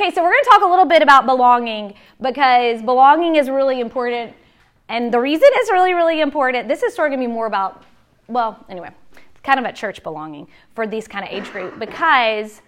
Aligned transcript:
okay, 0.00 0.14
so 0.14 0.22
we're 0.22 0.30
going 0.30 0.44
to 0.44 0.50
talk 0.50 0.62
a 0.62 0.66
little 0.66 0.84
bit 0.84 1.02
about 1.02 1.26
belonging 1.26 1.92
because 2.20 2.80
belonging 2.82 3.34
is 3.34 3.50
really 3.50 3.80
important. 3.80 4.32
And 4.88 5.12
the 5.12 5.18
reason 5.18 5.48
it's 5.54 5.72
really, 5.72 5.92
really 5.92 6.20
important, 6.20 6.68
this 6.68 6.84
is 6.84 6.94
sort 6.94 7.08
of 7.08 7.16
going 7.16 7.26
to 7.26 7.28
be 7.28 7.32
more 7.32 7.46
about, 7.46 7.82
well, 8.28 8.64
anyway, 8.68 8.90
kind 9.42 9.58
of 9.58 9.66
a 9.66 9.72
church 9.72 10.04
belonging 10.04 10.46
for 10.76 10.86
these 10.86 11.08
kind 11.08 11.24
of 11.24 11.32
age 11.32 11.50
group 11.50 11.80
because 11.80 12.62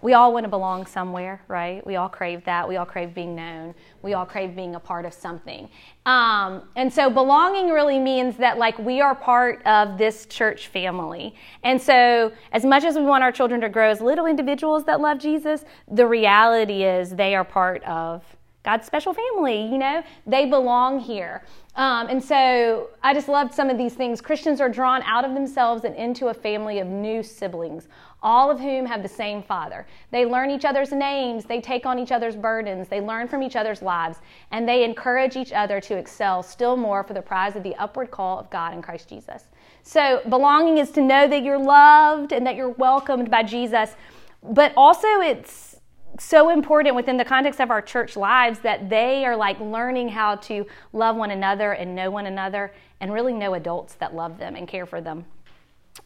we 0.00 0.14
all 0.14 0.32
want 0.32 0.44
to 0.44 0.48
belong 0.48 0.86
somewhere, 0.86 1.42
right? 1.48 1.84
We 1.86 1.96
all 1.96 2.08
crave 2.08 2.44
that. 2.44 2.68
We 2.68 2.76
all 2.76 2.86
crave 2.86 3.14
being 3.14 3.34
known. 3.34 3.74
We 4.02 4.14
all 4.14 4.24
crave 4.24 4.54
being 4.54 4.74
a 4.74 4.80
part 4.80 5.04
of 5.04 5.12
something. 5.12 5.68
Um, 6.06 6.62
and 6.76 6.92
so 6.92 7.10
belonging 7.10 7.70
really 7.70 7.98
means 7.98 8.36
that, 8.36 8.58
like, 8.58 8.78
we 8.78 9.00
are 9.00 9.14
part 9.14 9.64
of 9.66 9.98
this 9.98 10.26
church 10.26 10.68
family. 10.68 11.34
And 11.64 11.80
so, 11.80 12.32
as 12.52 12.64
much 12.64 12.84
as 12.84 12.96
we 12.96 13.02
want 13.02 13.24
our 13.24 13.32
children 13.32 13.60
to 13.62 13.68
grow 13.68 13.90
as 13.90 14.00
little 14.00 14.26
individuals 14.26 14.84
that 14.84 15.00
love 15.00 15.18
Jesus, 15.18 15.64
the 15.90 16.06
reality 16.06 16.84
is 16.84 17.10
they 17.10 17.34
are 17.34 17.44
part 17.44 17.82
of 17.84 18.22
God's 18.64 18.86
special 18.86 19.14
family. 19.14 19.62
You 19.62 19.78
know, 19.78 20.02
they 20.26 20.46
belong 20.46 21.00
here. 21.00 21.42
Um, 21.78 22.08
and 22.08 22.22
so 22.22 22.90
I 23.04 23.14
just 23.14 23.28
loved 23.28 23.54
some 23.54 23.70
of 23.70 23.78
these 23.78 23.94
things. 23.94 24.20
Christians 24.20 24.60
are 24.60 24.68
drawn 24.68 25.00
out 25.02 25.24
of 25.24 25.32
themselves 25.32 25.84
and 25.84 25.94
into 25.94 26.26
a 26.26 26.34
family 26.34 26.80
of 26.80 26.88
new 26.88 27.22
siblings, 27.22 27.86
all 28.22 28.50
of 28.50 28.58
whom 28.58 28.86
have 28.86 29.02
the 29.02 29.08
same 29.08 29.42
father. 29.42 29.86
They 30.10 30.26
learn 30.26 30.50
each 30.50 30.64
other's 30.64 30.92
names, 30.92 31.44
they 31.44 31.60
take 31.60 31.86
on 31.86 31.98
each 31.98 32.12
other's 32.12 32.36
burdens, 32.36 32.88
they 32.88 33.00
learn 33.00 33.28
from 33.28 33.42
each 33.42 33.56
other's 33.56 33.82
lives, 33.82 34.18
and 34.50 34.68
they 34.68 34.84
encourage 34.84 35.36
each 35.36 35.52
other 35.52 35.80
to 35.82 35.96
excel 35.96 36.42
still 36.42 36.76
more 36.76 37.04
for 37.04 37.14
the 37.14 37.22
prize 37.22 37.56
of 37.56 37.62
the 37.62 37.76
upward 37.76 38.10
call 38.10 38.38
of 38.38 38.50
God 38.50 38.74
in 38.74 38.82
Christ 38.82 39.08
Jesus. 39.08 39.44
So, 39.82 40.20
belonging 40.28 40.78
is 40.78 40.90
to 40.92 41.00
know 41.00 41.28
that 41.28 41.42
you're 41.42 41.58
loved 41.58 42.32
and 42.32 42.46
that 42.46 42.56
you're 42.56 42.70
welcomed 42.70 43.30
by 43.30 43.42
Jesus, 43.42 43.94
but 44.42 44.72
also 44.76 45.08
it's 45.20 45.76
so 46.18 46.50
important 46.50 46.96
within 46.96 47.16
the 47.16 47.24
context 47.24 47.60
of 47.60 47.70
our 47.70 47.80
church 47.80 48.16
lives 48.16 48.58
that 48.60 48.90
they 48.90 49.24
are 49.24 49.36
like 49.36 49.60
learning 49.60 50.08
how 50.08 50.36
to 50.36 50.66
love 50.92 51.16
one 51.16 51.30
another 51.30 51.72
and 51.72 51.94
know 51.94 52.10
one 52.10 52.26
another 52.26 52.72
and 53.00 53.12
really 53.12 53.32
know 53.32 53.54
adults 53.54 53.94
that 53.94 54.14
love 54.14 54.38
them 54.38 54.56
and 54.56 54.66
care 54.66 54.86
for 54.86 55.00
them. 55.00 55.24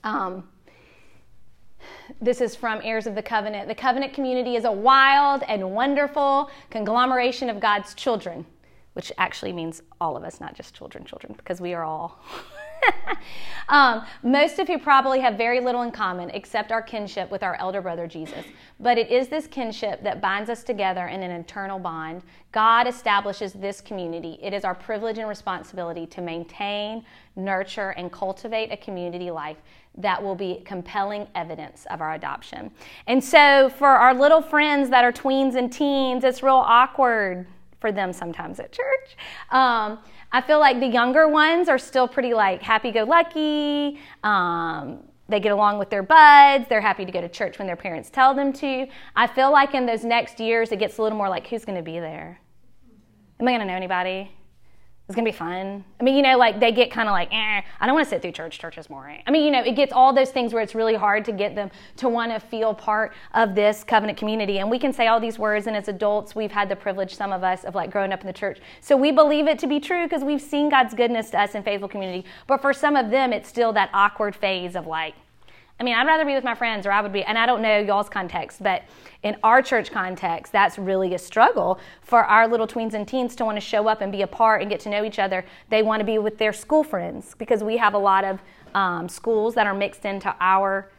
Um, 0.05 0.48
this 2.20 2.41
is 2.41 2.55
from 2.55 2.80
Heirs 2.83 3.06
of 3.06 3.14
the 3.14 3.22
Covenant. 3.22 3.69
The 3.69 3.75
covenant 3.75 4.12
community 4.12 4.56
is 4.56 4.64
a 4.64 4.72
wild 4.72 5.42
and 5.48 5.72
wonderful 5.72 6.50
conglomeration 6.70 7.48
of 7.48 7.61
God's 7.61 7.94
children, 7.94 8.47
which 8.94 9.12
actually 9.19 9.52
means 9.52 9.83
all 10.00 10.16
of 10.16 10.24
us, 10.24 10.41
not 10.41 10.55
just 10.55 10.74
children, 10.74 11.05
children, 11.05 11.34
because 11.36 11.61
we 11.61 11.74
are 11.74 11.84
all. 11.84 12.20
um, 13.69 14.05
most 14.22 14.58
of 14.58 14.69
you 14.69 14.78
probably 14.78 15.20
have 15.20 15.34
very 15.34 15.61
little 15.61 15.83
in 15.83 15.91
common 15.91 16.30
except 16.30 16.72
our 16.72 16.83
kinship 16.83 17.30
with 17.30 17.42
our 17.42 17.55
elder 17.56 17.80
brother 17.80 18.06
Jesus. 18.06 18.44
But 18.80 18.98
it 18.98 19.11
is 19.11 19.28
this 19.28 19.46
kinship 19.46 20.02
that 20.02 20.20
binds 20.20 20.50
us 20.50 20.62
together 20.62 21.06
in 21.06 21.22
an 21.22 21.30
eternal 21.30 21.78
bond. 21.78 22.22
God 22.50 22.86
establishes 22.86 23.52
this 23.52 23.80
community. 23.80 24.39
It 24.42 24.52
is 24.52 24.64
our 24.64 24.74
privilege 24.74 25.19
and 25.19 25.28
responsibility 25.28 26.06
to 26.06 26.20
maintain, 26.20 27.05
nurture, 27.36 27.91
and 27.91 28.11
cultivate 28.12 28.72
a 28.72 28.77
community 28.77 29.30
life 29.30 29.58
that 29.98 30.23
will 30.23 30.35
be 30.35 30.62
compelling 30.65 31.27
evidence 31.35 31.87
of 31.91 32.01
our 32.01 32.15
adoption. 32.15 32.71
And 33.07 33.23
so, 33.23 33.71
for 33.77 33.89
our 33.89 34.15
little 34.15 34.41
friends 34.41 34.89
that 34.91 35.05
are 35.05 35.12
tweens 35.12 35.55
and 35.55 35.73
teens, 35.73 36.25
it's 36.25 36.43
real 36.43 36.55
awkward 36.55 37.47
for 37.81 37.93
them 37.93 38.13
sometimes 38.13 38.59
at 38.59 38.73
church. 38.73 39.17
Um, 39.51 39.98
I 40.31 40.41
feel 40.41 40.61
like 40.61 40.81
the 40.81 40.87
younger 40.87 41.29
ones 41.29 41.69
are 41.69 41.79
still 41.79 42.09
pretty 42.09 42.33
like 42.33 42.63
happy 42.63 42.91
go 42.91 43.05
lucky. 43.05 44.01
Um, 44.25 45.01
they 45.29 45.41
get 45.41 45.53
along 45.53 45.79
with 45.79 45.91
their 45.91 46.03
buds. 46.03 46.67
They're 46.69 46.81
happy 46.81 47.05
to 47.05 47.13
go 47.13 47.20
to 47.20 47.29
church 47.29 47.59
when 47.59 47.67
their 47.67 47.77
parents 47.77 48.11
tell 48.11 48.35
them 48.35 48.53
to. 48.55 48.87
I 49.17 49.27
feel 49.27 49.53
like 49.53 49.75
in 49.75 49.87
those 49.87 50.05
next 50.05 50.41
years, 50.41 50.73
it 50.73 50.79
gets 50.79 50.98
a 50.98 51.03
little 51.03 51.19
more 51.19 51.29
like, 51.29 51.47
who's 51.47 51.65
going 51.65 51.79
to 51.79 51.83
be 51.83 51.98
there? 51.98 52.41
Am 53.41 53.48
I 53.48 53.53
going 53.53 53.61
to 53.61 53.67
know 53.67 53.75
anybody? 53.75 54.31
It's 55.08 55.17
gonna 55.17 55.28
be 55.28 55.36
fun. 55.36 55.84
I 56.00 56.05
mean, 56.05 56.17
you 56.17 56.22
know, 56.22 56.39
like 56.39 56.61
they 56.61 56.72
get 56.72 56.91
kind 56.91 57.08
of 57.08 57.12
like, 57.12 57.28
eh, 57.33 57.61
I 57.81 57.86
don't 57.86 57.95
want 57.95 58.06
to 58.06 58.11
sit 58.11 58.22
through 58.22 58.33
church. 58.33 58.58
Church 58.58 58.79
is 58.79 58.86
boring. 58.86 59.23
I 59.27 59.30
mean, 59.30 59.45
you 59.45 59.51
know, 59.51 59.63
it 59.63 59.77
gets 59.77 59.92
all 59.92 60.13
those 60.13 60.30
things 60.30 60.55
where 60.55 60.63
it's 60.63 60.74
really 60.74 60.95
hard 60.95 61.24
to 61.27 61.33
get 61.33 61.55
them 61.55 61.70
to 61.96 62.08
want 62.08 62.33
to 62.33 62.40
feel 62.40 62.73
part 62.73 63.13
of 63.35 63.55
this 63.55 63.85
covenant 63.85 64.17
community. 64.17 64.58
And 64.58 64.70
we 64.70 64.79
can 64.79 64.92
say 64.92 65.08
all 65.08 65.20
these 65.20 65.39
words, 65.39 65.67
and 65.67 65.77
as 65.77 65.89
adults, 65.89 66.35
we've 66.35 66.52
had 66.52 66.68
the 66.68 66.77
privilege, 66.77 67.14
some 67.14 67.33
of 67.33 67.42
us, 67.42 67.64
of 67.64 67.74
like 67.74 67.90
growing 67.90 68.13
up 68.13 68.20
in 68.20 68.27
the 68.27 68.33
church. 68.33 68.61
So 68.80 68.96
we 68.96 69.11
believe 69.13 69.48
it 69.48 69.58
to 69.58 69.67
be 69.67 69.80
true 69.80 70.05
because 70.05 70.23
we've 70.23 70.40
seen 70.40 70.70
God's 70.70 70.95
goodness 70.95 71.30
to 71.30 71.40
us 71.40 71.55
in 71.55 71.63
faithful 71.63 71.89
community. 71.89 72.24
But 72.46 72.63
for 72.63 72.73
some 72.73 72.96
of 72.96 73.11
them, 73.11 73.33
it's 73.33 73.48
still 73.48 73.73
that 73.74 73.90
awkward 73.92 74.36
phase 74.36 74.77
of 74.77 74.86
like, 74.86 75.14
I 75.80 75.84
mean, 75.84 75.94
I'd 75.94 76.06
rather 76.06 76.24
be 76.24 76.34
with 76.34 76.44
my 76.44 76.55
friends, 76.55 76.86
or 76.86 76.92
I 76.92 77.00
would 77.00 77.12
be, 77.12 77.24
and 77.24 77.36
I 77.36 77.46
don't 77.46 77.60
know 77.60 77.78
y'all's 77.78 78.08
context, 78.08 78.62
but 78.62 78.83
in 79.22 79.36
our 79.42 79.62
church 79.62 79.90
context, 79.90 80.52
that's 80.52 80.78
really 80.78 81.14
a 81.14 81.18
struggle 81.18 81.80
for 82.02 82.24
our 82.24 82.46
little 82.46 82.68
tweens 82.68 82.94
and 82.94 83.06
teens 83.06 83.34
to 83.36 83.44
want 83.44 83.56
to 83.56 83.60
show 83.60 83.88
up 83.88 84.00
and 84.00 84.12
be 84.12 84.22
a 84.22 84.27
part 84.27 84.60
and 84.60 84.70
get 84.70 84.80
to 84.80 84.88
know 84.88 85.05
each 85.05 85.18
other. 85.18 85.44
They 85.70 85.83
want 85.83 86.00
to 86.00 86.05
be 86.05 86.18
with 86.18 86.38
their 86.38 86.52
school 86.52 86.84
friends 86.84 87.34
because 87.36 87.64
we 87.64 87.77
have 87.78 87.94
a 87.94 87.98
lot 87.98 88.24
of 88.24 88.40
um, 88.74 89.08
schools 89.08 89.55
that 89.55 89.66
are 89.66 89.74
mixed 89.74 90.05
into 90.05 90.34
our 90.40 90.90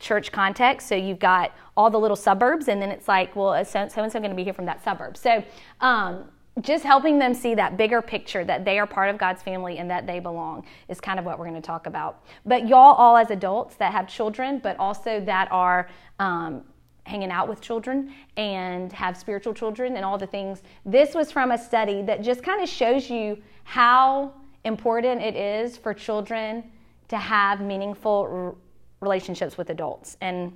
church 0.00 0.32
context. 0.32 0.88
So 0.88 0.94
you've 0.94 1.18
got 1.18 1.52
all 1.76 1.90
the 1.90 2.00
little 2.00 2.16
suburbs, 2.16 2.68
and 2.68 2.80
then 2.82 2.90
it's 2.90 3.08
like, 3.08 3.34
well, 3.36 3.64
so 3.64 3.80
and 3.80 3.92
so 3.92 4.02
going 4.02 4.30
to 4.30 4.34
be 4.34 4.44
here 4.44 4.54
from 4.54 4.66
that 4.66 4.82
suburb. 4.82 5.16
So 5.16 5.44
um, 5.80 6.24
just 6.60 6.84
helping 6.84 7.18
them 7.18 7.34
see 7.34 7.54
that 7.54 7.76
bigger 7.76 8.02
picture 8.02 8.44
that 8.44 8.64
they 8.64 8.78
are 8.78 8.86
part 8.86 9.10
of 9.10 9.18
God's 9.18 9.42
family 9.42 9.78
and 9.78 9.90
that 9.90 10.06
they 10.06 10.18
belong 10.18 10.64
is 10.88 11.00
kind 11.00 11.18
of 11.18 11.24
what 11.24 11.38
we're 11.38 11.48
going 11.48 11.60
to 11.60 11.66
talk 11.66 11.86
about. 11.86 12.24
But 12.44 12.68
y'all, 12.68 12.94
all 12.94 13.16
as 13.16 13.30
adults 13.30 13.76
that 13.76 13.92
have 13.92 14.08
children, 14.08 14.58
but 14.62 14.78
also 14.78 15.20
that 15.20 15.48
are 15.50 15.88
um, 16.18 16.64
hanging 17.04 17.30
out 17.30 17.48
with 17.48 17.60
children 17.60 18.12
and 18.36 18.92
have 18.92 19.16
spiritual 19.16 19.54
children 19.54 19.96
and 19.96 20.04
all 20.04 20.18
the 20.18 20.26
things. 20.26 20.62
This 20.84 21.14
was 21.14 21.30
from 21.32 21.50
a 21.50 21.58
study 21.58 22.02
that 22.02 22.22
just 22.22 22.42
kind 22.42 22.62
of 22.62 22.68
shows 22.68 23.10
you 23.10 23.38
how 23.64 24.32
important 24.64 25.22
it 25.22 25.36
is 25.36 25.76
for 25.76 25.94
children 25.94 26.64
to 27.08 27.16
have 27.16 27.60
meaningful 27.60 28.56
relationships 29.00 29.56
with 29.56 29.70
adults. 29.70 30.16
And 30.20 30.52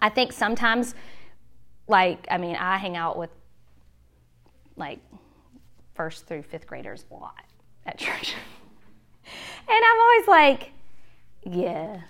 I 0.00 0.08
think 0.08 0.32
sometimes, 0.32 0.94
like, 1.86 2.26
I 2.30 2.38
mean, 2.38 2.56
I 2.56 2.76
hang 2.76 2.96
out 2.96 3.18
with 3.18 3.30
like 4.76 4.98
first 6.00 6.26
through 6.26 6.40
fifth 6.40 6.66
graders 6.66 7.04
a 7.10 7.14
lot 7.14 7.44
at 7.84 7.98
church. 7.98 8.32
and 9.68 9.84
I'm 9.84 10.00
always 10.00 10.28
like, 10.28 10.70
yeah, 11.42 12.00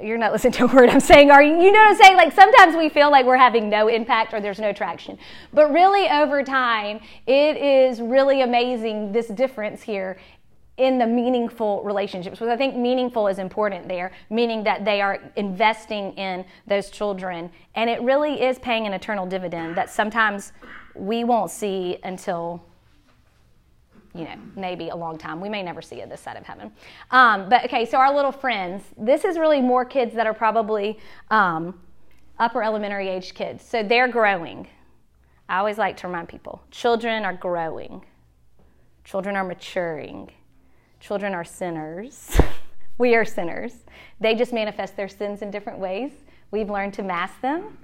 you're 0.00 0.16
not 0.16 0.30
listening 0.30 0.52
to 0.52 0.66
a 0.66 0.72
word 0.72 0.88
I'm 0.88 1.00
saying, 1.00 1.32
are 1.32 1.42
you? 1.42 1.56
You 1.60 1.72
know 1.72 1.80
what 1.80 1.90
I'm 1.90 1.96
saying? 1.96 2.16
Like 2.16 2.32
sometimes 2.32 2.76
we 2.76 2.88
feel 2.88 3.10
like 3.10 3.26
we're 3.26 3.36
having 3.36 3.68
no 3.68 3.88
impact 3.88 4.32
or 4.32 4.40
there's 4.40 4.60
no 4.60 4.72
traction. 4.72 5.18
But 5.52 5.72
really, 5.72 6.08
over 6.08 6.44
time, 6.44 7.00
it 7.26 7.56
is 7.56 8.00
really 8.00 8.42
amazing 8.42 9.10
this 9.10 9.26
difference 9.26 9.82
here 9.82 10.18
in 10.76 10.98
the 10.98 11.06
meaningful 11.08 11.82
relationships. 11.82 12.38
Because 12.38 12.48
I 12.48 12.56
think 12.56 12.76
meaningful 12.76 13.26
is 13.26 13.40
important 13.40 13.88
there, 13.88 14.12
meaning 14.30 14.62
that 14.62 14.84
they 14.84 15.00
are 15.00 15.18
investing 15.34 16.12
in 16.12 16.44
those 16.68 16.90
children. 16.90 17.50
And 17.74 17.90
it 17.90 18.00
really 18.02 18.40
is 18.40 18.60
paying 18.60 18.86
an 18.86 18.92
eternal 18.92 19.26
dividend 19.26 19.76
that 19.76 19.90
sometimes 19.90 20.52
we 20.94 21.24
won't 21.24 21.50
see 21.50 21.98
until 22.04 22.62
you 24.14 24.24
know, 24.24 24.34
maybe 24.56 24.90
a 24.90 24.96
long 24.96 25.16
time. 25.16 25.40
We 25.40 25.48
may 25.48 25.62
never 25.62 25.80
see 25.80 26.00
it 26.00 26.08
this 26.08 26.20
side 26.20 26.36
of 26.36 26.44
heaven. 26.44 26.70
Um, 27.10 27.48
but 27.48 27.64
okay, 27.64 27.86
so 27.86 27.98
our 27.98 28.14
little 28.14 28.32
friends, 28.32 28.82
this 28.98 29.24
is 29.24 29.38
really 29.38 29.60
more 29.60 29.84
kids 29.84 30.14
that 30.14 30.26
are 30.26 30.34
probably 30.34 30.98
um, 31.30 31.80
upper 32.38 32.62
elementary 32.62 33.08
age 33.08 33.34
kids. 33.34 33.64
So 33.64 33.82
they're 33.82 34.08
growing. 34.08 34.68
I 35.48 35.58
always 35.58 35.78
like 35.78 35.96
to 35.98 36.06
remind 36.06 36.28
people 36.28 36.62
children 36.70 37.24
are 37.24 37.32
growing, 37.32 38.04
children 39.04 39.36
are 39.36 39.44
maturing, 39.44 40.30
children 41.00 41.34
are 41.34 41.44
sinners. 41.44 42.38
we 42.98 43.14
are 43.14 43.24
sinners. 43.24 43.72
They 44.20 44.34
just 44.34 44.52
manifest 44.52 44.96
their 44.96 45.08
sins 45.08 45.42
in 45.42 45.50
different 45.50 45.78
ways. 45.78 46.12
We've 46.50 46.70
learned 46.70 46.94
to 46.94 47.02
mask 47.02 47.40
them 47.40 47.78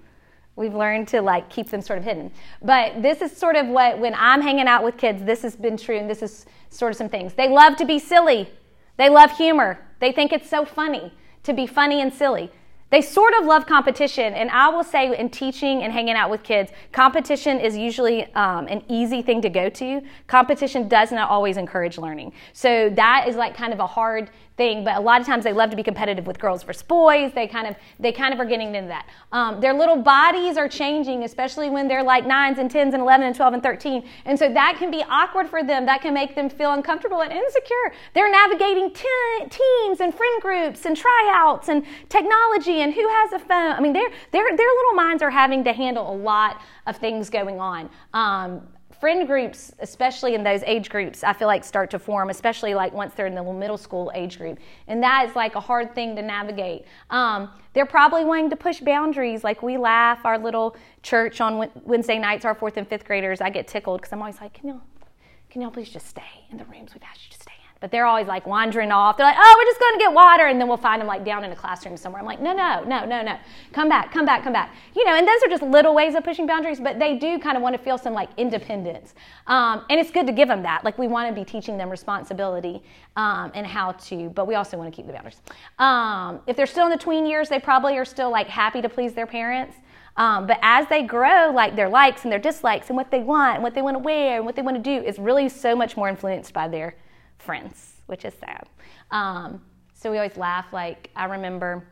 We've 0.58 0.74
learned 0.74 1.06
to 1.08 1.22
like 1.22 1.48
keep 1.48 1.70
them 1.70 1.80
sort 1.80 2.00
of 2.00 2.04
hidden. 2.04 2.32
But 2.60 3.00
this 3.00 3.22
is 3.22 3.34
sort 3.34 3.54
of 3.54 3.68
what, 3.68 4.00
when 4.00 4.12
I'm 4.16 4.40
hanging 4.42 4.66
out 4.66 4.82
with 4.82 4.96
kids, 4.96 5.22
this 5.22 5.42
has 5.42 5.54
been 5.54 5.76
true, 5.76 5.96
and 5.96 6.10
this 6.10 6.20
is 6.20 6.46
sort 6.68 6.90
of 6.90 6.98
some 6.98 7.08
things. 7.08 7.34
They 7.34 7.48
love 7.48 7.76
to 7.76 7.84
be 7.84 8.00
silly, 8.00 8.50
they 8.96 9.08
love 9.08 9.30
humor, 9.36 9.78
they 10.00 10.10
think 10.10 10.32
it's 10.32 10.50
so 10.50 10.64
funny 10.64 11.14
to 11.44 11.52
be 11.52 11.66
funny 11.66 12.00
and 12.00 12.12
silly. 12.12 12.50
They 12.90 13.02
sort 13.02 13.34
of 13.38 13.44
love 13.44 13.66
competition, 13.66 14.32
and 14.32 14.50
I 14.50 14.68
will 14.70 14.82
say 14.82 15.16
in 15.16 15.28
teaching 15.28 15.82
and 15.82 15.92
hanging 15.92 16.14
out 16.14 16.30
with 16.30 16.42
kids, 16.42 16.72
competition 16.90 17.60
is 17.60 17.76
usually 17.76 18.24
um, 18.34 18.66
an 18.66 18.82
easy 18.88 19.22
thing 19.22 19.42
to 19.42 19.50
go 19.50 19.68
to. 19.68 20.02
Competition 20.26 20.88
does 20.88 21.12
not 21.12 21.30
always 21.30 21.58
encourage 21.58 21.98
learning. 21.98 22.32
So 22.54 22.88
that 22.90 23.26
is 23.28 23.36
like 23.36 23.54
kind 23.54 23.74
of 23.74 23.78
a 23.78 23.86
hard 23.86 24.30
thing, 24.58 24.84
but 24.84 24.96
a 24.96 25.00
lot 25.00 25.20
of 25.22 25.26
times 25.26 25.44
they 25.44 25.54
love 25.54 25.70
to 25.70 25.76
be 25.76 25.82
competitive 25.82 26.26
with 26.26 26.38
girls 26.38 26.62
versus 26.64 26.82
boys. 26.82 27.32
They 27.34 27.46
kind 27.46 27.66
of 27.66 27.76
they 27.98 28.12
kind 28.12 28.34
of 28.34 28.40
are 28.40 28.44
getting 28.44 28.74
into 28.74 28.88
that. 28.88 29.08
Um, 29.32 29.60
their 29.60 29.72
little 29.72 29.96
bodies 29.96 30.58
are 30.58 30.68
changing, 30.68 31.22
especially 31.22 31.70
when 31.70 31.88
they're 31.88 32.02
like 32.02 32.26
nines 32.26 32.58
and 32.58 32.70
tens 32.70 32.92
and 32.92 33.02
eleven 33.02 33.26
and 33.26 33.34
twelve 33.34 33.54
and 33.54 33.62
thirteen, 33.62 34.06
and 34.26 34.38
so 34.38 34.52
that 34.52 34.76
can 34.78 34.90
be 34.90 35.02
awkward 35.08 35.48
for 35.48 35.62
them. 35.64 35.86
That 35.86 36.02
can 36.02 36.12
make 36.12 36.34
them 36.34 36.50
feel 36.50 36.72
uncomfortable 36.72 37.22
and 37.22 37.32
insecure. 37.32 37.92
They're 38.12 38.30
navigating 38.30 38.92
te- 38.92 39.48
teams 39.48 40.00
and 40.00 40.12
friend 40.12 40.42
groups 40.42 40.84
and 40.84 40.94
tryouts 40.94 41.68
and 41.68 41.86
technology 42.10 42.82
and 42.82 42.92
who 42.92 43.08
has 43.08 43.32
a 43.32 43.38
phone. 43.38 43.72
I 43.72 43.80
mean, 43.80 43.94
their 43.94 44.10
their 44.32 44.44
their 44.54 44.72
little 44.78 44.94
minds 44.94 45.22
are 45.22 45.30
having 45.30 45.64
to 45.64 45.72
handle 45.72 46.12
a 46.12 46.16
lot 46.16 46.60
of 46.86 46.96
things 46.96 47.30
going 47.30 47.60
on. 47.60 47.88
Um, 48.12 48.66
friend 49.00 49.26
groups, 49.26 49.72
especially 49.78 50.34
in 50.34 50.42
those 50.42 50.62
age 50.64 50.90
groups, 50.90 51.22
I 51.22 51.32
feel 51.32 51.46
like 51.46 51.64
start 51.64 51.90
to 51.90 51.98
form, 51.98 52.30
especially 52.30 52.74
like 52.74 52.92
once 52.92 53.14
they're 53.14 53.26
in 53.26 53.34
the 53.34 53.42
middle 53.42 53.78
school 53.78 54.10
age 54.14 54.38
group. 54.38 54.58
And 54.86 55.02
that 55.02 55.28
is 55.28 55.36
like 55.36 55.54
a 55.54 55.60
hard 55.60 55.94
thing 55.94 56.16
to 56.16 56.22
navigate. 56.22 56.84
Um, 57.10 57.50
they're 57.74 57.86
probably 57.86 58.24
wanting 58.24 58.50
to 58.50 58.56
push 58.56 58.80
boundaries. 58.80 59.44
Like 59.44 59.62
we 59.62 59.76
laugh, 59.76 60.24
our 60.24 60.38
little 60.38 60.76
church 61.02 61.40
on 61.40 61.70
Wednesday 61.84 62.18
nights, 62.18 62.44
our 62.44 62.54
fourth 62.54 62.76
and 62.76 62.86
fifth 62.86 63.04
graders, 63.04 63.40
I 63.40 63.50
get 63.50 63.68
tickled 63.68 64.00
because 64.00 64.12
I'm 64.12 64.20
always 64.20 64.40
like, 64.40 64.54
can 64.54 64.68
y'all, 64.68 64.82
can 65.50 65.62
y'all 65.62 65.70
please 65.70 65.90
just 65.90 66.06
stay 66.06 66.46
in 66.50 66.58
the 66.58 66.64
rooms 66.64 66.92
we've 66.94 67.02
asked 67.02 67.24
you 67.24 67.32
to 67.32 67.40
stay 67.40 67.52
but 67.80 67.90
they're 67.90 68.06
always 68.06 68.26
like 68.26 68.46
wandering 68.46 68.90
off. 68.90 69.16
They're 69.16 69.26
like, 69.26 69.36
oh, 69.38 69.54
we're 69.56 69.64
just 69.64 69.80
going 69.80 69.94
to 69.94 69.98
get 69.98 70.12
water. 70.12 70.46
And 70.46 70.60
then 70.60 70.66
we'll 70.66 70.76
find 70.76 71.00
them 71.00 71.06
like 71.06 71.24
down 71.24 71.44
in 71.44 71.52
a 71.52 71.56
classroom 71.56 71.96
somewhere. 71.96 72.20
I'm 72.20 72.26
like, 72.26 72.40
no, 72.40 72.52
no, 72.52 72.82
no, 72.84 73.04
no, 73.04 73.22
no. 73.22 73.38
Come 73.72 73.88
back, 73.88 74.12
come 74.12 74.24
back, 74.24 74.42
come 74.42 74.52
back. 74.52 74.74
You 74.96 75.04
know, 75.04 75.14
and 75.14 75.26
those 75.26 75.42
are 75.44 75.48
just 75.48 75.62
little 75.62 75.94
ways 75.94 76.14
of 76.14 76.24
pushing 76.24 76.46
boundaries, 76.46 76.80
but 76.80 76.98
they 76.98 77.16
do 77.16 77.38
kind 77.38 77.56
of 77.56 77.62
want 77.62 77.76
to 77.76 77.82
feel 77.82 77.96
some 77.96 78.14
like 78.14 78.30
independence. 78.36 79.14
Um, 79.46 79.84
and 79.90 80.00
it's 80.00 80.10
good 80.10 80.26
to 80.26 80.32
give 80.32 80.48
them 80.48 80.62
that. 80.62 80.84
Like, 80.84 80.98
we 80.98 81.06
want 81.06 81.28
to 81.28 81.34
be 81.34 81.44
teaching 81.44 81.78
them 81.78 81.88
responsibility 81.88 82.82
um, 83.16 83.52
and 83.54 83.66
how 83.66 83.92
to, 83.92 84.30
but 84.30 84.46
we 84.46 84.56
also 84.56 84.76
want 84.76 84.92
to 84.92 84.96
keep 84.96 85.06
the 85.06 85.12
boundaries. 85.12 85.40
Um, 85.78 86.40
if 86.46 86.56
they're 86.56 86.66
still 86.66 86.86
in 86.86 86.90
the 86.90 86.98
tween 86.98 87.26
years, 87.26 87.48
they 87.48 87.60
probably 87.60 87.96
are 87.96 88.04
still 88.04 88.30
like 88.30 88.48
happy 88.48 88.82
to 88.82 88.88
please 88.88 89.14
their 89.14 89.26
parents. 89.26 89.76
Um, 90.16 90.48
but 90.48 90.58
as 90.62 90.88
they 90.88 91.04
grow, 91.04 91.52
like 91.54 91.76
their 91.76 91.88
likes 91.88 92.24
and 92.24 92.32
their 92.32 92.40
dislikes 92.40 92.88
and 92.88 92.96
what 92.96 93.12
they 93.12 93.20
want 93.20 93.54
and 93.54 93.62
what 93.62 93.74
they 93.74 93.82
want 93.82 93.94
to 93.94 94.00
wear 94.00 94.38
and 94.38 94.44
what 94.44 94.56
they 94.56 94.62
want 94.62 94.76
to 94.76 94.82
do 94.82 95.06
is 95.06 95.16
really 95.16 95.48
so 95.48 95.76
much 95.76 95.96
more 95.96 96.08
influenced 96.08 96.52
by 96.52 96.66
their 96.66 96.96
friends 97.38 97.98
which 98.08 98.24
is 98.24 98.34
sad. 98.34 98.68
Um, 99.10 99.62
so 99.94 100.10
we 100.10 100.16
always 100.16 100.36
laugh. 100.36 100.72
Like, 100.72 101.10
I 101.14 101.26
remember 101.26 101.86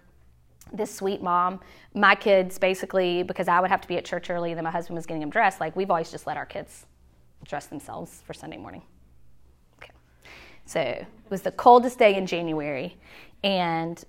this 0.73 0.93
sweet 0.93 1.23
mom, 1.23 1.61
my 1.95 2.15
kids 2.15 2.59
basically, 2.59 3.23
because 3.23 3.47
I 3.47 3.61
would 3.61 3.71
have 3.71 3.81
to 3.83 3.89
be 3.89 3.97
at 3.97 4.05
church 4.05 4.31
early 4.31 4.53
then 4.53 4.65
my 4.65 4.71
husband 4.71 4.97
was 4.97 5.07
getting 5.07 5.21
them 5.21 5.31
dressed, 5.31 5.61
like, 5.61 5.77
we've 5.77 5.91
always 5.91 6.11
just 6.11 6.27
let 6.27 6.37
our 6.37 6.47
kids 6.47 6.87
dress 7.45 7.67
themselves 7.67 8.23
for 8.27 8.35
Sunday 8.35 8.57
morning. 8.57 8.83
Okay. 9.81 9.93
So 10.65 10.81
it 10.81 11.07
was 11.29 11.43
the 11.43 11.53
coldest 11.53 11.99
day 11.99 12.17
in 12.17 12.27
January, 12.27 12.97
and 13.45 14.03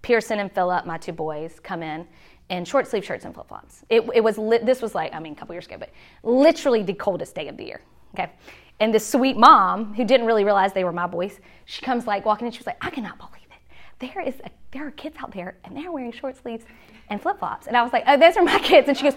Pearson 0.00 0.40
and 0.40 0.50
Philip, 0.50 0.86
my 0.86 0.98
two 0.98 1.12
boys, 1.12 1.60
come 1.62 1.82
in 1.82 2.08
in 2.48 2.64
short 2.64 2.88
sleeve 2.88 3.04
shirts 3.04 3.24
and 3.24 3.32
flip 3.32 3.46
flops. 3.46 3.84
It, 3.88 4.02
it 4.14 4.24
was 4.24 4.36
li- 4.38 4.58
this 4.62 4.82
was 4.82 4.94
like 4.94 5.14
I 5.14 5.20
mean 5.20 5.34
a 5.34 5.36
couple 5.36 5.54
years 5.54 5.66
ago, 5.66 5.76
but 5.78 5.90
literally 6.24 6.82
the 6.82 6.94
coldest 6.94 7.34
day 7.36 7.46
of 7.46 7.56
the 7.56 7.64
year. 7.64 7.82
Okay, 8.14 8.32
and 8.80 8.92
this 8.92 9.06
sweet 9.06 9.36
mom, 9.36 9.94
who 9.94 10.04
didn't 10.04 10.26
really 10.26 10.44
realize 10.44 10.72
they 10.72 10.84
were 10.84 10.92
my 10.92 11.06
boys, 11.06 11.38
she 11.64 11.82
comes 11.82 12.06
like 12.06 12.24
walking 12.24 12.46
in. 12.46 12.52
She 12.52 12.58
was 12.58 12.66
like, 12.66 12.84
I 12.84 12.90
cannot 12.90 13.18
believe 13.18 13.46
it. 13.50 14.10
There 14.14 14.22
is 14.22 14.34
a, 14.44 14.50
there 14.72 14.86
are 14.86 14.90
kids 14.90 15.16
out 15.20 15.32
there, 15.32 15.56
and 15.64 15.76
they're 15.76 15.92
wearing 15.92 16.12
short 16.12 16.36
sleeves 16.36 16.64
and 17.08 17.20
flip 17.20 17.38
flops. 17.38 17.66
And 17.66 17.76
I 17.76 17.82
was 17.82 17.92
like, 17.92 18.04
Oh, 18.06 18.16
those 18.16 18.36
are 18.36 18.42
my 18.42 18.58
kids. 18.58 18.88
And 18.88 18.96
she 18.96 19.04
goes, 19.04 19.16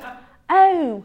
Oh. 0.50 1.04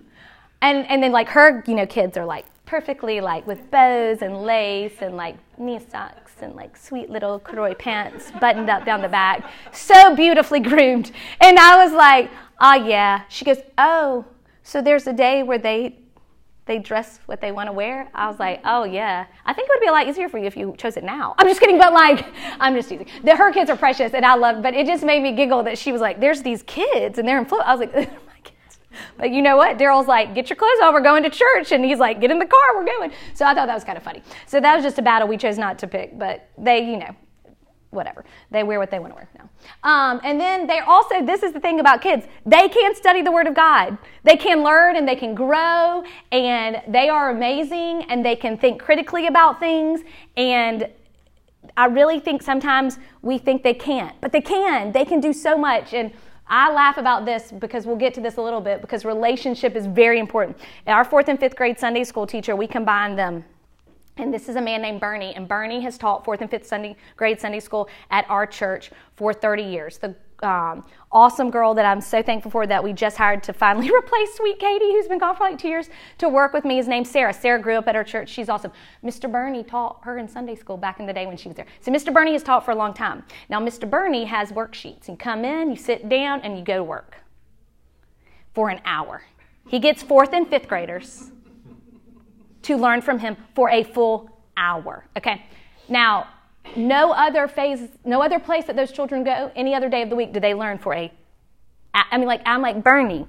And 0.63 0.87
and 0.89 1.03
then 1.03 1.13
like 1.13 1.29
her, 1.29 1.65
you 1.67 1.75
know, 1.75 1.87
kids 1.87 2.17
are 2.19 2.27
like 2.27 2.45
perfectly 2.67 3.21
like 3.21 3.47
with 3.47 3.71
bows 3.71 4.23
and 4.23 4.43
lace 4.43 5.01
and 5.01 5.17
like 5.17 5.37
knee 5.59 5.81
socks 5.91 6.35
and 6.41 6.55
like 6.55 6.77
sweet 6.77 7.11
little 7.11 7.41
corduroy 7.41 7.75
pants 7.75 8.31
buttoned 8.41 8.69
up 8.69 8.85
down 8.85 9.01
the 9.01 9.09
back, 9.09 9.51
so 9.73 10.15
beautifully 10.15 10.61
groomed. 10.61 11.13
And 11.41 11.59
I 11.59 11.83
was 11.83 11.93
like, 11.93 12.31
Oh 12.61 12.75
yeah. 12.75 13.23
She 13.29 13.45
goes, 13.45 13.59
Oh. 13.79 14.27
So 14.63 14.83
there's 14.83 15.07
a 15.07 15.13
day 15.13 15.43
where 15.43 15.59
they 15.59 15.99
they 16.71 16.79
dress 16.79 17.19
what 17.27 17.41
they 17.41 17.51
want 17.51 17.67
to 17.67 17.73
wear. 17.73 18.09
I 18.15 18.29
was 18.29 18.39
like, 18.39 18.61
oh 18.65 18.85
yeah. 18.85 19.27
I 19.45 19.53
think 19.53 19.69
it 19.69 19.73
would 19.75 19.81
be 19.81 19.89
a 19.89 19.93
lot 19.93 20.07
easier 20.07 20.29
for 20.29 20.39
you 20.39 20.45
if 20.45 20.57
you 20.57 20.73
chose 20.79 20.97
it 20.97 21.03
now. 21.03 21.35
I'm 21.37 21.49
just 21.49 21.59
kidding, 21.59 21.79
but 21.79 21.93
like, 21.93 22.25
I'm 22.61 22.77
just 22.77 22.89
teasing. 22.89 23.09
The, 23.25 23.35
her 23.35 23.53
kids 23.53 23.69
are 23.71 23.77
precious, 23.77 24.15
and 24.15 24.25
I 24.25 24.37
love. 24.37 24.63
But 24.63 24.75
it 24.75 24.87
just 24.87 25.03
made 25.03 25.21
me 25.21 25.33
giggle 25.33 25.65
that 25.65 25.79
she 25.79 25.91
was 25.91 26.01
like, 26.01 26.21
"There's 26.21 26.43
these 26.43 26.63
kids, 26.63 27.19
and 27.19 27.27
they're 27.27 27.41
in 27.41 27.45
flip." 27.45 27.63
I 27.67 27.75
was 27.75 27.81
like, 27.81 27.93
"They're 27.95 28.07
my 28.07 28.39
kids." 28.45 28.79
But 29.19 29.33
you 29.33 29.43
know 29.43 29.57
what? 29.57 29.79
Daryl's 29.79 30.07
like, 30.07 30.33
"Get 30.33 30.49
your 30.49 30.57
clothes 30.57 30.79
on. 30.81 30.95
We're 30.95 31.01
going 31.01 31.25
to 31.25 31.31
church," 31.31 31.73
and 31.73 31.85
he's 31.85 31.99
like, 31.99 32.21
"Get 32.21 32.31
in 32.31 32.39
the 32.39 32.47
car. 32.47 32.77
We're 32.77 32.87
going." 32.87 33.11
So 33.35 33.47
I 33.47 33.53
thought 33.53 33.67
that 33.67 33.75
was 33.75 33.83
kind 33.83 33.99
of 33.99 34.05
funny. 34.05 34.23
So 34.47 34.61
that 34.61 34.77
was 34.77 34.85
just 34.85 34.97
a 34.99 35.03
battle 35.03 35.27
we 35.27 35.39
chose 35.39 35.59
not 35.59 35.77
to 35.81 35.89
pick, 35.89 36.17
but 36.17 36.49
they, 36.57 36.89
you 36.89 36.99
know, 36.99 37.17
whatever. 37.91 38.25
They 38.51 38.63
wear 38.63 38.79
what 38.79 38.91
they 38.91 38.99
want 38.99 39.13
to 39.13 39.17
wear 39.17 39.29
now. 39.37 39.49
Um, 39.83 40.21
and 40.23 40.41
then 40.41 40.67
they 40.67 40.79
also, 40.79 41.25
this 41.25 41.43
is 41.43 41.53
the 41.53 41.61
thing 41.61 41.81
about 41.81 42.01
kids, 42.01 42.27
they 42.47 42.69
can 42.69 42.95
study 42.95 43.23
the 43.23 43.33
Word 43.33 43.47
of 43.47 43.55
God. 43.55 43.99
They 44.23 44.37
can 44.37 44.63
learn 44.63 44.97
and 44.97 45.07
they 45.07 45.17
can 45.17 45.35
grow, 45.35 46.05
and 46.31 46.83
they 46.89 47.09
are 47.09 47.31
amazing, 47.31 48.05
and 48.09 48.25
they 48.25 48.37
can 48.37 48.57
think 48.57 48.81
critically 48.81 49.27
about 49.27 49.61
things. 49.61 50.01
And 50.37 50.89
I 51.77 51.87
really 51.87 52.21
think 52.21 52.43
sometimes 52.43 52.99
we 53.23 53.39
think 53.39 53.63
they 53.63 53.75
can't, 53.75 54.19
but 54.21 54.33
they 54.33 54.41
can. 54.41 54.93
They 54.93 55.05
can 55.05 55.21
do 55.21 55.33
so 55.33 55.59
much. 55.59 55.93
And 55.93 56.13
I 56.47 56.73
laugh 56.73 56.97
about 56.97 57.25
this 57.25 57.53
because 57.53 57.87
we'll 57.87 57.97
get 57.97 58.13
to 58.15 58.21
this 58.21 58.37
a 58.37 58.43
little 58.43 58.61
bit 58.61 58.81
because 58.81 59.05
relationship 59.05 59.77
is 59.77 59.87
very 59.87 60.19
important. 60.19 60.59
Our 60.87 61.05
fourth 61.05 61.29
and 61.29 61.39
fifth 61.39 61.55
grade 61.55 61.79
Sunday 61.79 62.03
school 62.03 62.27
teacher, 62.27 62.57
we 62.57 62.67
combine 62.67 63.15
them 63.15 63.45
and 64.21 64.33
this 64.33 64.49
is 64.49 64.57
a 64.57 64.61
man 64.61 64.83
named 64.83 65.01
Bernie, 65.01 65.35
and 65.35 65.49
Bernie 65.49 65.81
has 65.81 65.99
taught 65.99 66.25
fourth 66.25 66.41
and 66.41 66.51
fifth 66.51 66.67
Sunday 66.67 66.97
grade 67.17 67.41
Sunday 67.41 67.61
school 67.61 67.89
at 68.11 68.29
our 68.29 68.47
church 68.47 68.91
for 69.17 69.33
30 69.33 69.63
years. 69.63 69.99
The 69.99 70.15
um, 70.43 70.85
awesome 71.13 71.51
girl 71.51 71.75
that 71.75 71.85
I'm 71.85 72.01
so 72.01 72.23
thankful 72.23 72.51
for 72.51 72.67
that 72.67 72.83
we 72.83 72.93
just 72.93 73.17
hired 73.17 73.43
to 73.45 73.53
finally 73.53 73.91
replace 73.95 74.35
Sweet 74.35 74.59
Katie, 74.59 74.93
who's 74.93 75.09
been 75.09 75.19
gone 75.19 75.37
for 75.37 75.45
like 75.45 75.59
two 75.59 75.69
years, 75.69 75.91
to 76.19 76.29
work 76.29 76.53
with 76.53 76.65
me 76.65 76.79
is 76.79 76.89
named 76.89 77.07
Sarah. 77.07 77.33
Sarah 77.33 77.61
grew 77.61 77.77
up 77.77 77.89
at 77.89 77.97
our 77.97 78.05
church. 78.05 78.29
She's 78.29 78.49
awesome. 78.49 78.73
Mr. 79.05 79.31
Bernie 79.31 79.65
taught 79.65 80.01
her 80.03 80.19
in 80.19 80.29
Sunday 80.29 80.55
school 80.55 80.77
back 80.77 81.01
in 81.01 81.07
the 81.07 81.13
day 81.13 81.27
when 81.27 81.37
she 81.37 81.49
was 81.49 81.57
there. 81.57 81.67
So 81.81 81.91
Mr. 81.91 82.13
Bernie 82.13 82.33
has 82.33 82.43
taught 82.43 82.65
for 82.65 82.71
a 82.71 82.77
long 82.77 82.95
time. 82.95 83.25
Now, 83.49 83.61
Mr. 83.61 83.89
Bernie 83.89 84.25
has 84.25 84.53
worksheets. 84.53 85.09
You 85.09 85.17
come 85.17 85.45
in, 85.45 85.71
you 85.71 85.77
sit 85.77 86.09
down, 86.09 86.41
and 86.41 86.59
you 86.59 86.65
go 86.65 86.77
to 86.77 86.85
work 86.85 87.17
for 88.55 88.71
an 88.71 88.81
hour. 88.85 89.23
He 89.69 89.79
gets 89.79 90.03
fourth 90.03 90.33
and 90.33 90.49
fifth 90.49 90.69
graders 90.69 91.31
to 92.63 92.77
learn 92.77 93.01
from 93.01 93.19
him 93.19 93.37
for 93.55 93.71
a 93.71 93.83
full 93.83 94.31
hour. 94.57 95.05
Okay? 95.17 95.45
Now, 95.89 96.29
no 96.77 97.13
other 97.13 97.49
phase, 97.49 97.89
no 98.05 98.23
other 98.23 98.39
place 98.39 98.65
that 98.67 98.77
those 98.77 98.93
children 98.93 99.25
go 99.25 99.51
any 99.57 99.75
other 99.75 99.89
day 99.89 100.03
of 100.03 100.11
the 100.11 100.17
week 100.17 100.33
do 100.33 100.41
they 100.41 100.55
learn 100.55 100.79
for 100.79 100.95
a 100.95 101.11
I 101.93 102.19
mean 102.19 102.29
like 102.29 102.43
I'm 102.47 102.63
like 102.63 102.83
Bernie. 102.85 103.27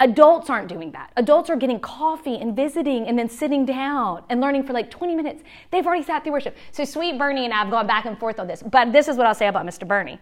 Adults 0.00 0.48
aren't 0.48 0.68
doing 0.68 0.92
that. 0.92 1.12
Adults 1.16 1.50
are 1.50 1.56
getting 1.56 1.80
coffee 1.80 2.36
and 2.36 2.54
visiting 2.54 3.08
and 3.08 3.18
then 3.18 3.28
sitting 3.28 3.66
down 3.66 4.22
and 4.28 4.40
learning 4.40 4.62
for 4.64 4.72
like 4.72 4.90
20 4.90 5.16
minutes. 5.16 5.42
They've 5.70 5.84
already 5.84 6.04
sat 6.04 6.22
through 6.22 6.32
worship. 6.32 6.56
So 6.70 6.84
sweet 6.84 7.18
Bernie 7.18 7.44
and 7.44 7.52
I 7.52 7.58
have 7.58 7.70
gone 7.70 7.86
back 7.86 8.04
and 8.04 8.18
forth 8.18 8.38
on 8.38 8.46
this. 8.46 8.62
But 8.62 8.92
this 8.92 9.08
is 9.08 9.16
what 9.16 9.26
I'll 9.26 9.34
say 9.34 9.48
about 9.48 9.66
Mr. 9.66 9.86
Bernie. 9.86 10.20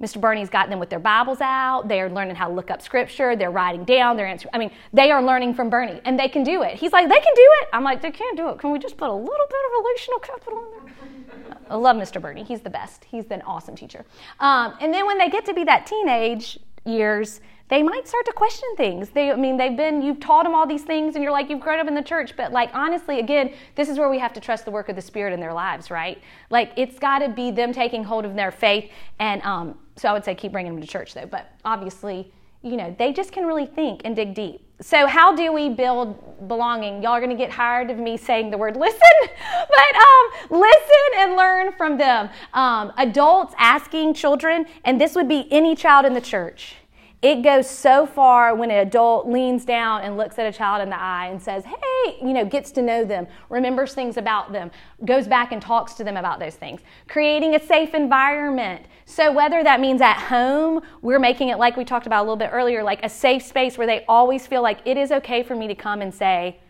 Mr. 0.00 0.20
Bernie's 0.20 0.50
got 0.50 0.68
them 0.68 0.78
with 0.78 0.90
their 0.90 0.98
Bibles 0.98 1.40
out. 1.40 1.88
They're 1.88 2.10
learning 2.10 2.36
how 2.36 2.48
to 2.48 2.52
look 2.52 2.70
up 2.70 2.82
scripture. 2.82 3.34
They're 3.34 3.50
writing 3.50 3.84
down. 3.84 4.16
They're 4.18 4.26
answering. 4.26 4.50
I 4.52 4.58
mean, 4.58 4.70
they 4.92 5.10
are 5.10 5.22
learning 5.22 5.54
from 5.54 5.70
Bernie, 5.70 6.02
and 6.04 6.18
they 6.18 6.28
can 6.28 6.42
do 6.42 6.62
it. 6.62 6.74
He's 6.74 6.92
like, 6.92 7.08
they 7.08 7.14
can 7.14 7.34
do 7.34 7.48
it. 7.62 7.68
I'm 7.72 7.82
like, 7.82 8.02
they 8.02 8.10
can't 8.10 8.36
do 8.36 8.50
it. 8.50 8.58
Can 8.58 8.72
we 8.72 8.78
just 8.78 8.98
put 8.98 9.08
a 9.08 9.14
little 9.14 9.46
bit 9.48 9.58
of 9.66 9.84
relational 9.84 10.18
capital 10.18 10.58
in 10.58 10.84
there? 10.84 11.56
I 11.70 11.76
love 11.76 11.96
Mr. 11.96 12.20
Bernie. 12.20 12.44
He's 12.44 12.60
the 12.60 12.70
best. 12.70 13.04
He's 13.04 13.24
an 13.30 13.42
awesome 13.42 13.74
teacher. 13.74 14.04
Um, 14.38 14.74
and 14.80 14.92
then 14.92 15.06
when 15.06 15.16
they 15.16 15.30
get 15.30 15.46
to 15.46 15.54
be 15.54 15.64
that 15.64 15.86
teenage 15.86 16.58
years, 16.84 17.40
they 17.68 17.82
might 17.82 18.06
start 18.06 18.24
to 18.26 18.32
question 18.32 18.68
things. 18.76 19.10
They, 19.10 19.30
I 19.32 19.36
mean, 19.36 19.56
they've 19.56 19.76
been, 19.76 20.00
you've 20.00 20.20
taught 20.20 20.44
them 20.44 20.54
all 20.54 20.66
these 20.66 20.84
things 20.84 21.16
and 21.16 21.24
you're 21.24 21.32
like, 21.32 21.50
you've 21.50 21.60
grown 21.60 21.80
up 21.80 21.88
in 21.88 21.94
the 21.94 22.02
church. 22.02 22.36
But 22.36 22.52
like, 22.52 22.70
honestly, 22.72 23.18
again, 23.18 23.52
this 23.74 23.88
is 23.88 23.98
where 23.98 24.08
we 24.08 24.18
have 24.20 24.32
to 24.34 24.40
trust 24.40 24.64
the 24.64 24.70
work 24.70 24.88
of 24.88 24.94
the 24.94 25.02
Spirit 25.02 25.32
in 25.32 25.40
their 25.40 25.52
lives, 25.52 25.90
right? 25.90 26.20
Like, 26.48 26.72
it's 26.76 26.98
got 26.98 27.20
to 27.20 27.28
be 27.28 27.50
them 27.50 27.72
taking 27.72 28.04
hold 28.04 28.24
of 28.24 28.36
their 28.36 28.52
faith. 28.52 28.90
And 29.18 29.42
um, 29.42 29.78
so 29.96 30.08
I 30.08 30.12
would 30.12 30.24
say 30.24 30.34
keep 30.34 30.52
bringing 30.52 30.74
them 30.74 30.80
to 30.80 30.86
church 30.86 31.14
though. 31.14 31.26
But 31.26 31.50
obviously, 31.64 32.32
you 32.62 32.76
know, 32.76 32.94
they 32.98 33.12
just 33.12 33.32
can 33.32 33.46
really 33.46 33.66
think 33.66 34.02
and 34.04 34.14
dig 34.14 34.34
deep. 34.34 34.62
So, 34.80 35.06
how 35.06 35.34
do 35.34 35.52
we 35.52 35.70
build 35.70 36.48
belonging? 36.48 37.02
Y'all 37.02 37.12
are 37.12 37.20
going 37.20 37.30
to 37.30 37.36
get 37.36 37.50
tired 37.50 37.90
of 37.90 37.96
me 37.96 38.16
saying 38.18 38.50
the 38.50 38.58
word 38.58 38.76
listen, 38.76 39.00
but 39.20 39.96
um, 39.96 40.60
listen 40.60 41.18
and 41.18 41.34
learn 41.34 41.72
from 41.72 41.96
them. 41.96 42.28
Um, 42.52 42.92
adults 42.98 43.54
asking 43.56 44.14
children, 44.14 44.66
and 44.84 45.00
this 45.00 45.14
would 45.14 45.28
be 45.28 45.50
any 45.50 45.74
child 45.74 46.04
in 46.04 46.12
the 46.12 46.20
church 46.20 46.74
it 47.22 47.42
goes 47.42 47.68
so 47.68 48.04
far 48.06 48.54
when 48.54 48.70
an 48.70 48.86
adult 48.86 49.26
leans 49.26 49.64
down 49.64 50.02
and 50.02 50.16
looks 50.16 50.38
at 50.38 50.46
a 50.46 50.56
child 50.56 50.82
in 50.82 50.90
the 50.90 51.00
eye 51.00 51.28
and 51.28 51.42
says, 51.42 51.64
hey, 51.64 52.18
you 52.20 52.34
know, 52.34 52.44
gets 52.44 52.70
to 52.72 52.82
know 52.82 53.04
them, 53.04 53.26
remembers 53.48 53.94
things 53.94 54.18
about 54.18 54.52
them, 54.52 54.70
goes 55.04 55.26
back 55.26 55.50
and 55.50 55.62
talks 55.62 55.94
to 55.94 56.04
them 56.04 56.18
about 56.18 56.38
those 56.38 56.54
things. 56.56 56.82
Creating 57.08 57.54
a 57.54 57.60
safe 57.60 57.94
environment. 57.94 58.84
So, 59.06 59.32
whether 59.32 59.64
that 59.64 59.80
means 59.80 60.02
at 60.02 60.18
home, 60.18 60.82
we're 61.00 61.18
making 61.18 61.48
it 61.48 61.58
like 61.58 61.76
we 61.76 61.84
talked 61.84 62.06
about 62.06 62.20
a 62.20 62.24
little 62.24 62.36
bit 62.36 62.50
earlier, 62.52 62.82
like 62.82 63.02
a 63.02 63.08
safe 63.08 63.42
space 63.42 63.78
where 63.78 63.86
they 63.86 64.04
always 64.08 64.46
feel 64.46 64.62
like 64.62 64.80
it 64.84 64.96
is 64.96 65.10
okay 65.10 65.42
for 65.42 65.56
me 65.56 65.68
to 65.68 65.74
come 65.74 66.02
and 66.02 66.14
say, 66.14 66.60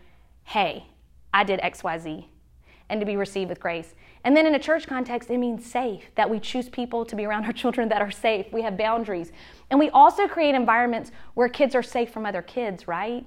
hey, 0.43 0.85
I 1.33 1.43
did 1.43 1.59
XYZ, 1.59 2.25
and 2.89 2.99
to 3.01 3.05
be 3.05 3.17
received 3.17 3.49
with 3.49 3.59
grace. 3.59 3.93
And 4.23 4.35
then 4.35 4.45
in 4.45 4.55
a 4.55 4.59
church 4.59 4.87
context, 4.87 5.29
it 5.29 5.37
means 5.37 5.65
safe, 5.65 6.03
that 6.15 6.29
we 6.29 6.39
choose 6.39 6.69
people 6.69 7.05
to 7.05 7.15
be 7.15 7.25
around 7.25 7.45
our 7.45 7.53
children 7.53 7.89
that 7.89 8.01
are 8.01 8.11
safe. 8.11 8.47
We 8.51 8.61
have 8.63 8.77
boundaries. 8.77 9.31
And 9.69 9.79
we 9.79 9.89
also 9.91 10.27
create 10.27 10.55
environments 10.55 11.11
where 11.33 11.49
kids 11.49 11.75
are 11.75 11.83
safe 11.83 12.11
from 12.11 12.25
other 12.25 12.41
kids, 12.41 12.87
right? 12.87 13.25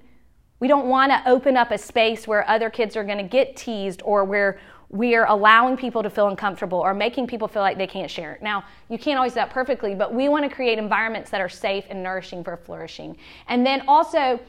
We 0.58 0.68
don't 0.68 0.88
want 0.88 1.10
to 1.10 1.22
open 1.26 1.56
up 1.56 1.70
a 1.70 1.78
space 1.78 2.28
where 2.28 2.48
other 2.48 2.68
kids 2.68 2.96
are 2.96 3.04
going 3.04 3.18
to 3.18 3.24
get 3.24 3.56
teased 3.56 4.02
or 4.04 4.24
where 4.24 4.60
we're 4.90 5.24
allowing 5.24 5.76
people 5.76 6.02
to 6.02 6.10
feel 6.10 6.28
uncomfortable 6.28 6.78
or 6.78 6.92
making 6.92 7.28
people 7.28 7.46
feel 7.46 7.62
like 7.62 7.78
they 7.78 7.86
can't 7.86 8.10
share. 8.10 8.38
Now, 8.42 8.64
you 8.88 8.98
can't 8.98 9.16
always 9.16 9.32
do 9.32 9.36
that 9.36 9.50
perfectly, 9.50 9.94
but 9.94 10.12
we 10.12 10.28
want 10.28 10.48
to 10.48 10.54
create 10.54 10.78
environments 10.78 11.30
that 11.30 11.40
are 11.40 11.48
safe 11.48 11.84
and 11.88 12.02
nourishing 12.02 12.42
for 12.42 12.56
flourishing. 12.56 13.16
And 13.46 13.64
then 13.64 13.84
also, 13.86 14.40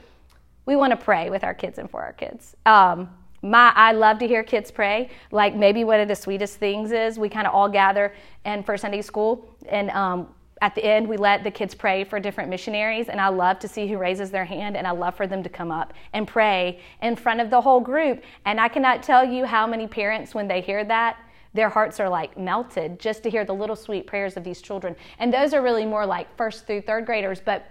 we 0.66 0.76
want 0.76 0.92
to 0.92 0.98
pray 0.98 1.30
with 1.30 1.44
our 1.44 1.54
kids 1.54 1.78
and 1.78 1.90
for 1.90 2.02
our 2.02 2.14
kids. 2.14 2.56
Um, 2.66 3.10
my, 3.42 3.72
I 3.76 3.92
love 3.92 4.20
to 4.20 4.28
hear 4.28 4.44
kids 4.44 4.70
pray. 4.72 5.10
Like 5.32 5.56
maybe 5.56 5.84
one 5.84 6.00
of 6.00 6.08
the 6.08 6.16
sweetest 6.16 6.58
things 6.58 6.92
is 6.92 7.18
we 7.18 7.30
kind 7.30 7.48
of 7.48 7.54
all 7.54 7.70
gather 7.70 8.14
and 8.46 8.66
for 8.66 8.78
Sunday 8.78 9.02
school, 9.02 9.50
and 9.68 9.90
um, 9.92 10.28
at 10.62 10.76
the 10.76 10.86
end 10.86 11.08
we 11.08 11.18
let 11.18 11.44
the 11.44 11.50
kids 11.52 11.74
pray 11.74 12.04
for 12.04 12.20
different 12.20 12.50
missionaries. 12.50 13.10
And 13.10 13.20
I 13.20 13.30
love 13.30 13.58
to 13.60 13.68
see 13.68 13.88
who 13.88 13.98
raises 13.98 14.30
their 14.30 14.46
hand, 14.46 14.78
and 14.78 14.86
I 14.86 14.92
love 14.92 15.16
for 15.16 15.26
them 15.26 15.42
to 15.44 15.50
come 15.50 15.72
up 15.72 15.94
and 16.14 16.28
pray 16.28 16.80
in 17.02 17.16
front 17.16 17.42
of 17.42 17.50
the 17.50 17.62
whole 17.62 17.80
group. 17.80 18.24
And 18.46 18.60
I 18.60 18.68
cannot 18.68 19.02
tell 19.02 19.26
you 19.26 19.46
how 19.46 19.66
many 19.66 19.88
parents, 19.88 20.36
when 20.36 20.48
they 20.48 20.62
hear 20.62 20.84
that, 20.86 21.18
their 21.54 21.70
hearts 21.70 22.00
are 22.00 22.08
like 22.08 22.38
melted 22.38 23.00
just 23.00 23.24
to 23.24 23.30
hear 23.30 23.44
the 23.44 23.54
little 23.54 23.76
sweet 23.76 24.08
prayers 24.08 24.38
of 24.38 24.44
these 24.44 24.62
children. 24.62 24.96
And 25.20 25.34
those 25.34 25.54
are 25.54 25.62
really 25.62 25.86
more 25.86 26.06
like 26.06 26.36
first 26.38 26.66
through 26.66 26.82
third 26.82 27.06
graders, 27.06 27.42
but 27.44 27.66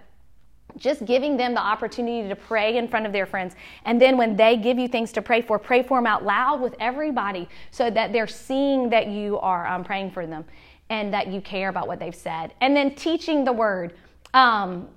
just 0.77 1.05
giving 1.05 1.37
them 1.37 1.53
the 1.53 1.61
opportunity 1.61 2.27
to 2.27 2.35
pray 2.35 2.77
in 2.77 2.87
front 2.87 3.05
of 3.05 3.11
their 3.11 3.25
friends. 3.25 3.55
And 3.85 4.01
then 4.01 4.17
when 4.17 4.35
they 4.35 4.57
give 4.57 4.77
you 4.77 4.87
things 4.87 5.11
to 5.13 5.21
pray 5.21 5.41
for, 5.41 5.59
pray 5.59 5.83
for 5.83 5.97
them 5.97 6.07
out 6.07 6.23
loud 6.23 6.61
with 6.61 6.75
everybody 6.79 7.47
so 7.71 7.89
that 7.89 8.13
they're 8.13 8.27
seeing 8.27 8.89
that 8.89 9.07
you 9.07 9.39
are 9.39 9.67
um, 9.67 9.83
praying 9.83 10.11
for 10.11 10.25
them 10.25 10.45
and 10.89 11.13
that 11.13 11.27
you 11.27 11.41
care 11.41 11.69
about 11.69 11.87
what 11.87 11.99
they've 11.99 12.15
said. 12.15 12.53
And 12.61 12.75
then 12.75 12.95
teaching 12.95 13.45
the 13.45 13.53
word. 13.53 13.93
Um, 14.33 14.87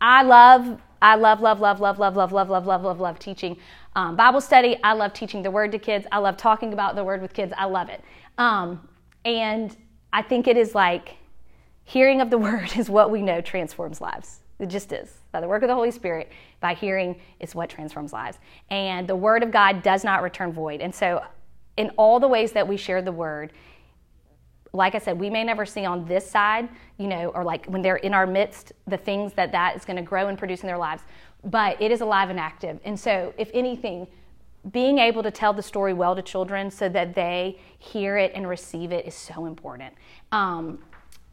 I 0.00 0.22
love, 0.22 0.80
I 1.02 1.16
love, 1.16 1.40
love, 1.40 1.60
love, 1.60 1.80
love, 1.80 1.98
love, 1.98 2.16
love, 2.16 2.32
love, 2.32 2.48
love, 2.48 2.66
love, 2.66 2.82
love, 2.82 3.00
love 3.00 3.18
teaching 3.18 3.58
um, 3.96 4.16
Bible 4.16 4.40
study. 4.40 4.76
I 4.84 4.92
love 4.92 5.12
teaching 5.12 5.42
the 5.42 5.50
word 5.50 5.72
to 5.72 5.78
kids. 5.78 6.06
I 6.12 6.18
love 6.18 6.36
talking 6.36 6.72
about 6.72 6.94
the 6.94 7.04
word 7.04 7.20
with 7.20 7.34
kids. 7.34 7.52
I 7.56 7.64
love 7.64 7.88
it. 7.88 8.02
Um, 8.38 8.88
and 9.24 9.76
I 10.12 10.22
think 10.22 10.46
it 10.46 10.56
is 10.56 10.74
like 10.74 11.16
hearing 11.84 12.20
of 12.20 12.30
the 12.30 12.38
word 12.38 12.76
is 12.76 12.88
what 12.88 13.10
we 13.10 13.22
know 13.22 13.40
transforms 13.40 14.00
lives. 14.00 14.40
It 14.60 14.68
just 14.68 14.92
is. 14.92 15.20
By 15.32 15.40
the 15.40 15.48
work 15.48 15.62
of 15.62 15.68
the 15.68 15.74
Holy 15.74 15.90
Spirit, 15.90 16.30
by 16.60 16.74
hearing, 16.74 17.18
is 17.40 17.54
what 17.54 17.70
transforms 17.70 18.12
lives. 18.12 18.38
And 18.68 19.08
the 19.08 19.16
Word 19.16 19.42
of 19.42 19.50
God 19.50 19.82
does 19.82 20.04
not 20.04 20.22
return 20.22 20.52
void. 20.52 20.82
And 20.82 20.94
so, 20.94 21.24
in 21.76 21.90
all 21.96 22.20
the 22.20 22.28
ways 22.28 22.52
that 22.52 22.68
we 22.68 22.76
share 22.76 23.00
the 23.00 23.12
Word, 23.12 23.52
like 24.72 24.94
I 24.94 24.98
said, 24.98 25.18
we 25.18 25.30
may 25.30 25.42
never 25.42 25.64
see 25.64 25.84
on 25.84 26.04
this 26.04 26.30
side, 26.30 26.68
you 26.98 27.08
know, 27.08 27.28
or 27.30 27.42
like 27.42 27.66
when 27.66 27.80
they're 27.80 27.96
in 27.96 28.12
our 28.14 28.26
midst, 28.26 28.72
the 28.86 28.98
things 28.98 29.32
that 29.32 29.50
that 29.52 29.74
is 29.76 29.84
going 29.84 29.96
to 29.96 30.02
grow 30.02 30.28
and 30.28 30.38
produce 30.38 30.60
in 30.60 30.66
their 30.66 30.78
lives. 30.78 31.02
But 31.42 31.80
it 31.80 31.90
is 31.90 32.02
alive 32.02 32.28
and 32.28 32.38
active. 32.38 32.78
And 32.84 33.00
so, 33.00 33.32
if 33.38 33.50
anything, 33.54 34.06
being 34.72 34.98
able 34.98 35.22
to 35.22 35.30
tell 35.30 35.54
the 35.54 35.62
story 35.62 35.94
well 35.94 36.14
to 36.14 36.20
children 36.20 36.70
so 36.70 36.86
that 36.90 37.14
they 37.14 37.58
hear 37.78 38.18
it 38.18 38.32
and 38.34 38.46
receive 38.46 38.92
it 38.92 39.06
is 39.06 39.14
so 39.14 39.46
important. 39.46 39.94
Um, 40.32 40.80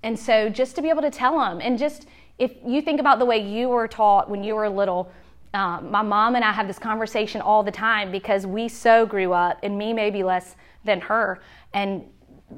and 0.01 0.17
so, 0.17 0.47
just 0.47 0.77
to 0.77 0.81
be 0.81 0.87
able 0.87 1.01
to 1.01 1.11
tell 1.11 1.37
them 1.39 1.59
and 1.61 1.77
just, 1.77 2.07
if 2.39 2.51
you 2.65 2.81
think 2.81 2.99
about 2.99 3.19
the 3.19 3.25
way 3.25 3.37
you 3.37 3.69
were 3.69 3.87
taught 3.87 4.29
when 4.29 4.43
you 4.43 4.55
were 4.55 4.69
little, 4.69 5.11
um, 5.53 5.89
my 5.89 6.01
mom 6.01 6.35
and 6.35 6.43
I 6.43 6.51
have 6.51 6.67
this 6.67 6.79
conversation 6.79 7.41
all 7.41 7.63
the 7.63 7.71
time 7.71 8.11
because 8.11 8.45
we 8.45 8.67
so 8.67 9.05
grew 9.05 9.33
up, 9.33 9.59
and 9.63 9.77
me 9.77 9.93
maybe 9.93 10.23
less 10.23 10.55
than 10.83 11.01
her. 11.01 11.39
And 11.73 12.03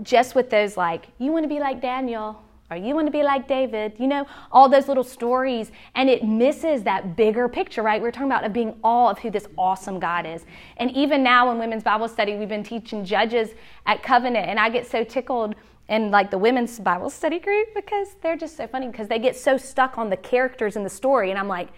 just 0.04 0.36
with 0.36 0.50
those, 0.50 0.76
like, 0.76 1.08
you 1.18 1.32
want 1.32 1.44
to 1.44 1.50
be 1.50 1.60
like 1.60 1.82
Daniel, 1.82 2.42
or 2.72 2.78
you 2.78 2.94
want 2.94 3.08
to 3.08 3.12
be 3.12 3.24
like 3.24 3.48
David, 3.48 3.94
you 3.98 4.08
know, 4.08 4.28
all 4.52 4.70
those 4.70 4.88
little 4.88 5.04
stories, 5.04 5.72
and 5.96 6.10
it 6.10 6.24
misses 6.24 6.84
that 6.84 7.16
bigger 7.16 7.50
picture, 7.50 7.82
right? 7.82 8.02
We're 8.02 8.12
talking 8.12 8.28
about 8.28 8.44
of 8.44 8.54
being 8.54 8.76
all 8.84 9.10
of 9.10 9.18
who 9.18 9.32
this 9.32 9.48
awesome 9.58 10.00
God 10.00 10.26
is. 10.28 10.46
And 10.78 10.92
even 10.92 11.24
now 11.24 11.52
in 11.52 11.58
women's 11.58 11.84
Bible 11.84 12.08
study, 12.08 12.36
we've 12.36 12.50
been 12.50 12.64
teaching 12.64 13.04
Judges 13.04 13.52
at 13.86 14.04
Covenant, 14.04 14.48
and 14.48 14.60
I 14.60 14.70
get 14.70 14.86
so 14.86 15.04
tickled 15.04 15.56
in 15.90 16.12
like 16.12 16.32
the 16.32 16.38
women's 16.38 16.80
Bible 16.80 17.10
study 17.10 17.40
group 17.40 17.68
because 17.76 18.16
they're 18.22 18.38
just 18.38 18.56
so 18.56 18.68
funny 18.68 18.88
because 18.88 19.08
they 19.08 19.20
get 19.20 19.36
so 19.36 19.58
stuck 19.58 19.98
on 19.98 20.10
the 20.10 20.18
characters 20.18 20.76
in 20.76 20.84
the 20.84 20.90
story. 20.90 21.32
And 21.32 21.40
I'm 21.40 21.48
like, 21.48 21.70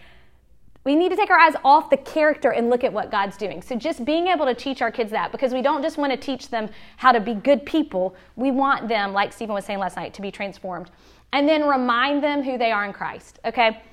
we 0.84 0.96
need 0.96 1.10
to 1.10 1.16
take 1.16 1.30
our 1.30 1.40
eyes 1.40 1.54
off 1.64 1.90
the 1.90 1.98
character 1.98 2.52
and 2.52 2.70
look 2.70 2.84
at 2.84 2.92
what 2.92 3.10
God's 3.10 3.38
doing. 3.38 3.62
So, 3.62 3.76
just 3.76 4.04
being 4.04 4.28
able 4.28 4.46
to 4.46 4.56
teach 4.56 4.82
our 4.82 4.92
kids 4.92 5.12
that 5.12 5.32
because 5.32 5.54
we 5.54 5.62
don't 5.62 5.82
just 5.82 5.98
want 5.98 6.12
to 6.12 6.18
teach 6.18 6.50
them 6.50 6.70
how 6.98 7.12
to 7.12 7.20
be 7.20 7.36
good 7.36 7.66
people, 7.66 8.16
we 8.36 8.52
want 8.52 8.88
them, 8.88 9.14
like 9.14 9.32
Stephen 9.32 9.54
was 9.54 9.64
saying 9.64 9.80
last 9.80 9.96
night, 9.96 10.14
to 10.16 10.22
be 10.22 10.32
transformed. 10.32 10.90
And 11.34 11.48
then 11.48 11.68
remind 11.68 12.24
them 12.24 12.42
who 12.42 12.58
they 12.58 12.72
are 12.72 12.84
in 12.84 12.94
Christ, 12.94 13.40
okay? 13.46 13.84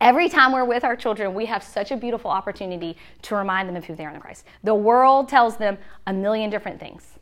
Every 0.00 0.28
time 0.28 0.52
we're 0.52 0.64
with 0.64 0.84
our 0.84 0.96
children, 0.96 1.32
we 1.32 1.46
have 1.46 1.62
such 1.62 1.92
a 1.92 1.96
beautiful 1.96 2.30
opportunity 2.30 2.96
to 3.22 3.36
remind 3.36 3.68
them 3.68 3.76
of 3.76 3.84
who 3.84 3.94
they 3.94 4.04
are 4.04 4.12
in 4.12 4.20
Christ. 4.20 4.44
The 4.64 4.74
world 4.74 5.28
tells 5.28 5.56
them 5.56 5.78
a 6.06 6.12
million 6.12 6.50
different 6.50 6.80
things. 6.80 7.14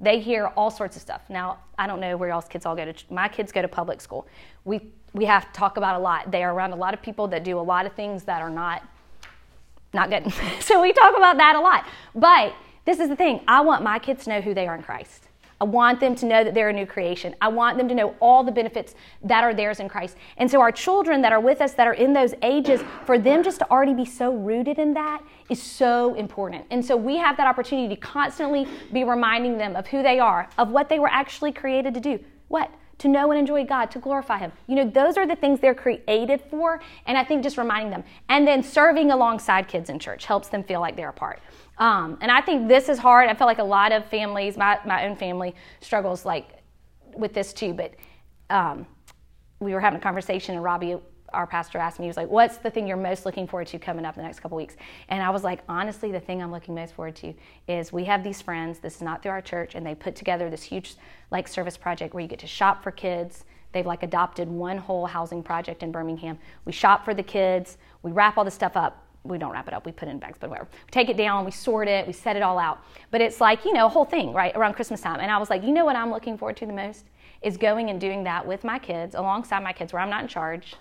They 0.00 0.20
hear 0.20 0.48
all 0.56 0.70
sorts 0.70 0.96
of 0.96 1.02
stuff. 1.02 1.22
Now, 1.28 1.58
I 1.78 1.86
don't 1.86 2.00
know 2.00 2.16
where 2.16 2.28
y'all's 2.28 2.48
kids 2.48 2.66
all 2.66 2.76
go 2.76 2.90
to. 2.90 2.94
My 3.12 3.28
kids 3.28 3.50
go 3.52 3.62
to 3.62 3.68
public 3.68 4.00
school. 4.00 4.26
We 4.64 4.80
we 5.12 5.24
have 5.24 5.46
to 5.46 5.52
talk 5.52 5.78
about 5.78 5.96
a 5.96 5.98
lot. 5.98 6.30
They 6.30 6.44
are 6.44 6.52
around 6.52 6.72
a 6.72 6.76
lot 6.76 6.92
of 6.92 7.00
people 7.00 7.26
that 7.28 7.42
do 7.42 7.58
a 7.58 7.60
lot 7.60 7.86
of 7.86 7.94
things 7.94 8.24
that 8.24 8.42
are 8.42 8.50
not 8.50 8.82
not 9.94 10.10
good. 10.10 10.30
so 10.60 10.82
we 10.82 10.92
talk 10.92 11.16
about 11.16 11.38
that 11.38 11.56
a 11.56 11.60
lot. 11.60 11.86
But 12.14 12.54
this 12.84 13.00
is 13.00 13.08
the 13.08 13.16
thing. 13.16 13.40
I 13.48 13.62
want 13.62 13.82
my 13.82 13.98
kids 13.98 14.24
to 14.24 14.30
know 14.30 14.40
who 14.40 14.54
they 14.54 14.66
are 14.66 14.74
in 14.74 14.82
Christ. 14.82 15.25
I 15.60 15.64
want 15.64 16.00
them 16.00 16.14
to 16.16 16.26
know 16.26 16.44
that 16.44 16.52
they're 16.52 16.68
a 16.68 16.72
new 16.72 16.84
creation. 16.84 17.34
I 17.40 17.48
want 17.48 17.78
them 17.78 17.88
to 17.88 17.94
know 17.94 18.14
all 18.20 18.44
the 18.44 18.52
benefits 18.52 18.94
that 19.22 19.42
are 19.42 19.54
theirs 19.54 19.80
in 19.80 19.88
Christ. 19.88 20.16
And 20.36 20.50
so, 20.50 20.60
our 20.60 20.70
children 20.70 21.22
that 21.22 21.32
are 21.32 21.40
with 21.40 21.62
us, 21.62 21.72
that 21.74 21.86
are 21.86 21.94
in 21.94 22.12
those 22.12 22.34
ages, 22.42 22.82
for 23.06 23.18
them 23.18 23.42
just 23.42 23.60
to 23.60 23.70
already 23.70 23.94
be 23.94 24.04
so 24.04 24.34
rooted 24.34 24.78
in 24.78 24.92
that 24.94 25.22
is 25.48 25.62
so 25.62 26.14
important. 26.14 26.66
And 26.70 26.84
so, 26.84 26.96
we 26.96 27.16
have 27.16 27.38
that 27.38 27.46
opportunity 27.46 27.94
to 27.94 28.00
constantly 28.00 28.66
be 28.92 29.04
reminding 29.04 29.56
them 29.56 29.76
of 29.76 29.86
who 29.86 30.02
they 30.02 30.18
are, 30.18 30.48
of 30.58 30.70
what 30.70 30.90
they 30.90 30.98
were 30.98 31.10
actually 31.10 31.52
created 31.52 31.94
to 31.94 32.00
do. 32.00 32.18
What? 32.48 32.70
To 32.98 33.08
know 33.08 33.30
and 33.30 33.38
enjoy 33.38 33.64
God, 33.64 33.90
to 33.90 33.98
glorify 33.98 34.38
Him. 34.38 34.52
You 34.66 34.76
know, 34.76 34.88
those 34.88 35.16
are 35.16 35.26
the 35.26 35.36
things 35.36 35.60
they're 35.60 35.74
created 35.74 36.42
for. 36.50 36.80
And 37.06 37.16
I 37.16 37.24
think 37.24 37.42
just 37.42 37.58
reminding 37.58 37.90
them. 37.90 38.04
And 38.28 38.46
then 38.46 38.62
serving 38.62 39.10
alongside 39.10 39.68
kids 39.68 39.90
in 39.90 39.98
church 39.98 40.26
helps 40.26 40.48
them 40.48 40.64
feel 40.64 40.80
like 40.80 40.96
they're 40.96 41.10
a 41.10 41.14
part. 41.14 41.40
Um, 41.78 42.16
and 42.20 42.30
I 42.30 42.40
think 42.40 42.68
this 42.68 42.88
is 42.88 42.98
hard. 42.98 43.28
I 43.28 43.34
feel 43.34 43.46
like 43.46 43.58
a 43.58 43.64
lot 43.64 43.92
of 43.92 44.06
families, 44.06 44.56
my, 44.56 44.78
my 44.84 45.06
own 45.06 45.16
family, 45.16 45.54
struggles 45.80 46.24
like 46.24 46.48
with 47.14 47.34
this 47.34 47.52
too. 47.52 47.74
But 47.74 47.94
um, 48.50 48.86
we 49.60 49.74
were 49.74 49.80
having 49.80 49.98
a 49.98 50.02
conversation, 50.02 50.54
and 50.54 50.64
Robbie, 50.64 50.96
our 51.32 51.46
pastor, 51.46 51.78
asked 51.78 51.98
me, 51.98 52.06
he 52.06 52.08
was 52.08 52.16
like, 52.16 52.30
"What's 52.30 52.56
the 52.58 52.70
thing 52.70 52.86
you're 52.86 52.96
most 52.96 53.26
looking 53.26 53.46
forward 53.46 53.66
to 53.68 53.78
coming 53.78 54.04
up 54.04 54.14
the 54.14 54.22
next 54.22 54.40
couple 54.40 54.56
weeks?" 54.56 54.76
And 55.08 55.22
I 55.22 55.30
was 55.30 55.44
like, 55.44 55.60
"Honestly, 55.68 56.12
the 56.12 56.20
thing 56.20 56.42
I'm 56.42 56.52
looking 56.52 56.74
most 56.74 56.94
forward 56.94 57.16
to 57.16 57.34
is 57.68 57.92
we 57.92 58.04
have 58.04 58.24
these 58.24 58.40
friends. 58.40 58.78
This 58.78 58.96
is 58.96 59.02
not 59.02 59.22
through 59.22 59.32
our 59.32 59.42
church, 59.42 59.74
and 59.74 59.84
they 59.84 59.94
put 59.94 60.16
together 60.16 60.48
this 60.48 60.62
huge 60.62 60.94
like 61.30 61.46
service 61.48 61.76
project 61.76 62.14
where 62.14 62.22
you 62.22 62.28
get 62.28 62.38
to 62.40 62.46
shop 62.46 62.82
for 62.82 62.90
kids." 62.90 63.44
They've 63.72 63.84
like 63.84 64.02
adopted 64.02 64.48
one 64.48 64.78
whole 64.78 65.04
housing 65.04 65.42
project 65.42 65.82
in 65.82 65.92
Birmingham. 65.92 66.38
We 66.64 66.72
shop 66.72 67.04
for 67.04 67.12
the 67.12 67.22
kids. 67.22 67.76
We 68.02 68.10
wrap 68.10 68.38
all 68.38 68.44
the 68.44 68.50
stuff 68.50 68.74
up 68.74 69.05
we 69.28 69.38
don't 69.38 69.52
wrap 69.52 69.68
it 69.68 69.74
up, 69.74 69.86
we 69.86 69.92
put 69.92 70.08
it 70.08 70.10
in 70.12 70.18
bags, 70.18 70.38
but 70.40 70.50
whatever. 70.50 70.68
We 70.72 70.90
take 70.90 71.08
it 71.08 71.16
down, 71.16 71.44
we 71.44 71.50
sort 71.50 71.88
it, 71.88 72.06
we 72.06 72.12
set 72.12 72.36
it 72.36 72.42
all 72.42 72.58
out. 72.58 72.82
But 73.10 73.20
it's 73.20 73.40
like, 73.40 73.64
you 73.64 73.72
know, 73.72 73.86
a 73.86 73.88
whole 73.88 74.04
thing, 74.04 74.32
right, 74.32 74.54
around 74.56 74.74
Christmas 74.74 75.00
time. 75.00 75.20
And 75.20 75.30
I 75.30 75.38
was 75.38 75.50
like, 75.50 75.62
you 75.62 75.72
know 75.72 75.84
what 75.84 75.96
I'm 75.96 76.10
looking 76.10 76.36
forward 76.36 76.56
to 76.58 76.66
the 76.66 76.72
most? 76.72 77.04
Is 77.42 77.56
going 77.56 77.90
and 77.90 78.00
doing 78.00 78.24
that 78.24 78.46
with 78.46 78.64
my 78.64 78.78
kids, 78.78 79.14
alongside 79.14 79.62
my 79.62 79.72
kids, 79.72 79.92
where 79.92 80.02
I'm 80.02 80.10
not 80.10 80.22
in 80.22 80.28
charge, 80.28 80.74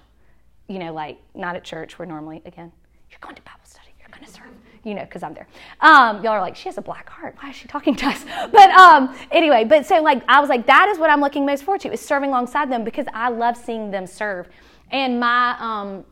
you 0.68 0.80
know, 0.80 0.94
like 0.94 1.20
not 1.34 1.56
at 1.56 1.64
church, 1.64 2.00
where 2.00 2.08
normally, 2.08 2.42
again, 2.46 2.72
you're 3.10 3.20
going 3.20 3.36
to 3.36 3.42
Bible 3.42 3.60
study, 3.64 3.90
you're 4.00 4.10
going 4.10 4.26
to 4.26 4.32
serve, 4.32 4.46
you 4.84 4.94
know, 4.94 5.04
because 5.04 5.22
I'm 5.22 5.34
there. 5.34 5.48
Um, 5.82 6.24
y'all 6.24 6.34
are 6.34 6.42
like, 6.42 6.56
she 6.56 6.70
has 6.70 6.78
a 6.78 6.82
black 6.82 7.10
heart. 7.10 7.36
Why 7.40 7.50
is 7.50 7.56
she 7.56 7.68
talking 7.68 7.96
to 7.96 8.08
us? 8.08 8.26
But 8.52 8.70
um, 8.72 9.16
anyway, 9.32 9.66
but 9.66 9.86
so 9.86 10.02
like, 10.02 10.24
I 10.28 10.40
was 10.40 10.50
like, 10.50 10.66
that 10.68 10.90
is 10.90 10.98
what 10.98 11.10
I'm 11.10 11.22
looking 11.22 11.46
most 11.46 11.64
forward 11.64 11.82
to, 11.82 11.92
is 11.92 12.02
serving 12.02 12.30
alongside 12.30 12.72
them 12.72 12.84
because 12.84 13.06
I 13.14 13.30
love 13.30 13.58
seeing 13.58 13.92
them 13.92 14.08
serve. 14.08 14.48
And 14.92 15.20
my, 15.20 15.56
um, 15.60 16.06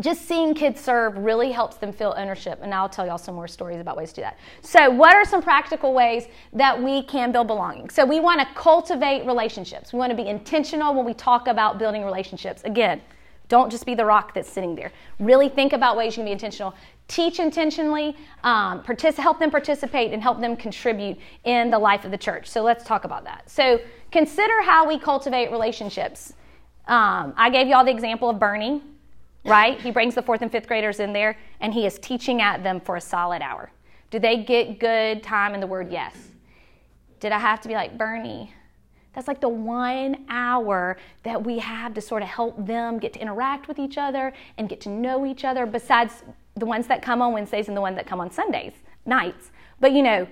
just 0.00 0.26
seeing 0.26 0.54
kids 0.54 0.80
serve 0.80 1.16
really 1.16 1.50
helps 1.50 1.76
them 1.76 1.92
feel 1.92 2.14
ownership. 2.16 2.60
And 2.62 2.72
I'll 2.72 2.88
tell 2.88 3.06
y'all 3.06 3.18
some 3.18 3.34
more 3.34 3.48
stories 3.48 3.80
about 3.80 3.96
ways 3.96 4.10
to 4.10 4.16
do 4.16 4.22
that. 4.22 4.38
So, 4.62 4.90
what 4.90 5.14
are 5.14 5.24
some 5.24 5.42
practical 5.42 5.92
ways 5.92 6.26
that 6.52 6.80
we 6.80 7.02
can 7.02 7.32
build 7.32 7.46
belonging? 7.46 7.90
So, 7.90 8.04
we 8.04 8.20
want 8.20 8.40
to 8.40 8.46
cultivate 8.54 9.26
relationships. 9.26 9.92
We 9.92 9.98
want 9.98 10.10
to 10.10 10.16
be 10.16 10.28
intentional 10.28 10.94
when 10.94 11.04
we 11.04 11.14
talk 11.14 11.48
about 11.48 11.78
building 11.78 12.04
relationships. 12.04 12.62
Again, 12.64 13.00
don't 13.48 13.70
just 13.70 13.86
be 13.86 13.94
the 13.94 14.04
rock 14.04 14.34
that's 14.34 14.48
sitting 14.48 14.74
there. 14.74 14.92
Really 15.18 15.48
think 15.48 15.72
about 15.72 15.96
ways 15.96 16.12
you 16.12 16.20
can 16.20 16.26
be 16.26 16.32
intentional. 16.32 16.74
Teach 17.08 17.40
intentionally, 17.40 18.14
um, 18.44 18.82
partic- 18.82 19.16
help 19.16 19.38
them 19.38 19.50
participate, 19.50 20.12
and 20.12 20.22
help 20.22 20.40
them 20.40 20.56
contribute 20.56 21.18
in 21.44 21.70
the 21.70 21.78
life 21.78 22.04
of 22.04 22.10
the 22.10 22.18
church. 22.18 22.48
So, 22.48 22.62
let's 22.62 22.84
talk 22.84 23.04
about 23.04 23.24
that. 23.24 23.48
So, 23.50 23.80
consider 24.12 24.62
how 24.62 24.86
we 24.86 24.98
cultivate 24.98 25.50
relationships. 25.50 26.34
Um, 26.86 27.34
I 27.36 27.50
gave 27.50 27.66
y'all 27.66 27.84
the 27.84 27.90
example 27.90 28.30
of 28.30 28.38
Bernie 28.38 28.82
right? 29.48 29.80
He 29.80 29.90
brings 29.90 30.14
the 30.14 30.22
fourth 30.22 30.42
and 30.42 30.52
fifth 30.52 30.66
graders 30.66 31.00
in 31.00 31.12
there 31.12 31.36
and 31.60 31.72
he 31.72 31.86
is 31.86 31.98
teaching 31.98 32.42
at 32.42 32.62
them 32.62 32.80
for 32.80 32.96
a 32.96 33.00
solid 33.00 33.42
hour. 33.42 33.70
Do 34.10 34.18
they 34.18 34.44
get 34.44 34.78
good 34.78 35.22
time 35.22 35.54
in 35.54 35.60
the 35.60 35.66
word? 35.66 35.90
Yes. 35.90 36.14
Did 37.20 37.32
I 37.32 37.38
have 37.38 37.60
to 37.62 37.68
be 37.68 37.74
like, 37.74 37.98
Bernie? 37.98 38.52
That's 39.14 39.26
like 39.26 39.40
the 39.40 39.48
one 39.48 40.26
hour 40.28 40.96
that 41.24 41.42
we 41.42 41.58
have 41.58 41.94
to 41.94 42.00
sort 42.00 42.22
of 42.22 42.28
help 42.28 42.64
them 42.66 42.98
get 42.98 43.14
to 43.14 43.20
interact 43.20 43.66
with 43.66 43.78
each 43.78 43.98
other 43.98 44.32
and 44.56 44.68
get 44.68 44.80
to 44.82 44.88
know 44.88 45.26
each 45.26 45.44
other, 45.44 45.66
besides 45.66 46.22
the 46.54 46.66
ones 46.66 46.86
that 46.86 47.02
come 47.02 47.20
on 47.20 47.32
Wednesdays 47.32 47.68
and 47.68 47.76
the 47.76 47.80
ones 47.80 47.96
that 47.96 48.06
come 48.06 48.20
on 48.20 48.30
Sundays, 48.30 48.74
nights. 49.06 49.50
But 49.80 49.92
you 49.92 50.02
know, 50.02 50.28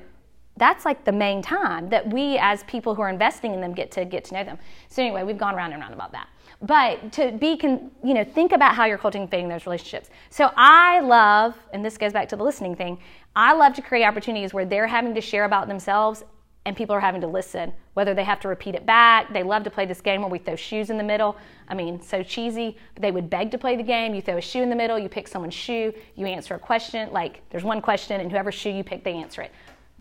that's 0.56 0.85
like 0.85 1.04
the 1.04 1.12
main 1.12 1.42
time 1.42 1.88
that 1.88 2.08
we 2.12 2.38
as 2.38 2.62
people 2.64 2.94
who 2.94 3.02
are 3.02 3.11
investing 3.11 3.54
in 3.54 3.61
them 3.61 3.75
get 3.75 3.90
to 3.92 4.04
get 4.04 4.25
to 4.26 4.35
know 4.35 4.44
them. 4.44 4.58
So 4.88 5.02
anyway, 5.02 5.23
we've 5.23 5.38
gone 5.38 5.54
round 5.54 5.73
and 5.73 5.82
round 5.82 5.94
about 5.94 6.12
that. 6.12 6.28
But 6.62 7.12
to 7.12 7.32
be, 7.32 7.56
con, 7.56 7.90
you 8.02 8.14
know, 8.14 8.25
think 8.25 8.52
about 8.52 8.75
how 8.75 8.86
you're 8.86 8.98
cultivating 8.98 9.48
those 9.48 9.66
relationships. 9.66 10.08
So 10.30 10.50
I 10.56 11.00
love, 11.00 11.54
and 11.72 11.84
this 11.84 11.98
goes 11.98 12.12
back 12.12 12.28
to 12.30 12.36
the 12.36 12.44
listening 12.44 12.75
thing. 12.75 12.98
I 13.34 13.52
love 13.52 13.75
to 13.75 13.82
create 13.82 14.04
opportunities 14.04 14.54
where 14.54 14.64
they're 14.64 14.86
having 14.86 15.14
to 15.14 15.20
share 15.20 15.44
about 15.44 15.68
themselves 15.68 16.25
and 16.66 16.76
people 16.76 16.96
are 16.96 17.00
having 17.00 17.20
to 17.20 17.28
listen, 17.28 17.72
whether 17.94 18.12
they 18.12 18.25
have 18.25 18.40
to 18.40 18.48
repeat 18.48 18.75
it 18.75 18.84
back. 18.84 19.32
They 19.32 19.44
love 19.44 19.62
to 19.64 19.70
play 19.70 19.86
this 19.86 20.00
game 20.00 20.20
where 20.20 20.30
we 20.30 20.38
throw 20.38 20.56
shoes 20.56 20.90
in 20.90 20.98
the 20.98 21.04
middle. 21.04 21.36
I 21.68 21.75
mean, 21.75 22.02
so 22.02 22.25
cheesy, 22.25 22.76
but 22.94 23.02
they 23.02 23.12
would 23.12 23.30
beg 23.30 23.52
to 23.52 23.58
play 23.58 23.76
the 23.76 23.84
game. 23.84 24.16
You 24.16 24.20
throw 24.20 24.36
a 24.36 24.40
shoe 24.40 24.62
in 24.62 24.68
the 24.68 24.75
middle, 24.75 24.98
you 24.98 25.08
pick 25.08 25.28
someone's 25.28 25.54
shoe, 25.54 25.94
you 26.16 26.26
answer 26.26 26.56
a 26.56 26.58
question. 26.58 27.12
Like, 27.12 27.48
there's 27.50 27.62
one 27.62 27.80
question, 27.80 28.20
and 28.20 28.32
whoever 28.32 28.50
shoe 28.50 28.70
you 28.70 28.82
pick, 28.82 29.04
they 29.04 29.14
answer 29.14 29.42
it. 29.42 29.52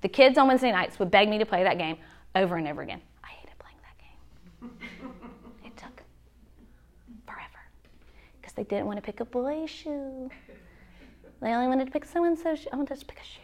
The 0.01 0.09
kids 0.09 0.39
on 0.39 0.47
Wednesday 0.47 0.71
nights 0.71 0.97
would 0.97 1.12
beg 1.12 1.29
me 1.29 1.38
to 1.38 1.45
play 1.45 1.63
that 1.63 1.77
game 1.77 1.97
over 2.33 2.55
and 2.55 2.67
over 2.67 2.81
again. 2.81 3.01
I 3.24 3.27
hated 3.27 3.59
playing 3.59 3.77
that 3.83 3.97
game. 4.00 4.89
it 5.65 5.77
took 5.77 6.01
forever 7.27 7.62
because 8.41 8.44
they 8.55 8.63
didn't 8.63 8.85
want 8.85 8.97
to 8.97 9.01
pick 9.01 9.19
a 9.19 9.25
boy's 9.25 9.69
shoe. 9.69 10.29
They 11.41 11.50
only 11.50 11.67
wanted 11.67 11.85
to 11.85 11.91
pick 11.91 12.05
so 12.05 12.24
and 12.24 12.38
so 12.38 12.55
shoe. 12.55 12.69
I 12.71 12.75
wanted 12.75 12.89
to 12.89 12.95
just 12.95 13.07
pick 13.07 13.19
a 13.19 13.24
shoe. 13.24 13.41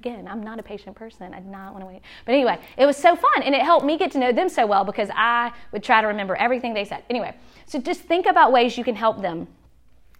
Again, 0.00 0.26
I'm 0.28 0.42
not 0.42 0.58
a 0.58 0.62
patient 0.62 0.96
person. 0.96 1.32
I 1.32 1.38
did 1.38 1.48
not 1.48 1.72
want 1.72 1.84
to 1.84 1.86
wait. 1.86 2.02
But 2.24 2.34
anyway, 2.34 2.58
it 2.76 2.86
was 2.86 2.96
so 2.96 3.14
fun 3.14 3.42
and 3.42 3.54
it 3.54 3.62
helped 3.62 3.86
me 3.86 3.96
get 3.96 4.10
to 4.12 4.18
know 4.18 4.32
them 4.32 4.48
so 4.48 4.66
well 4.66 4.84
because 4.84 5.08
I 5.14 5.52
would 5.70 5.82
try 5.82 6.00
to 6.00 6.08
remember 6.08 6.34
everything 6.36 6.74
they 6.74 6.84
said. 6.84 7.04
Anyway, 7.08 7.34
so 7.66 7.78
just 7.78 8.00
think 8.00 8.26
about 8.26 8.52
ways 8.52 8.76
you 8.76 8.84
can 8.84 8.96
help 8.96 9.22
them. 9.22 9.46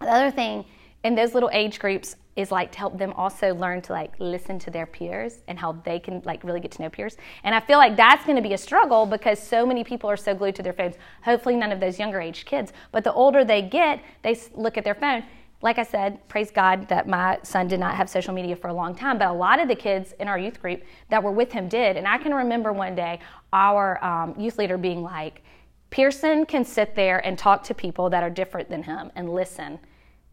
The 0.00 0.10
other 0.10 0.30
thing 0.30 0.64
in 1.04 1.14
those 1.14 1.34
little 1.34 1.50
age 1.52 1.78
groups 1.78 2.16
is 2.34 2.50
like 2.50 2.72
to 2.72 2.78
help 2.78 2.98
them 2.98 3.12
also 3.12 3.54
learn 3.54 3.82
to 3.82 3.92
like 3.92 4.14
listen 4.18 4.58
to 4.58 4.70
their 4.70 4.86
peers 4.86 5.42
and 5.48 5.58
how 5.58 5.72
they 5.84 5.98
can 5.98 6.22
like 6.24 6.42
really 6.44 6.60
get 6.60 6.70
to 6.72 6.82
know 6.82 6.88
peers. 6.88 7.16
And 7.44 7.54
I 7.54 7.60
feel 7.60 7.78
like 7.78 7.96
that's 7.96 8.24
going 8.24 8.36
to 8.36 8.42
be 8.42 8.54
a 8.54 8.58
struggle 8.58 9.04
because 9.04 9.38
so 9.38 9.66
many 9.66 9.84
people 9.84 10.08
are 10.08 10.16
so 10.16 10.34
glued 10.34 10.54
to 10.56 10.62
their 10.62 10.72
phones. 10.72 10.94
Hopefully 11.22 11.56
none 11.56 11.72
of 11.72 11.80
those 11.80 11.98
younger 11.98 12.20
age 12.20 12.44
kids, 12.44 12.72
but 12.90 13.04
the 13.04 13.12
older 13.12 13.44
they 13.44 13.62
get, 13.62 14.02
they 14.22 14.38
look 14.54 14.78
at 14.78 14.84
their 14.84 14.94
phone 14.94 15.24
like 15.62 15.78
I 15.78 15.84
said, 15.84 16.28
praise 16.28 16.50
God 16.50 16.88
that 16.88 17.06
my 17.06 17.38
son 17.44 17.68
did 17.68 17.78
not 17.78 17.94
have 17.94 18.10
social 18.10 18.34
media 18.34 18.56
for 18.56 18.68
a 18.68 18.74
long 18.74 18.96
time, 18.96 19.16
but 19.16 19.28
a 19.28 19.32
lot 19.32 19.60
of 19.60 19.68
the 19.68 19.76
kids 19.76 20.12
in 20.18 20.26
our 20.26 20.36
youth 20.36 20.60
group 20.60 20.82
that 21.08 21.22
were 21.22 21.30
with 21.30 21.52
him 21.52 21.68
did. 21.68 21.96
And 21.96 22.06
I 22.06 22.18
can 22.18 22.34
remember 22.34 22.72
one 22.72 22.96
day 22.96 23.20
our 23.52 24.04
um, 24.04 24.34
youth 24.38 24.58
leader 24.58 24.76
being 24.76 25.02
like, 25.02 25.42
Pearson 25.90 26.46
can 26.46 26.64
sit 26.64 26.96
there 26.96 27.24
and 27.24 27.38
talk 27.38 27.62
to 27.64 27.74
people 27.74 28.10
that 28.10 28.24
are 28.24 28.30
different 28.30 28.70
than 28.70 28.82
him 28.82 29.12
and 29.14 29.32
listen 29.32 29.78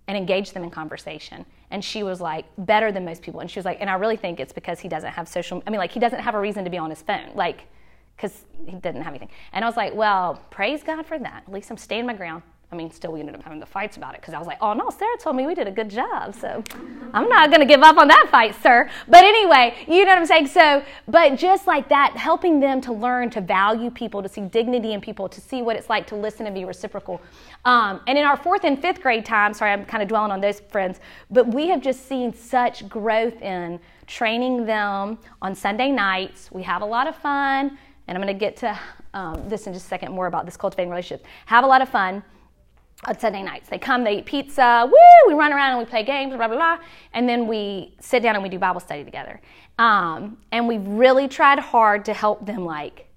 and 0.10 0.18
engage 0.18 0.54
them 0.54 0.64
in 0.64 0.72
conversation. 0.72 1.46
And 1.70 1.86
she 1.86 2.02
was 2.02 2.20
like, 2.20 2.46
better 2.58 2.92
than 2.92 3.06
most 3.06 3.22
people. 3.22 3.42
And 3.42 3.50
she 3.50 3.60
was 3.60 3.66
like, 3.66 3.78
and 3.80 3.88
I 3.88 3.94
really 3.94 4.18
think 4.18 4.40
it's 4.40 4.52
because 4.52 4.80
he 4.80 4.90
doesn't 4.90 5.12
have 5.12 5.28
social, 5.28 5.62
I 5.68 5.70
mean, 5.70 5.78
like, 5.78 5.92
he 5.92 6.00
doesn't 6.00 6.20
have 6.20 6.34
a 6.34 6.40
reason 6.40 6.64
to 6.64 6.72
be 6.72 6.80
on 6.80 6.90
his 6.90 7.04
phone. 7.04 7.30
Like, 7.36 7.68
because 8.18 8.44
he 8.66 8.72
didn't 8.72 9.04
have 9.04 9.12
anything. 9.14 9.30
And 9.54 9.64
I 9.64 9.68
was 9.68 9.78
like, 9.78 9.94
well, 9.94 10.42
praise 10.50 10.82
God 10.82 11.06
for 11.06 11.20
that. 11.20 11.44
At 11.46 11.54
least 11.54 11.70
I'm 11.70 11.78
staying 11.78 12.08
my 12.08 12.16
ground. 12.16 12.42
I 12.72 12.76
mean, 12.76 12.92
still, 12.92 13.12
we 13.12 13.20
ended 13.20 13.34
up 13.34 13.42
having 13.42 13.60
the 13.60 13.66
fights 13.66 13.98
about 13.98 14.14
it 14.14 14.22
because 14.22 14.36
I 14.36 14.38
was 14.38 14.46
like, 14.46 14.60
oh 14.62 14.74
no, 14.74 14.92
Sarah 14.92 15.18
told 15.18 15.36
me 15.36 15.48
we 15.48 15.56
did 15.56 15.68
a 15.68 15.72
good 15.72 15.90
job. 15.90 16.36
So 16.36 16.64
I'm 17.14 17.28
not 17.28 17.50
going 17.50 17.62
to 17.62 17.66
give 17.66 17.82
up 17.82 17.98
on 17.98 18.08
that 18.10 18.28
fight, 18.30 18.54
sir. 18.62 18.88
But 19.08 19.24
anyway, 19.24 19.76
you 19.88 20.06
know 20.06 20.12
what 20.12 20.20
I'm 20.20 20.26
saying? 20.28 20.48
So, 20.48 20.84
but 21.08 21.36
just 21.36 21.66
like 21.66 21.90
that, 21.90 22.16
helping 22.16 22.60
them 22.60 22.80
to 22.82 22.94
learn 22.94 23.32
to 23.32 23.42
value 23.42 23.90
people, 23.90 24.22
to 24.22 24.30
see 24.30 24.42
dignity 24.42 24.94
in 24.94 25.02
people, 25.02 25.28
to 25.30 25.42
see 25.42 25.64
what 25.64 25.78
it's 25.78 25.90
like 25.90 26.06
to 26.08 26.16
listen 26.16 26.46
and 26.46 26.54
be 26.54 26.64
reciprocal. 26.64 27.20
Um, 27.66 28.02
and 28.06 28.20
in 28.20 28.24
our 28.24 28.38
fourth 28.38 28.64
and 28.64 28.80
fifth 28.80 29.02
grade 29.02 29.26
time, 29.26 29.56
sorry, 29.56 29.72
I'm 29.72 29.84
kind 29.86 30.04
of 30.04 30.10
dwelling 30.10 30.32
on 30.32 30.40
those 30.40 30.60
friends, 30.60 31.00
but 31.32 31.48
we 31.48 31.70
have 31.70 31.82
just 31.82 32.08
seen 32.08 32.32
such 32.32 32.88
growth 32.88 33.42
in 33.42 33.80
training 34.06 34.68
them 34.68 35.18
on 35.42 35.56
Sunday 35.56 35.92
nights. 35.92 36.52
We 36.52 36.62
have 36.64 36.84
a 36.84 36.86
lot 36.86 37.08
of 37.08 37.16
fun. 37.16 37.80
And 38.08 38.18
I'm 38.18 38.24
going 38.24 38.34
to 38.34 38.40
get 38.40 38.58
to 38.58 38.80
um, 39.14 39.48
this 39.48 39.68
in 39.68 39.74
just 39.74 39.86
a 39.86 39.88
second 39.88 40.12
more 40.12 40.26
about 40.26 40.46
this 40.46 40.58
cultivating 40.58 40.90
relationships. 40.90 41.30
Have 41.46 41.64
a 41.64 41.68
lot 41.68 41.84
of 41.84 41.90
fun 41.90 42.24
on 43.06 43.18
Sunday 43.18 43.42
nights. 43.42 43.70
They 43.70 43.78
come, 43.78 44.04
they 44.04 44.20
eat 44.20 44.26
pizza, 44.26 44.86
woo, 44.86 45.28
we 45.28 45.34
run 45.34 45.54
around 45.54 45.72
and 45.72 45.80
we 45.80 45.86
play 45.86 46.04
games, 46.04 46.36
blah, 46.36 46.48
blah, 46.48 46.58
blah. 46.58 46.78
And 47.14 47.28
then 47.30 47.48
we 47.48 47.96
sit 48.00 48.22
down 48.22 48.36
and 48.36 48.44
we 48.44 48.50
do 48.50 48.60
Bible 48.60 48.82
study 48.82 49.04
together. 49.04 49.40
Um, 49.78 50.38
and 50.52 50.68
we've 50.68 50.86
really 50.86 51.28
tried 51.28 51.60
hard 51.60 52.04
to 52.06 52.14
help 52.14 52.46
them, 52.46 52.66
like, 52.66 53.08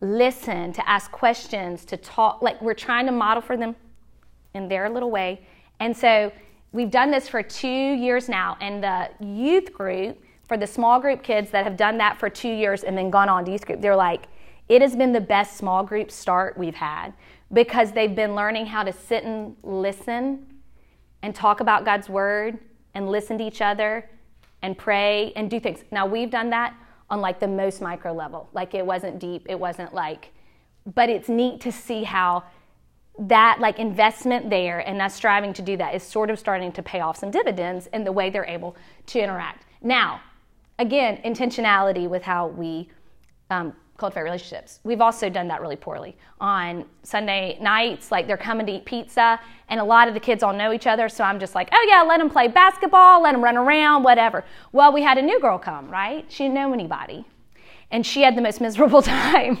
listen, 0.00 0.72
to 0.74 0.88
ask 0.88 1.10
questions, 1.10 1.84
to 1.86 1.96
talk. 1.96 2.42
Like, 2.42 2.60
we're 2.60 2.74
trying 2.74 3.06
to 3.06 3.12
model 3.12 3.40
for 3.40 3.56
them 3.56 3.74
in 4.52 4.68
their 4.68 4.90
little 4.90 5.10
way. 5.10 5.40
And 5.80 5.96
so 5.96 6.30
we've 6.72 6.90
done 6.90 7.10
this 7.10 7.26
for 7.26 7.42
two 7.42 7.68
years 7.68 8.28
now. 8.28 8.58
And 8.60 8.84
the 8.84 9.08
youth 9.24 9.72
group, 9.72 10.22
for 10.46 10.58
the 10.58 10.66
small 10.66 11.00
group 11.00 11.22
kids 11.22 11.50
that 11.52 11.64
have 11.64 11.78
done 11.78 11.96
that 11.98 12.20
for 12.20 12.28
two 12.28 12.52
years 12.52 12.84
and 12.84 12.98
then 12.98 13.08
gone 13.08 13.30
on 13.30 13.46
to 13.46 13.50
youth 13.50 13.64
group, 13.64 13.80
they're 13.80 13.96
like, 13.96 14.26
it 14.68 14.82
has 14.82 14.94
been 14.94 15.12
the 15.12 15.20
best 15.20 15.56
small 15.56 15.82
group 15.82 16.10
start 16.10 16.58
we've 16.58 16.74
had 16.74 17.14
because 17.52 17.92
they've 17.92 18.14
been 18.14 18.34
learning 18.34 18.66
how 18.66 18.82
to 18.82 18.92
sit 18.92 19.24
and 19.24 19.56
listen 19.62 20.46
and 21.22 21.34
talk 21.34 21.60
about 21.60 21.84
God's 21.84 22.08
word 22.08 22.58
and 22.94 23.08
listen 23.08 23.38
to 23.38 23.44
each 23.44 23.60
other 23.60 24.08
and 24.62 24.76
pray 24.76 25.32
and 25.36 25.50
do 25.50 25.60
things. 25.60 25.80
Now, 25.90 26.06
we've 26.06 26.30
done 26.30 26.50
that 26.50 26.74
on 27.10 27.20
like 27.20 27.40
the 27.40 27.48
most 27.48 27.80
micro 27.80 28.12
level. 28.12 28.48
Like 28.52 28.74
it 28.74 28.84
wasn't 28.84 29.18
deep, 29.18 29.46
it 29.48 29.58
wasn't 29.58 29.94
like, 29.94 30.32
but 30.94 31.08
it's 31.08 31.28
neat 31.28 31.60
to 31.62 31.72
see 31.72 32.04
how 32.04 32.44
that 33.18 33.58
like 33.60 33.78
investment 33.78 34.50
there 34.50 34.80
and 34.80 35.00
us 35.00 35.14
striving 35.14 35.52
to 35.52 35.62
do 35.62 35.76
that 35.76 35.94
is 35.94 36.02
sort 36.02 36.30
of 36.30 36.38
starting 36.38 36.72
to 36.72 36.82
pay 36.82 37.00
off 37.00 37.16
some 37.16 37.30
dividends 37.30 37.86
in 37.92 38.04
the 38.04 38.10
way 38.10 38.30
they're 38.30 38.46
able 38.46 38.76
to 39.06 39.20
interact. 39.20 39.66
Now, 39.82 40.20
again, 40.78 41.20
intentionality 41.24 42.08
with 42.08 42.22
how 42.22 42.48
we 42.48 42.90
um, 43.50 43.74
cultivate 43.96 44.22
relationships. 44.22 44.80
We've 44.82 45.00
also 45.00 45.28
done 45.28 45.48
that 45.48 45.60
really 45.60 45.76
poorly. 45.76 46.16
On 46.40 46.84
Sunday 47.02 47.58
nights, 47.60 48.10
like 48.10 48.26
they're 48.26 48.36
coming 48.36 48.66
to 48.66 48.72
eat 48.72 48.84
pizza, 48.84 49.40
and 49.68 49.80
a 49.80 49.84
lot 49.84 50.08
of 50.08 50.14
the 50.14 50.20
kids 50.20 50.42
all 50.42 50.52
know 50.52 50.72
each 50.72 50.86
other, 50.86 51.08
so 51.08 51.24
I'm 51.24 51.38
just 51.38 51.54
like, 51.54 51.68
oh 51.72 51.86
yeah, 51.88 52.02
let 52.02 52.18
them 52.18 52.28
play 52.28 52.48
basketball, 52.48 53.22
let 53.22 53.32
them 53.32 53.42
run 53.42 53.56
around, 53.56 54.02
whatever. 54.02 54.44
Well, 54.72 54.92
we 54.92 55.02
had 55.02 55.18
a 55.18 55.22
new 55.22 55.40
girl 55.40 55.58
come, 55.58 55.88
right? 55.88 56.24
She 56.28 56.44
didn't 56.44 56.54
know 56.54 56.72
anybody. 56.72 57.24
And 57.90 58.04
she 58.04 58.22
had 58.22 58.36
the 58.36 58.42
most 58.42 58.60
miserable 58.60 59.02
time 59.02 59.58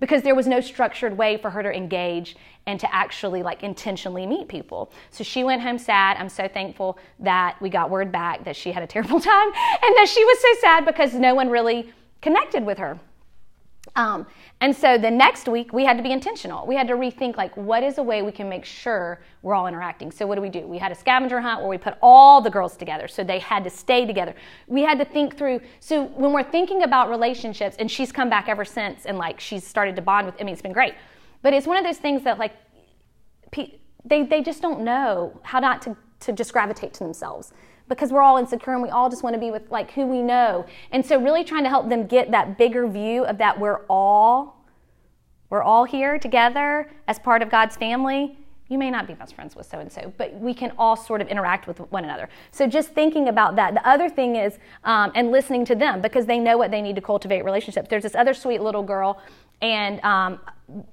because 0.00 0.22
there 0.22 0.34
was 0.34 0.48
no 0.48 0.60
structured 0.60 1.16
way 1.16 1.36
for 1.36 1.50
her 1.50 1.62
to 1.62 1.70
engage 1.70 2.36
and 2.66 2.80
to 2.80 2.92
actually 2.94 3.42
like 3.42 3.62
intentionally 3.62 4.26
meet 4.26 4.48
people. 4.48 4.92
So 5.10 5.22
she 5.22 5.44
went 5.44 5.62
home 5.62 5.78
sad. 5.78 6.16
I'm 6.16 6.28
so 6.28 6.48
thankful 6.48 6.98
that 7.20 7.56
we 7.60 7.70
got 7.70 7.90
word 7.90 8.10
back 8.10 8.44
that 8.44 8.56
she 8.56 8.72
had 8.72 8.82
a 8.82 8.86
terrible 8.86 9.20
time 9.32 9.46
and 9.46 9.96
that 9.96 10.08
she 10.08 10.24
was 10.24 10.38
so 10.40 10.60
sad 10.60 10.84
because 10.84 11.14
no 11.14 11.34
one 11.34 11.48
really 11.48 11.92
connected 12.20 12.64
with 12.64 12.78
her. 12.78 12.98
Um, 13.94 14.26
and 14.60 14.74
so 14.74 14.96
the 14.96 15.10
next 15.10 15.48
week 15.48 15.72
we 15.72 15.84
had 15.84 15.96
to 15.98 16.02
be 16.02 16.12
intentional. 16.12 16.66
We 16.66 16.74
had 16.74 16.88
to 16.88 16.94
rethink 16.94 17.36
like 17.36 17.54
what 17.56 17.82
is 17.82 17.98
a 17.98 18.02
way 18.02 18.22
we 18.22 18.32
can 18.32 18.48
make 18.48 18.64
sure 18.64 19.20
we're 19.42 19.54
all 19.54 19.66
interacting. 19.66 20.10
So 20.10 20.26
what 20.26 20.36
do 20.36 20.40
we 20.40 20.48
do? 20.48 20.60
We 20.60 20.78
had 20.78 20.92
a 20.92 20.94
scavenger 20.94 21.40
hunt 21.40 21.60
where 21.60 21.68
we 21.68 21.76
put 21.76 21.98
all 22.00 22.40
the 22.40 22.48
girls 22.48 22.76
together, 22.76 23.06
so 23.06 23.22
they 23.22 23.38
had 23.38 23.64
to 23.64 23.70
stay 23.70 24.06
together. 24.06 24.34
We 24.66 24.82
had 24.82 24.98
to 24.98 25.04
think 25.04 25.36
through. 25.36 25.60
So 25.80 26.04
when 26.04 26.32
we're 26.32 26.42
thinking 26.42 26.84
about 26.84 27.10
relationships, 27.10 27.76
and 27.78 27.90
she's 27.90 28.12
come 28.12 28.30
back 28.30 28.48
ever 28.48 28.64
since, 28.64 29.04
and 29.04 29.18
like 29.18 29.40
she's 29.40 29.66
started 29.66 29.96
to 29.96 30.02
bond 30.02 30.26
with. 30.26 30.36
I 30.40 30.44
mean, 30.44 30.54
it's 30.54 30.62
been 30.62 30.72
great, 30.72 30.94
but 31.42 31.52
it's 31.52 31.66
one 31.66 31.76
of 31.76 31.84
those 31.84 31.98
things 31.98 32.24
that 32.24 32.38
like 32.38 32.52
they 34.04 34.22
they 34.24 34.42
just 34.42 34.62
don't 34.62 34.80
know 34.80 35.38
how 35.42 35.58
not 35.58 35.82
to 35.82 35.96
to 36.20 36.32
just 36.32 36.52
gravitate 36.52 36.94
to 36.94 37.04
themselves 37.04 37.52
because 37.88 38.10
we're 38.10 38.22
all 38.22 38.38
insecure 38.38 38.72
and 38.72 38.82
we 38.82 38.88
all 38.88 39.10
just 39.10 39.22
want 39.22 39.34
to 39.34 39.40
be 39.40 39.50
with 39.50 39.70
like 39.70 39.90
who 39.92 40.06
we 40.06 40.22
know. 40.22 40.64
And 40.90 41.04
so 41.04 41.20
really 41.20 41.44
trying 41.44 41.64
to 41.64 41.68
help 41.68 41.88
them 41.88 42.06
get 42.06 42.30
that 42.30 42.58
bigger 42.58 42.86
view 42.88 43.24
of 43.24 43.38
that 43.38 43.58
we're 43.58 43.80
all 43.88 44.62
we're 45.52 45.62
all 45.62 45.84
here 45.84 46.18
together 46.18 46.90
as 47.06 47.18
part 47.18 47.42
of 47.42 47.50
God's 47.50 47.76
family. 47.76 48.38
You 48.68 48.78
may 48.78 48.90
not 48.90 49.06
be 49.06 49.12
best 49.12 49.34
friends 49.34 49.54
with 49.54 49.66
so 49.66 49.80
and 49.80 49.92
so, 49.92 50.10
but 50.16 50.32
we 50.32 50.54
can 50.54 50.72
all 50.78 50.96
sort 50.96 51.20
of 51.20 51.28
interact 51.28 51.66
with 51.66 51.78
one 51.92 52.04
another. 52.04 52.30
So 52.52 52.66
just 52.66 52.92
thinking 52.92 53.28
about 53.28 53.54
that. 53.56 53.74
The 53.74 53.86
other 53.86 54.08
thing 54.08 54.36
is, 54.36 54.58
um, 54.84 55.12
and 55.14 55.30
listening 55.30 55.66
to 55.66 55.74
them 55.74 56.00
because 56.00 56.24
they 56.24 56.38
know 56.38 56.56
what 56.56 56.70
they 56.70 56.80
need 56.80 56.96
to 56.96 57.02
cultivate 57.02 57.44
relationships. 57.44 57.88
There's 57.90 58.02
this 58.02 58.14
other 58.14 58.32
sweet 58.32 58.62
little 58.62 58.82
girl, 58.82 59.20
and 59.60 60.02
um, 60.02 60.40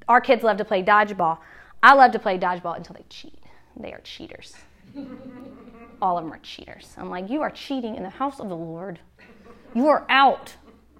our 0.09 0.19
kids 0.19 0.43
love 0.43 0.57
to 0.57 0.65
play 0.65 0.83
dodgeball. 0.83 1.37
I 1.81 1.93
love 1.93 2.11
to 2.11 2.19
play 2.19 2.37
dodgeball 2.37 2.75
until 2.75 2.95
they 2.95 3.05
cheat. 3.07 3.41
They 3.77 3.93
are 3.93 4.01
cheaters. 4.01 4.57
all 6.01 6.17
of 6.17 6.23
them 6.23 6.33
are 6.33 6.39
cheaters. 6.39 6.93
I'm 6.97 7.09
like, 7.09 7.29
you 7.29 7.41
are 7.41 7.51
cheating 7.51 7.95
in 7.95 8.03
the 8.03 8.09
house 8.09 8.39
of 8.39 8.49
the 8.49 8.55
Lord. 8.55 8.99
You 9.73 9.87
are 9.87 10.05
out. 10.09 10.55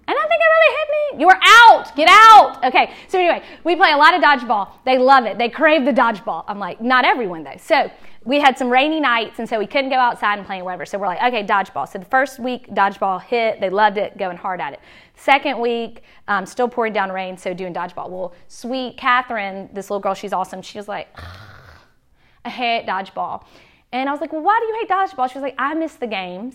And 0.06 0.16
I 0.18 0.22
think 0.22 0.40
it 0.40 0.50
really 0.56 0.76
hit 0.76 0.88
me. 0.90 1.20
You 1.22 1.28
are 1.28 1.40
out. 1.42 1.96
Get 1.96 2.08
out. 2.10 2.64
Okay. 2.64 2.94
So 3.08 3.18
anyway, 3.18 3.44
we 3.62 3.76
play 3.76 3.92
a 3.92 3.96
lot 3.96 4.14
of 4.14 4.20
dodgeball. 4.20 4.70
They 4.84 4.98
love 4.98 5.24
it. 5.24 5.38
They 5.38 5.48
crave 5.48 5.84
the 5.84 5.92
dodgeball. 5.92 6.44
I'm 6.48 6.58
like, 6.58 6.80
not 6.80 7.04
everyone 7.04 7.44
though. 7.44 7.56
So 7.58 7.90
we 8.24 8.38
had 8.38 8.58
some 8.58 8.68
rainy 8.68 9.00
nights, 9.00 9.38
and 9.38 9.48
so 9.48 9.58
we 9.58 9.66
couldn't 9.66 9.88
go 9.88 9.96
outside 9.96 10.38
and 10.38 10.46
play 10.46 10.60
whatever. 10.62 10.84
So 10.84 10.98
we're 10.98 11.06
like, 11.06 11.22
okay, 11.22 11.44
dodgeball. 11.44 11.88
So 11.88 11.98
the 11.98 12.04
first 12.04 12.38
week, 12.38 12.68
dodgeball 12.70 13.22
hit. 13.22 13.60
They 13.60 13.70
loved 13.70 13.96
it, 13.96 14.18
going 14.18 14.36
hard 14.36 14.60
at 14.60 14.74
it. 14.74 14.80
Second 15.14 15.58
week, 15.58 16.02
um, 16.28 16.44
still 16.44 16.68
pouring 16.68 16.92
down 16.92 17.10
rain, 17.10 17.36
so 17.36 17.54
doing 17.54 17.72
dodgeball. 17.72 18.10
Well, 18.10 18.34
sweet 18.48 18.96
Catherine, 18.98 19.70
this 19.72 19.90
little 19.90 20.00
girl, 20.00 20.14
she's 20.14 20.32
awesome. 20.32 20.60
She 20.60 20.76
was 20.76 20.88
like, 20.88 21.08
I 22.44 22.50
hate 22.50 22.86
dodgeball. 22.86 23.44
And 23.92 24.08
I 24.08 24.12
was 24.12 24.20
like, 24.20 24.32
well, 24.32 24.42
why 24.42 24.58
do 24.60 24.66
you 24.66 24.78
hate 24.80 24.88
dodgeball? 24.88 25.30
She 25.30 25.38
was 25.38 25.42
like, 25.42 25.56
I 25.58 25.74
miss 25.74 25.94
the 25.94 26.06
games 26.06 26.54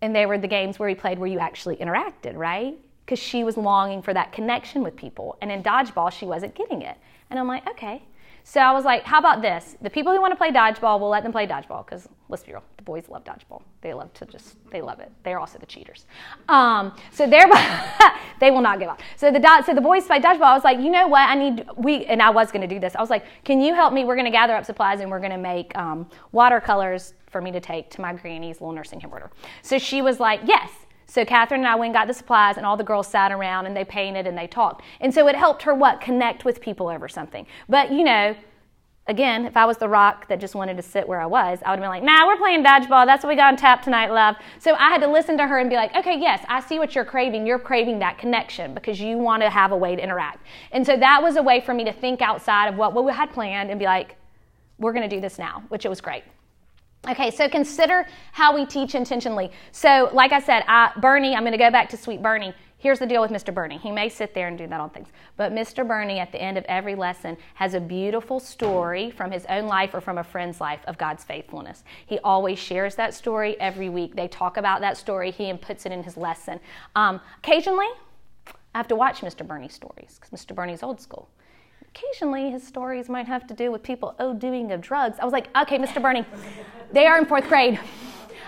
and 0.00 0.14
they 0.14 0.26
were 0.26 0.38
the 0.38 0.48
games 0.48 0.78
where 0.78 0.88
we 0.88 0.94
played 0.94 1.18
where 1.18 1.28
you 1.28 1.38
actually 1.38 1.76
interacted, 1.76 2.36
right? 2.36 2.76
Because 3.04 3.18
she 3.18 3.44
was 3.44 3.56
longing 3.56 4.02
for 4.02 4.14
that 4.14 4.32
connection 4.32 4.82
with 4.82 4.96
people. 4.96 5.36
And 5.40 5.50
in 5.50 5.62
dodgeball, 5.62 6.10
she 6.10 6.24
wasn't 6.24 6.54
getting 6.54 6.82
it. 6.82 6.96
And 7.30 7.38
I'm 7.38 7.48
like, 7.48 7.68
okay. 7.68 8.02
So 8.44 8.60
I 8.60 8.72
was 8.72 8.84
like, 8.84 9.04
how 9.04 9.18
about 9.18 9.40
this? 9.40 9.76
The 9.82 9.90
people 9.90 10.12
who 10.12 10.20
want 10.20 10.32
to 10.32 10.36
play 10.36 10.50
dodgeball, 10.50 10.98
we'll 11.00 11.08
let 11.08 11.22
them 11.22 11.32
play 11.32 11.46
dodgeball 11.46 11.84
because 11.84 12.08
let's 12.28 12.42
be 12.42 12.52
real, 12.52 12.62
the 12.76 12.82
boys 12.82 13.08
love 13.08 13.24
dodgeball. 13.24 13.62
They 13.80 13.94
love 13.94 14.12
to 14.14 14.26
just, 14.26 14.56
they 14.70 14.82
love 14.82 15.00
it. 15.00 15.10
They're 15.22 15.38
also 15.38 15.58
the 15.58 15.66
cheaters. 15.66 16.06
Um, 16.48 16.94
so 17.12 17.26
they're, 17.28 17.48
they 18.40 18.50
will 18.50 18.60
not 18.60 18.78
give 18.78 18.88
up. 18.88 19.00
So 19.16 19.30
the, 19.30 19.62
so 19.64 19.74
the 19.74 19.80
boys 19.80 20.04
play 20.06 20.20
dodgeball. 20.20 20.42
I 20.42 20.54
was 20.54 20.64
like, 20.64 20.78
you 20.78 20.90
know 20.90 21.06
what? 21.06 21.28
I 21.28 21.34
need, 21.34 21.66
we, 21.76 22.04
and 22.06 22.20
I 22.20 22.30
was 22.30 22.50
going 22.50 22.62
to 22.62 22.74
do 22.74 22.80
this. 22.80 22.96
I 22.96 23.00
was 23.00 23.10
like, 23.10 23.24
can 23.44 23.60
you 23.60 23.74
help 23.74 23.92
me? 23.92 24.04
We're 24.04 24.16
going 24.16 24.26
to 24.26 24.32
gather 24.32 24.54
up 24.54 24.64
supplies 24.64 25.00
and 25.00 25.10
we're 25.10 25.20
going 25.20 25.32
to 25.32 25.38
make 25.38 25.76
um, 25.78 26.08
watercolors 26.32 27.14
for 27.30 27.40
me 27.40 27.52
to 27.52 27.60
take 27.60 27.90
to 27.90 28.00
my 28.00 28.12
granny's 28.12 28.60
little 28.60 28.72
nursing 28.72 29.00
home 29.00 29.12
order. 29.12 29.30
So 29.62 29.78
she 29.78 30.02
was 30.02 30.20
like, 30.20 30.40
yes. 30.44 30.70
So 31.12 31.26
Catherine 31.26 31.60
and 31.60 31.68
I 31.68 31.74
went 31.74 31.88
and 31.88 31.94
got 31.94 32.08
the 32.08 32.14
supplies, 32.14 32.56
and 32.56 32.64
all 32.64 32.78
the 32.78 32.82
girls 32.82 33.06
sat 33.06 33.32
around 33.32 33.66
and 33.66 33.76
they 33.76 33.84
painted 33.84 34.26
and 34.26 34.36
they 34.36 34.46
talked. 34.46 34.82
And 34.98 35.12
so 35.12 35.28
it 35.28 35.36
helped 35.36 35.62
her 35.64 35.74
what? 35.74 36.00
Connect 36.00 36.46
with 36.46 36.62
people 36.62 36.88
over 36.88 37.06
something. 37.06 37.46
But 37.68 37.92
you 37.92 38.02
know, 38.02 38.34
again, 39.08 39.44
if 39.44 39.54
I 39.54 39.66
was 39.66 39.76
the 39.76 39.90
rock 39.90 40.26
that 40.28 40.40
just 40.40 40.54
wanted 40.54 40.78
to 40.78 40.82
sit 40.82 41.06
where 41.06 41.20
I 41.20 41.26
was, 41.26 41.58
I 41.66 41.68
would 41.68 41.80
have 41.80 41.80
been 41.80 41.90
like, 41.90 42.02
nah, 42.02 42.26
we're 42.26 42.38
playing 42.38 42.64
dodgeball. 42.64 43.04
That's 43.04 43.22
what 43.22 43.28
we 43.28 43.36
got 43.36 43.52
on 43.52 43.58
tap 43.58 43.82
tonight, 43.82 44.10
love. 44.10 44.36
So 44.58 44.74
I 44.74 44.88
had 44.88 45.02
to 45.02 45.06
listen 45.06 45.36
to 45.36 45.46
her 45.46 45.58
and 45.58 45.68
be 45.68 45.76
like, 45.76 45.94
okay, 45.94 46.18
yes, 46.18 46.42
I 46.48 46.60
see 46.60 46.78
what 46.78 46.94
you're 46.94 47.04
craving. 47.04 47.46
You're 47.46 47.58
craving 47.58 47.98
that 47.98 48.16
connection 48.16 48.72
because 48.72 48.98
you 48.98 49.18
want 49.18 49.42
to 49.42 49.50
have 49.50 49.70
a 49.70 49.76
way 49.76 49.94
to 49.94 50.02
interact. 50.02 50.46
And 50.70 50.86
so 50.86 50.96
that 50.96 51.22
was 51.22 51.36
a 51.36 51.42
way 51.42 51.60
for 51.60 51.74
me 51.74 51.84
to 51.84 51.92
think 51.92 52.22
outside 52.22 52.68
of 52.68 52.76
what, 52.76 52.94
what 52.94 53.04
we 53.04 53.12
had 53.12 53.30
planned 53.30 53.68
and 53.68 53.78
be 53.78 53.84
like, 53.84 54.16
we're 54.78 54.94
going 54.94 55.06
to 55.06 55.14
do 55.14 55.20
this 55.20 55.38
now, 55.38 55.62
which 55.68 55.84
it 55.84 55.90
was 55.90 56.00
great. 56.00 56.24
Okay, 57.08 57.32
so 57.32 57.48
consider 57.48 58.06
how 58.30 58.54
we 58.54 58.64
teach 58.64 58.94
intentionally. 58.94 59.50
So, 59.72 60.08
like 60.12 60.30
I 60.30 60.38
said, 60.38 60.62
I, 60.68 60.92
Bernie, 61.00 61.34
I'm 61.34 61.42
going 61.42 61.50
to 61.50 61.58
go 61.58 61.70
back 61.70 61.88
to 61.90 61.96
Sweet 61.96 62.22
Bernie. 62.22 62.54
Here's 62.78 63.00
the 63.00 63.06
deal 63.06 63.20
with 63.20 63.32
Mr. 63.32 63.52
Bernie. 63.52 63.78
He 63.78 63.90
may 63.90 64.08
sit 64.08 64.34
there 64.34 64.46
and 64.46 64.56
do 64.56 64.68
that 64.68 64.80
on 64.80 64.90
things, 64.90 65.08
but 65.36 65.52
Mr. 65.52 65.86
Bernie, 65.86 66.20
at 66.20 66.30
the 66.30 66.40
end 66.40 66.56
of 66.58 66.64
every 66.64 66.94
lesson, 66.94 67.36
has 67.54 67.74
a 67.74 67.80
beautiful 67.80 68.38
story 68.38 69.10
from 69.10 69.32
his 69.32 69.44
own 69.46 69.66
life 69.66 69.94
or 69.94 70.00
from 70.00 70.18
a 70.18 70.24
friend's 70.24 70.60
life 70.60 70.80
of 70.86 70.96
God's 70.96 71.24
faithfulness. 71.24 71.82
He 72.06 72.20
always 72.20 72.58
shares 72.58 72.94
that 72.96 73.14
story 73.14 73.60
every 73.60 73.88
week. 73.88 74.14
They 74.14 74.28
talk 74.28 74.56
about 74.56 74.80
that 74.80 74.96
story. 74.96 75.32
He 75.32 75.52
puts 75.54 75.86
it 75.86 75.92
in 75.92 76.04
his 76.04 76.16
lesson. 76.16 76.60
Um, 76.94 77.20
occasionally, 77.38 77.88
I 78.46 78.78
have 78.78 78.88
to 78.88 78.96
watch 78.96 79.22
Mr. 79.22 79.46
Bernie's 79.46 79.74
stories 79.74 80.20
because 80.20 80.44
Mr. 80.44 80.54
Bernie's 80.54 80.84
old 80.84 81.00
school 81.00 81.28
occasionally 81.94 82.50
his 82.50 82.66
stories 82.66 83.08
might 83.08 83.26
have 83.26 83.46
to 83.46 83.54
do 83.54 83.70
with 83.70 83.82
people 83.82 84.14
oh 84.18 84.34
doing 84.34 84.72
of 84.72 84.80
drugs. 84.80 85.18
I 85.20 85.24
was 85.24 85.32
like, 85.32 85.48
okay, 85.56 85.78
Mr. 85.78 86.00
Bernie, 86.00 86.24
they 86.92 87.06
are 87.06 87.18
in 87.18 87.26
fourth 87.26 87.48
grade. 87.48 87.78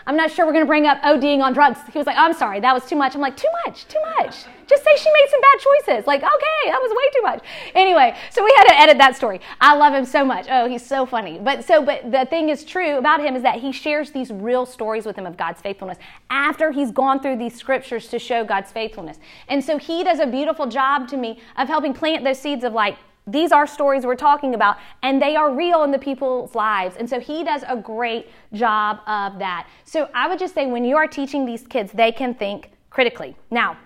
I'm 0.06 0.16
not 0.16 0.30
sure 0.30 0.44
we're 0.44 0.52
going 0.52 0.64
to 0.64 0.68
bring 0.68 0.86
up 0.86 1.00
ODing 1.00 1.42
on 1.42 1.54
drugs. 1.54 1.78
He 1.90 1.96
was 1.96 2.06
like, 2.06 2.18
I'm 2.18 2.34
sorry, 2.34 2.60
that 2.60 2.74
was 2.74 2.84
too 2.84 2.96
much. 2.96 3.14
I'm 3.14 3.22
like, 3.22 3.38
too 3.38 3.48
much, 3.64 3.88
too 3.88 4.00
much. 4.18 4.44
Just 4.66 4.84
say 4.84 4.90
she 4.96 5.10
made 5.10 5.26
some 5.30 5.40
bad 5.40 5.60
choices. 5.60 6.06
Like, 6.06 6.20
okay, 6.20 6.70
that 6.70 6.78
was 6.82 6.90
way 6.90 7.10
too 7.14 7.22
much. 7.22 7.44
Anyway, 7.74 8.14
so 8.30 8.44
we 8.44 8.52
had 8.58 8.64
to 8.64 8.80
edit 8.80 8.98
that 8.98 9.16
story. 9.16 9.40
I 9.62 9.74
love 9.74 9.94
him 9.94 10.04
so 10.04 10.22
much. 10.22 10.46
Oh, 10.50 10.68
he's 10.68 10.84
so 10.84 11.06
funny. 11.06 11.38
But 11.42 11.64
so, 11.64 11.82
but 11.82 12.12
the 12.12 12.26
thing 12.28 12.50
is 12.50 12.64
true 12.64 12.98
about 12.98 13.20
him 13.20 13.34
is 13.34 13.42
that 13.42 13.60
he 13.60 13.72
shares 13.72 14.10
these 14.10 14.30
real 14.30 14.66
stories 14.66 15.06
with 15.06 15.16
him 15.16 15.24
of 15.24 15.38
God's 15.38 15.62
faithfulness 15.62 15.96
after 16.28 16.70
he's 16.70 16.90
gone 16.90 17.20
through 17.20 17.38
these 17.38 17.54
scriptures 17.54 18.08
to 18.08 18.18
show 18.18 18.44
God's 18.44 18.72
faithfulness. 18.72 19.18
And 19.48 19.64
so 19.64 19.78
he 19.78 20.04
does 20.04 20.18
a 20.18 20.26
beautiful 20.26 20.66
job 20.66 21.08
to 21.08 21.16
me 21.16 21.40
of 21.56 21.68
helping 21.68 21.94
plant 21.94 22.24
those 22.24 22.38
seeds 22.38 22.62
of 22.62 22.74
like, 22.74 22.98
these 23.26 23.52
are 23.52 23.66
stories 23.66 24.04
we're 24.04 24.16
talking 24.16 24.54
about, 24.54 24.76
and 25.02 25.20
they 25.20 25.34
are 25.34 25.54
real 25.54 25.82
in 25.82 25.90
the 25.90 25.98
people's 25.98 26.54
lives. 26.54 26.96
And 26.96 27.08
so 27.08 27.18
he 27.20 27.42
does 27.42 27.62
a 27.66 27.76
great 27.76 28.28
job 28.52 29.00
of 29.06 29.38
that. 29.38 29.68
So 29.84 30.10
I 30.14 30.28
would 30.28 30.38
just 30.38 30.54
say 30.54 30.66
when 30.66 30.84
you 30.84 30.96
are 30.96 31.06
teaching 31.06 31.46
these 31.46 31.66
kids, 31.66 31.92
they 31.92 32.12
can 32.12 32.34
think 32.34 32.72
critically. 32.90 33.34
Now, 33.50 33.78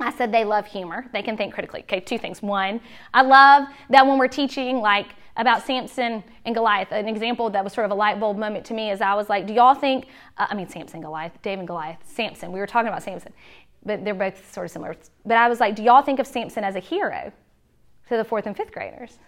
I 0.00 0.10
said 0.10 0.32
they 0.32 0.44
love 0.44 0.66
humor. 0.66 1.06
They 1.12 1.22
can 1.22 1.36
think 1.36 1.52
critically. 1.54 1.82
Okay, 1.82 2.00
two 2.00 2.18
things. 2.18 2.42
One, 2.42 2.80
I 3.12 3.22
love 3.22 3.68
that 3.90 4.06
when 4.06 4.18
we're 4.18 4.26
teaching, 4.26 4.78
like, 4.78 5.14
about 5.36 5.64
Samson 5.64 6.24
and 6.44 6.54
Goliath, 6.54 6.92
an 6.92 7.08
example 7.08 7.48
that 7.50 7.62
was 7.64 7.72
sort 7.72 7.84
of 7.84 7.90
a 7.90 7.94
light 7.94 8.20
bulb 8.20 8.36
moment 8.36 8.64
to 8.66 8.74
me 8.74 8.90
is 8.90 9.00
I 9.00 9.14
was 9.14 9.28
like, 9.28 9.46
do 9.46 9.54
y'all 9.54 9.74
think, 9.74 10.06
uh, 10.38 10.46
I 10.50 10.54
mean, 10.54 10.68
Samson, 10.68 11.00
Goliath, 11.00 11.32
David 11.42 11.60
and 11.60 11.68
Goliath, 11.68 11.98
Samson, 12.04 12.52
we 12.52 12.58
were 12.58 12.66
talking 12.66 12.88
about 12.88 13.02
Samson, 13.02 13.32
but 13.84 14.04
they're 14.04 14.12
both 14.14 14.52
sort 14.52 14.66
of 14.66 14.70
similar. 14.70 14.96
But 15.24 15.36
I 15.36 15.48
was 15.48 15.60
like, 15.60 15.74
do 15.74 15.82
y'all 15.82 16.02
think 16.02 16.18
of 16.20 16.26
Samson 16.26 16.64
as 16.64 16.76
a 16.76 16.80
hero? 16.80 17.32
To 18.12 18.18
the 18.18 18.24
fourth 18.24 18.46
and 18.46 18.56
fifth 18.56 18.72
graders. 18.72 19.18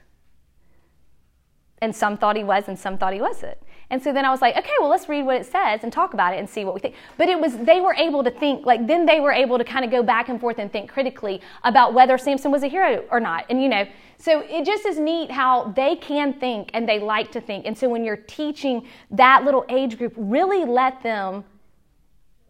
And 1.78 1.94
some 1.94 2.16
thought 2.16 2.36
he 2.36 2.44
was, 2.44 2.68
and 2.68 2.78
some 2.78 2.96
thought 2.96 3.12
he 3.12 3.20
wasn't. 3.20 3.58
And 3.90 4.02
so 4.02 4.12
then 4.12 4.24
I 4.24 4.30
was 4.30 4.40
like, 4.40 4.56
okay, 4.56 4.72
well, 4.80 4.88
let's 4.88 5.08
read 5.08 5.26
what 5.26 5.36
it 5.36 5.44
says 5.46 5.80
and 5.82 5.92
talk 5.92 6.14
about 6.14 6.32
it 6.32 6.38
and 6.38 6.48
see 6.48 6.64
what 6.64 6.74
we 6.74 6.80
think. 6.80 6.94
But 7.18 7.28
it 7.28 7.38
was, 7.38 7.56
they 7.58 7.80
were 7.80 7.94
able 7.94 8.24
to 8.24 8.30
think, 8.30 8.64
like, 8.64 8.86
then 8.86 9.04
they 9.04 9.20
were 9.20 9.32
able 9.32 9.58
to 9.58 9.64
kind 9.64 9.84
of 9.84 9.90
go 9.90 10.02
back 10.02 10.28
and 10.28 10.40
forth 10.40 10.58
and 10.58 10.72
think 10.72 10.90
critically 10.90 11.40
about 11.62 11.92
whether 11.92 12.16
Samson 12.16 12.50
was 12.50 12.62
a 12.62 12.68
hero 12.68 13.04
or 13.10 13.20
not. 13.20 13.44
And, 13.50 13.62
you 13.62 13.68
know, 13.68 13.86
so 14.18 14.40
it 14.40 14.64
just 14.64 14.86
is 14.86 14.98
neat 14.98 15.30
how 15.30 15.72
they 15.72 15.96
can 15.96 16.32
think 16.32 16.70
and 16.72 16.88
they 16.88 16.98
like 16.98 17.30
to 17.32 17.40
think. 17.40 17.66
And 17.66 17.76
so 17.76 17.88
when 17.88 18.04
you're 18.04 18.16
teaching 18.16 18.86
that 19.10 19.44
little 19.44 19.66
age 19.68 19.98
group, 19.98 20.14
really 20.16 20.64
let 20.64 21.02
them 21.02 21.44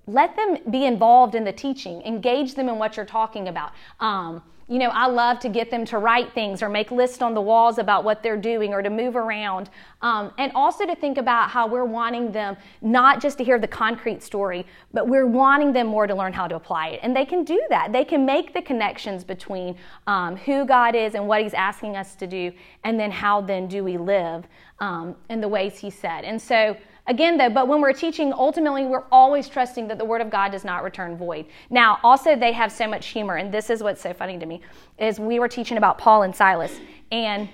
let 0.06 0.36
them 0.36 0.58
be 0.70 0.84
involved 0.84 1.34
in 1.34 1.44
the 1.44 1.52
teaching 1.52 2.02
engage 2.02 2.54
them 2.54 2.68
in 2.68 2.78
what 2.78 2.94
you're 2.94 3.06
talking 3.06 3.48
about 3.48 3.72
um, 4.00 4.42
you 4.68 4.78
know, 4.78 4.88
I 4.88 5.06
love 5.06 5.40
to 5.40 5.48
get 5.48 5.70
them 5.70 5.84
to 5.86 5.98
write 5.98 6.32
things 6.32 6.62
or 6.62 6.68
make 6.68 6.90
lists 6.90 7.20
on 7.20 7.34
the 7.34 7.40
walls 7.40 7.78
about 7.78 8.02
what 8.02 8.22
they're 8.22 8.36
doing 8.36 8.72
or 8.72 8.82
to 8.82 8.88
move 8.88 9.14
around. 9.14 9.68
Um, 10.00 10.32
and 10.38 10.52
also 10.54 10.86
to 10.86 10.94
think 10.94 11.18
about 11.18 11.50
how 11.50 11.66
we're 11.66 11.84
wanting 11.84 12.32
them 12.32 12.56
not 12.80 13.20
just 13.20 13.36
to 13.38 13.44
hear 13.44 13.58
the 13.58 13.68
concrete 13.68 14.22
story, 14.22 14.66
but 14.92 15.06
we're 15.06 15.26
wanting 15.26 15.72
them 15.72 15.86
more 15.86 16.06
to 16.06 16.14
learn 16.14 16.32
how 16.32 16.48
to 16.48 16.56
apply 16.56 16.88
it. 16.88 17.00
And 17.02 17.14
they 17.14 17.26
can 17.26 17.44
do 17.44 17.62
that. 17.68 17.92
They 17.92 18.04
can 18.04 18.24
make 18.24 18.54
the 18.54 18.62
connections 18.62 19.22
between 19.22 19.76
um, 20.06 20.36
who 20.36 20.64
God 20.64 20.94
is 20.94 21.14
and 21.14 21.28
what 21.28 21.42
He's 21.42 21.54
asking 21.54 21.96
us 21.96 22.14
to 22.16 22.26
do, 22.26 22.52
and 22.84 22.98
then 22.98 23.10
how 23.10 23.40
then 23.42 23.66
do 23.66 23.84
we 23.84 23.98
live 23.98 24.46
um, 24.80 25.14
in 25.28 25.40
the 25.40 25.48
ways 25.48 25.78
He 25.78 25.90
said. 25.90 26.24
And 26.24 26.40
so, 26.40 26.76
Again, 27.06 27.36
though, 27.36 27.50
but 27.50 27.68
when 27.68 27.82
we're 27.82 27.92
teaching, 27.92 28.32
ultimately, 28.32 28.86
we're 28.86 29.04
always 29.12 29.46
trusting 29.48 29.88
that 29.88 29.98
the 29.98 30.04
Word 30.04 30.22
of 30.22 30.30
God 30.30 30.52
does 30.52 30.64
not 30.64 30.82
return 30.82 31.18
void. 31.18 31.44
Now, 31.68 31.98
also, 32.02 32.34
they 32.34 32.52
have 32.52 32.72
so 32.72 32.88
much 32.88 33.08
humor, 33.08 33.36
and 33.36 33.52
this 33.52 33.68
is 33.68 33.82
what's 33.82 34.00
so 34.00 34.14
funny 34.14 34.38
to 34.38 34.46
me, 34.46 34.62
is 34.98 35.20
we 35.20 35.38
were 35.38 35.48
teaching 35.48 35.76
about 35.76 35.98
Paul 35.98 36.22
and 36.22 36.34
Silas, 36.34 36.72
and 37.12 37.48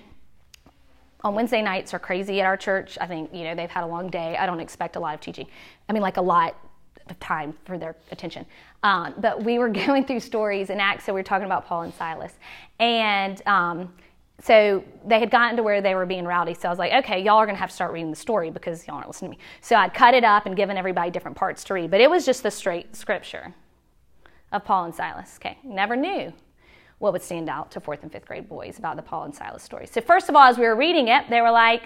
on 1.23 1.35
Wednesday 1.35 1.63
nights 1.63 1.93
are 1.93 1.99
crazy 1.99 2.41
at 2.41 2.47
our 2.47 2.57
church. 2.57 2.97
I 3.01 3.07
think, 3.07 3.35
you 3.35 3.43
know, 3.43 3.55
they've 3.57 3.71
had 3.71 3.83
a 3.83 3.87
long 3.87 4.09
day. 4.09 4.37
I 4.37 4.47
don't 4.47 4.61
expect 4.61 4.97
a 4.97 5.01
lot 5.01 5.15
of 5.15 5.21
teaching. 5.21 5.47
I 5.89 5.93
mean, 5.93 6.03
like 6.03 6.17
a 6.17 6.23
lot 6.23 6.57
of 7.09 7.19
time 7.19 7.55
for 7.65 7.77
their 7.77 7.97
attention. 8.13 8.47
Um, 8.85 9.15
but 9.19 9.43
we 9.43 9.59
were 9.59 9.69
going 9.87 10.05
through 10.05 10.21
stories 10.21 10.71
in 10.71 10.79
Acts, 10.79 11.05
so 11.05 11.13
we 11.13 11.19
were 11.19 11.25
talking 11.25 11.47
about 11.47 11.67
Paul 11.67 11.83
and 11.83 11.95
Silas. 11.95 12.33
And, 12.79 13.45
um, 13.47 13.93
so 14.43 14.83
they 15.05 15.21
had 15.21 15.31
gotten 15.31 15.57
to 15.57 15.63
where 15.63 15.83
they 15.83 15.95
were 15.95 16.07
being 16.07 16.25
rowdy. 16.25 16.55
So 16.55 16.69
I 16.69 16.71
was 16.71 16.79
like, 16.79 16.93
okay, 17.05 17.23
y'all 17.23 17.37
are 17.37 17.47
going 17.47 17.57
to 17.57 17.61
have 17.61 17.71
to 17.71 17.75
start 17.75 17.93
reading 17.93 18.11
the 18.11 18.17
story 18.17 18.51
because 18.51 18.87
y'all 18.87 18.97
aren't 18.97 19.09
listening 19.09 19.33
to 19.33 19.37
me. 19.37 19.43
So 19.61 19.77
I'd 19.77 19.93
cut 19.93 20.15
it 20.15 20.25
up 20.25 20.47
and 20.47 20.57
given 20.57 20.77
everybody 20.77 21.11
different 21.11 21.37
parts 21.37 21.63
to 21.65 21.75
read. 21.75 21.91
But 21.91 22.01
it 22.01 22.11
was 22.11 22.25
just 22.25 22.43
the 22.43 22.51
straight 22.51 22.97
scripture 22.97 23.55
of 24.53 24.65
Paul 24.65 24.87
and 24.87 24.95
Silas. 24.95 25.39
Okay, 25.41 25.59
never 25.63 25.97
knew 25.97 26.33
what 26.99 27.13
would 27.13 27.23
stand 27.23 27.49
out 27.49 27.71
to 27.73 27.81
fourth 27.81 28.03
and 28.03 28.13
fifth 28.13 28.27
grade 28.27 28.49
boys 28.49 28.79
about 28.79 28.97
the 28.97 29.03
Paul 29.03 29.25
and 29.25 29.35
Silas 29.35 29.63
story. 29.63 29.87
So 29.87 30.01
first 30.01 30.29
of 30.29 30.37
all, 30.37 30.43
as 30.43 30.59
we 30.59 30.65
were 30.65 30.77
reading 30.77 31.09
it, 31.09 31.29
they 31.31 31.41
were 31.41 31.51
like, 31.51 31.85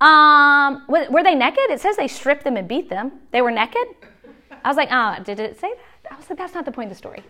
um, 0.00 0.84
were 0.88 1.22
they 1.22 1.34
naked? 1.34 1.70
It 1.70 1.80
says 1.80 1.96
they 1.96 2.08
stripped 2.08 2.44
them 2.44 2.56
and 2.56 2.68
beat 2.68 2.88
them. 2.88 3.12
They 3.30 3.42
were 3.42 3.50
naked. 3.50 3.86
I 4.64 4.68
was 4.68 4.76
like, 4.76 4.88
oh, 4.90 5.22
did 5.22 5.40
it 5.40 5.58
say 5.60 5.72
that? 6.02 6.12
I 6.12 6.16
was 6.16 6.28
like, 6.28 6.38
that's 6.38 6.54
not 6.54 6.64
the 6.64 6.72
point 6.72 6.86
of 6.86 6.96
the 6.96 6.98
story. 6.98 7.22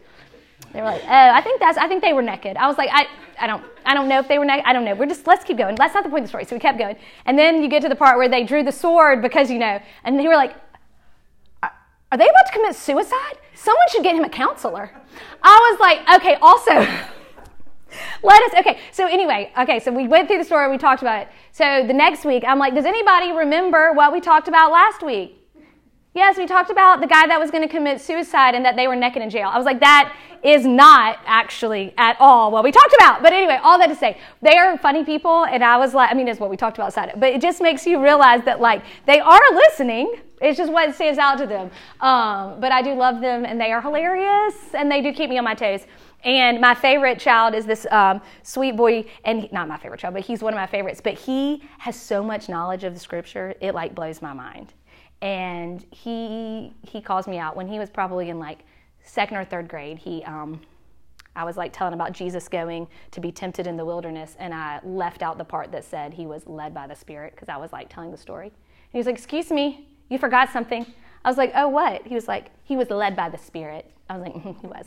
They 0.72 0.80
were 0.80 0.86
like, 0.86 1.02
oh, 1.04 1.08
I 1.08 1.40
think 1.40 1.60
that's, 1.60 1.78
I 1.78 1.88
think 1.88 2.02
they 2.02 2.12
were 2.12 2.22
naked. 2.22 2.56
I 2.56 2.66
was 2.66 2.76
like, 2.76 2.90
I, 2.92 3.06
I 3.40 3.46
don't, 3.46 3.64
I 3.86 3.94
don't 3.94 4.08
know 4.08 4.18
if 4.18 4.28
they 4.28 4.38
were 4.38 4.44
naked. 4.44 4.64
I 4.66 4.72
don't 4.72 4.84
know. 4.84 4.94
We're 4.94 5.06
just, 5.06 5.26
let's 5.26 5.44
keep 5.44 5.56
going. 5.56 5.74
That's 5.76 5.94
not 5.94 6.04
the 6.04 6.10
point 6.10 6.22
of 6.22 6.26
the 6.26 6.28
story. 6.28 6.44
So 6.44 6.56
we 6.56 6.60
kept 6.60 6.78
going. 6.78 6.96
And 7.24 7.38
then 7.38 7.62
you 7.62 7.68
get 7.68 7.82
to 7.82 7.88
the 7.88 7.96
part 7.96 8.18
where 8.18 8.28
they 8.28 8.44
drew 8.44 8.62
the 8.62 8.72
sword 8.72 9.22
because, 9.22 9.50
you 9.50 9.58
know, 9.58 9.80
and 10.04 10.18
they 10.18 10.28
were 10.28 10.36
like, 10.36 10.54
are 12.10 12.16
they 12.16 12.28
about 12.28 12.46
to 12.46 12.52
commit 12.52 12.74
suicide? 12.74 13.38
Someone 13.54 13.84
should 13.90 14.02
get 14.02 14.16
him 14.16 14.24
a 14.24 14.28
counselor. 14.30 14.90
I 15.42 15.70
was 15.70 15.80
like, 15.80 16.20
okay, 16.20 16.36
also, 16.40 16.72
let 18.22 18.42
us, 18.44 18.54
okay, 18.60 18.78
so 18.92 19.06
anyway, 19.06 19.52
okay, 19.58 19.78
so 19.78 19.92
we 19.92 20.08
went 20.08 20.28
through 20.28 20.38
the 20.38 20.44
story, 20.44 20.70
we 20.70 20.78
talked 20.78 21.02
about 21.02 21.22
it. 21.22 21.28
So 21.52 21.86
the 21.86 21.92
next 21.92 22.24
week, 22.24 22.44
I'm 22.46 22.58
like, 22.58 22.74
does 22.74 22.86
anybody 22.86 23.32
remember 23.32 23.92
what 23.92 24.12
we 24.12 24.20
talked 24.20 24.48
about 24.48 24.72
last 24.72 25.02
week? 25.02 25.37
Yes, 26.18 26.36
we 26.36 26.46
talked 26.46 26.68
about 26.68 27.00
the 27.00 27.06
guy 27.06 27.28
that 27.28 27.38
was 27.38 27.52
going 27.52 27.62
to 27.62 27.68
commit 27.68 28.00
suicide 28.00 28.56
and 28.56 28.64
that 28.64 28.74
they 28.74 28.88
were 28.88 28.96
naked 28.96 29.22
in 29.22 29.30
jail. 29.30 29.48
I 29.52 29.56
was 29.56 29.64
like, 29.64 29.78
that 29.78 30.16
is 30.42 30.66
not 30.66 31.20
actually 31.24 31.94
at 31.96 32.16
all 32.18 32.50
what 32.50 32.64
we 32.64 32.72
talked 32.72 32.92
about. 32.98 33.22
But 33.22 33.32
anyway, 33.32 33.60
all 33.62 33.78
that 33.78 33.86
to 33.86 33.94
say, 33.94 34.18
they 34.42 34.56
are 34.56 34.76
funny 34.78 35.04
people, 35.04 35.44
and 35.44 35.62
I 35.62 35.76
was 35.76 35.94
like, 35.94 36.10
I 36.10 36.14
mean, 36.14 36.26
it's 36.26 36.40
what 36.40 36.50
we 36.50 36.56
talked 36.56 36.76
about 36.76 36.92
Saturday, 36.92 37.16
but 37.20 37.28
it 37.32 37.40
just 37.40 37.60
makes 37.60 37.86
you 37.86 38.02
realize 38.02 38.44
that 38.46 38.60
like 38.60 38.82
they 39.06 39.20
are 39.20 39.40
listening. 39.54 40.12
It's 40.40 40.58
just 40.58 40.72
what 40.72 40.92
stands 40.92 41.20
out 41.20 41.38
to 41.38 41.46
them. 41.46 41.70
Um, 42.00 42.58
but 42.58 42.72
I 42.72 42.82
do 42.82 42.94
love 42.94 43.20
them, 43.20 43.44
and 43.44 43.60
they 43.60 43.70
are 43.70 43.80
hilarious, 43.80 44.56
and 44.74 44.90
they 44.90 45.00
do 45.00 45.12
keep 45.12 45.30
me 45.30 45.38
on 45.38 45.44
my 45.44 45.54
toes. 45.54 45.86
And 46.24 46.60
my 46.60 46.74
favorite 46.74 47.20
child 47.20 47.54
is 47.54 47.64
this 47.64 47.86
um, 47.92 48.20
sweet 48.42 48.76
boy, 48.76 49.04
and 49.24 49.42
he, 49.42 49.48
not 49.52 49.68
my 49.68 49.78
favorite 49.78 50.00
child, 50.00 50.14
but 50.14 50.24
he's 50.24 50.42
one 50.42 50.52
of 50.52 50.58
my 50.58 50.66
favorites. 50.66 51.00
But 51.00 51.14
he 51.14 51.62
has 51.78 51.94
so 51.94 52.24
much 52.24 52.48
knowledge 52.48 52.82
of 52.82 52.92
the 52.92 52.98
scripture, 52.98 53.54
it 53.60 53.72
like 53.72 53.94
blows 53.94 54.20
my 54.20 54.32
mind. 54.32 54.74
And 55.20 55.84
he 55.90 56.72
he 56.82 57.00
calls 57.00 57.26
me 57.26 57.38
out 57.38 57.56
when 57.56 57.66
he 57.66 57.78
was 57.78 57.90
probably 57.90 58.30
in 58.30 58.38
like 58.38 58.60
second 59.02 59.36
or 59.36 59.44
third 59.44 59.68
grade. 59.68 59.98
He 59.98 60.22
um, 60.24 60.60
I 61.34 61.44
was 61.44 61.56
like 61.56 61.72
telling 61.72 61.94
about 61.94 62.12
Jesus 62.12 62.48
going 62.48 62.88
to 63.10 63.20
be 63.20 63.32
tempted 63.32 63.66
in 63.66 63.76
the 63.76 63.84
wilderness, 63.84 64.36
and 64.38 64.54
I 64.54 64.80
left 64.84 65.22
out 65.22 65.38
the 65.38 65.44
part 65.44 65.72
that 65.72 65.84
said 65.84 66.14
he 66.14 66.26
was 66.26 66.46
led 66.46 66.74
by 66.74 66.86
the 66.86 66.94
Spirit 66.94 67.34
because 67.34 67.48
I 67.48 67.56
was 67.56 67.72
like 67.72 67.88
telling 67.88 68.10
the 68.10 68.16
story. 68.16 68.46
And 68.46 68.92
he 68.92 68.98
was 68.98 69.06
like, 69.06 69.16
"Excuse 69.16 69.50
me, 69.50 69.88
you 70.08 70.18
forgot 70.18 70.50
something." 70.50 70.86
I 71.24 71.28
was 71.28 71.36
like, 71.36 71.52
"Oh, 71.54 71.68
what?" 71.68 72.06
He 72.06 72.14
was 72.14 72.28
like, 72.28 72.50
"He 72.64 72.76
was 72.76 72.90
led 72.90 73.16
by 73.16 73.28
the 73.28 73.38
Spirit." 73.38 73.90
I 74.08 74.16
was 74.16 74.22
like, 74.26 74.34
mm-hmm, 74.34 74.60
"He 74.60 74.66
was." 74.66 74.86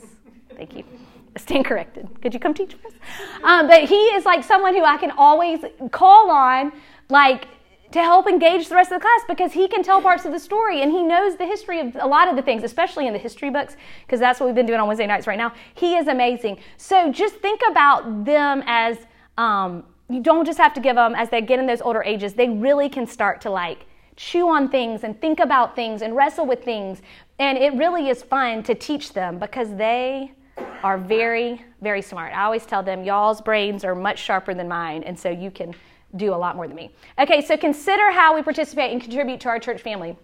Thank 0.56 0.76
you. 0.76 0.84
Stand 1.36 1.64
corrected. 1.64 2.08
Could 2.20 2.34
you 2.34 2.40
come 2.40 2.52
teach 2.52 2.74
for 2.74 2.86
us? 2.86 2.94
Um, 3.42 3.66
but 3.66 3.84
he 3.84 3.96
is 3.96 4.24
like 4.26 4.44
someone 4.44 4.74
who 4.74 4.84
I 4.84 4.98
can 4.98 5.10
always 5.12 5.60
call 5.90 6.30
on, 6.30 6.72
like 7.08 7.46
to 7.92 8.00
help 8.00 8.26
engage 8.26 8.68
the 8.68 8.74
rest 8.74 8.90
of 8.90 9.00
the 9.00 9.02
class 9.02 9.20
because 9.28 9.52
he 9.52 9.68
can 9.68 9.82
tell 9.82 10.00
parts 10.00 10.24
of 10.24 10.32
the 10.32 10.38
story 10.38 10.82
and 10.82 10.90
he 10.90 11.02
knows 11.02 11.36
the 11.36 11.46
history 11.46 11.80
of 11.80 11.94
a 12.00 12.06
lot 12.06 12.28
of 12.28 12.36
the 12.36 12.42
things, 12.42 12.64
especially 12.64 13.06
in 13.06 13.12
the 13.12 13.18
history 13.18 13.50
books, 13.50 13.76
because 14.06 14.18
that's 14.18 14.40
what 14.40 14.46
we've 14.46 14.54
been 14.54 14.66
doing 14.66 14.80
on 14.80 14.88
Wednesday 14.88 15.06
nights 15.06 15.26
right 15.26 15.38
now. 15.38 15.52
He 15.74 15.96
is 15.96 16.08
amazing. 16.08 16.58
So 16.76 17.12
just 17.12 17.36
think 17.36 17.60
about 17.70 18.24
them 18.24 18.62
as 18.66 18.98
um, 19.38 19.84
you 20.08 20.22
don't 20.22 20.44
just 20.44 20.58
have 20.58 20.74
to 20.74 20.80
give 20.80 20.96
them 20.96 21.14
as 21.14 21.30
they 21.30 21.40
get 21.40 21.58
in 21.58 21.66
those 21.66 21.80
older 21.80 22.02
ages, 22.02 22.34
they 22.34 22.48
really 22.48 22.88
can 22.88 23.06
start 23.06 23.40
to 23.42 23.50
like 23.50 23.86
chew 24.16 24.48
on 24.48 24.68
things 24.68 25.04
and 25.04 25.18
think 25.20 25.40
about 25.40 25.74
things 25.74 26.02
and 26.02 26.14
wrestle 26.14 26.46
with 26.46 26.64
things. 26.64 27.02
And 27.38 27.58
it 27.58 27.74
really 27.74 28.08
is 28.08 28.22
fun 28.22 28.62
to 28.64 28.74
teach 28.74 29.12
them 29.12 29.38
because 29.38 29.74
they 29.76 30.32
are 30.82 30.98
very, 30.98 31.62
very 31.80 32.02
smart. 32.02 32.32
I 32.34 32.44
always 32.44 32.66
tell 32.66 32.82
them, 32.82 33.04
y'all's 33.04 33.40
brains 33.40 33.84
are 33.84 33.94
much 33.94 34.18
sharper 34.18 34.52
than 34.54 34.68
mine, 34.68 35.02
and 35.02 35.18
so 35.18 35.30
you 35.30 35.50
can 35.50 35.74
do 36.16 36.34
a 36.34 36.36
lot 36.36 36.56
more 36.56 36.66
than 36.66 36.76
me. 36.76 36.90
Okay, 37.18 37.40
so 37.40 37.56
consider 37.56 38.10
how 38.10 38.34
we 38.34 38.42
participate 38.42 38.92
and 38.92 39.00
contribute 39.00 39.40
to 39.40 39.48
our 39.48 39.58
church 39.58 39.82
family. 39.82 40.16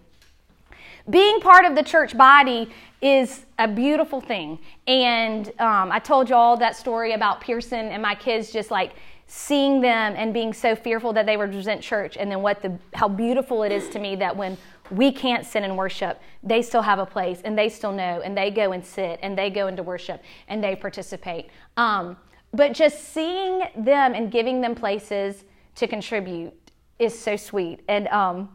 Being 1.09 1.39
part 1.39 1.65
of 1.65 1.75
the 1.75 1.83
church 1.83 2.15
body 2.17 2.69
is 3.01 3.45
a 3.57 3.67
beautiful 3.67 4.21
thing. 4.21 4.59
And 4.85 5.47
um, 5.59 5.91
I 5.91 5.99
told 5.99 6.29
you 6.29 6.35
all 6.35 6.57
that 6.57 6.75
story 6.75 7.13
about 7.13 7.41
Pearson 7.41 7.87
and 7.87 8.01
my 8.01 8.13
kids 8.13 8.51
just 8.51 8.69
like 8.69 8.93
seeing 9.25 9.79
them 9.79 10.15
and 10.17 10.33
being 10.33 10.53
so 10.53 10.75
fearful 10.75 11.13
that 11.13 11.25
they 11.25 11.37
represent 11.37 11.81
church, 11.81 12.17
and 12.17 12.31
then 12.31 12.41
what 12.41 12.63
the 12.63 12.77
how 12.95 13.07
beautiful 13.07 13.61
it 13.61 13.71
is 13.71 13.87
to 13.89 13.99
me 13.99 14.15
that 14.15 14.35
when 14.35 14.57
we 14.89 15.11
can't 15.11 15.45
sit 15.45 15.63
and 15.63 15.77
worship, 15.77 16.19
they 16.41 16.63
still 16.63 16.81
have 16.81 16.97
a 16.97 17.05
place 17.05 17.41
and 17.43 17.55
they 17.55 17.69
still 17.69 17.91
know 17.91 18.21
and 18.21 18.35
they 18.35 18.49
go 18.49 18.71
and 18.71 18.83
sit 18.83 19.19
and 19.21 19.37
they 19.37 19.51
go 19.51 19.67
into 19.67 19.83
worship 19.83 20.23
and 20.47 20.63
they 20.63 20.75
participate. 20.75 21.51
Um, 21.77 22.17
but 22.55 22.73
just 22.73 23.13
seeing 23.13 23.59
them 23.77 24.15
and 24.15 24.31
giving 24.31 24.61
them 24.61 24.73
places 24.73 25.43
to 25.79 25.87
contribute 25.87 26.53
is 26.99 27.17
so 27.17 27.35
sweet. 27.35 27.81
And 27.87 28.07
um, 28.09 28.49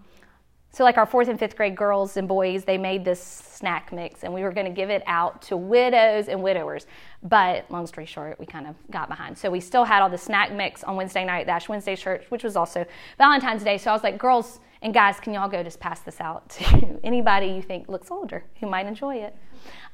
so, 0.71 0.83
like 0.83 0.97
our 0.97 1.07
fourth 1.07 1.29
and 1.29 1.39
fifth 1.39 1.57
grade 1.57 1.77
girls 1.77 2.17
and 2.17 2.27
boys, 2.27 2.65
they 2.65 2.77
made 2.77 3.05
this 3.05 3.23
snack 3.23 3.93
mix, 3.93 4.25
and 4.25 4.35
we 4.35 4.43
were 4.43 4.51
going 4.51 4.67
to 4.67 4.73
give 4.73 4.91
it 4.91 5.03
out 5.07 5.41
to 5.43 5.57
widows 5.57 6.29
and 6.29 6.43
widowers. 6.43 6.87
But 7.23 7.71
long 7.71 7.87
story 7.87 8.07
short, 8.07 8.41
we 8.41 8.47
kind 8.47 8.67
of 8.67 8.75
got 8.91 9.09
behind. 9.09 9.39
So 9.39 9.51
we 9.51 9.61
still 9.61 9.85
had 9.85 10.03
all 10.03 10.11
the 10.11 10.19
snack 10.19 10.53
mix 10.53 10.83
on 10.83 10.97
Wednesday 10.97 11.25
night, 11.25 11.49
Ash 11.49 11.69
Wednesday 11.69 11.95
church, 11.95 12.25
which 12.31 12.43
was 12.43 12.57
also 12.57 12.85
Valentine's 13.19 13.63
Day. 13.63 13.79
So 13.79 13.91
I 13.91 13.93
was 13.93 14.03
like, 14.03 14.19
girls 14.19 14.59
and 14.83 14.93
guys, 14.93 15.21
can 15.21 15.33
y'all 15.33 15.49
go 15.49 15.63
just 15.63 15.81
pass 15.81 16.01
this 16.01 16.21
out 16.21 16.49
to 16.51 17.01
anybody 17.05 17.47
you 17.47 17.63
think 17.63 17.89
looks 17.89 18.11
older 18.11 18.45
who 18.61 18.67
might 18.69 18.87
enjoy 18.87 19.17
it? 19.17 19.37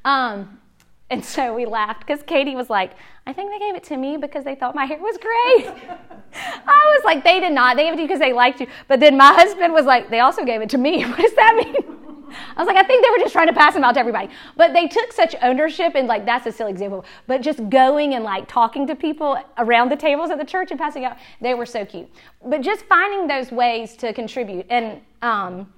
Um, 0.03 0.59
and 1.11 1.23
so 1.23 1.53
we 1.53 1.65
laughed 1.65 1.99
because 1.99 2.23
Katie 2.23 2.55
was 2.55 2.69
like, 2.69 2.93
I 3.27 3.33
think 3.33 3.51
they 3.51 3.59
gave 3.59 3.75
it 3.75 3.83
to 3.85 3.97
me 3.97 4.17
because 4.17 4.43
they 4.43 4.55
thought 4.55 4.73
my 4.73 4.85
hair 4.85 4.97
was 4.97 5.17
great. 5.17 5.67
I 6.33 6.95
was 6.95 7.03
like, 7.03 7.23
they 7.23 7.39
did 7.39 7.51
not. 7.51 7.75
They 7.75 7.83
gave 7.83 7.93
it 7.93 7.95
to 7.97 8.01
you 8.01 8.07
because 8.07 8.21
they 8.21 8.33
liked 8.33 8.61
you. 8.61 8.67
But 8.87 8.99
then 9.01 9.17
my 9.17 9.33
husband 9.33 9.73
was 9.73 9.85
like, 9.85 10.09
they 10.09 10.21
also 10.21 10.43
gave 10.43 10.61
it 10.61 10.69
to 10.69 10.77
me. 10.77 11.03
What 11.11 11.19
does 11.19 11.35
that 11.35 11.55
mean? 11.55 11.97
I 12.55 12.61
was 12.61 12.67
like, 12.67 12.77
I 12.77 12.83
think 12.83 13.03
they 13.03 13.11
were 13.11 13.17
just 13.17 13.33
trying 13.33 13.47
to 13.47 13.53
pass 13.53 13.73
them 13.73 13.83
out 13.83 13.95
to 13.95 13.99
everybody. 13.99 14.29
But 14.55 14.71
they 14.71 14.87
took 14.87 15.11
such 15.11 15.35
ownership, 15.41 15.95
and 15.95 16.07
like, 16.07 16.25
that's 16.25 16.45
a 16.45 16.51
silly 16.51 16.71
example. 16.71 17.03
But 17.27 17.41
just 17.41 17.69
going 17.69 18.13
and 18.13 18.23
like 18.23 18.47
talking 18.47 18.87
to 18.87 18.95
people 18.95 19.37
around 19.57 19.91
the 19.91 19.97
tables 19.97 20.29
at 20.29 20.37
the 20.37 20.45
church 20.45 20.71
and 20.71 20.79
passing 20.79 21.03
out, 21.03 21.17
they 21.41 21.53
were 21.53 21.65
so 21.65 21.85
cute. 21.85 22.09
But 22.45 22.61
just 22.61 22.85
finding 22.85 23.27
those 23.27 23.51
ways 23.51 23.97
to 23.97 24.13
contribute. 24.13 24.65
And, 24.69 25.01
um, 25.21 25.73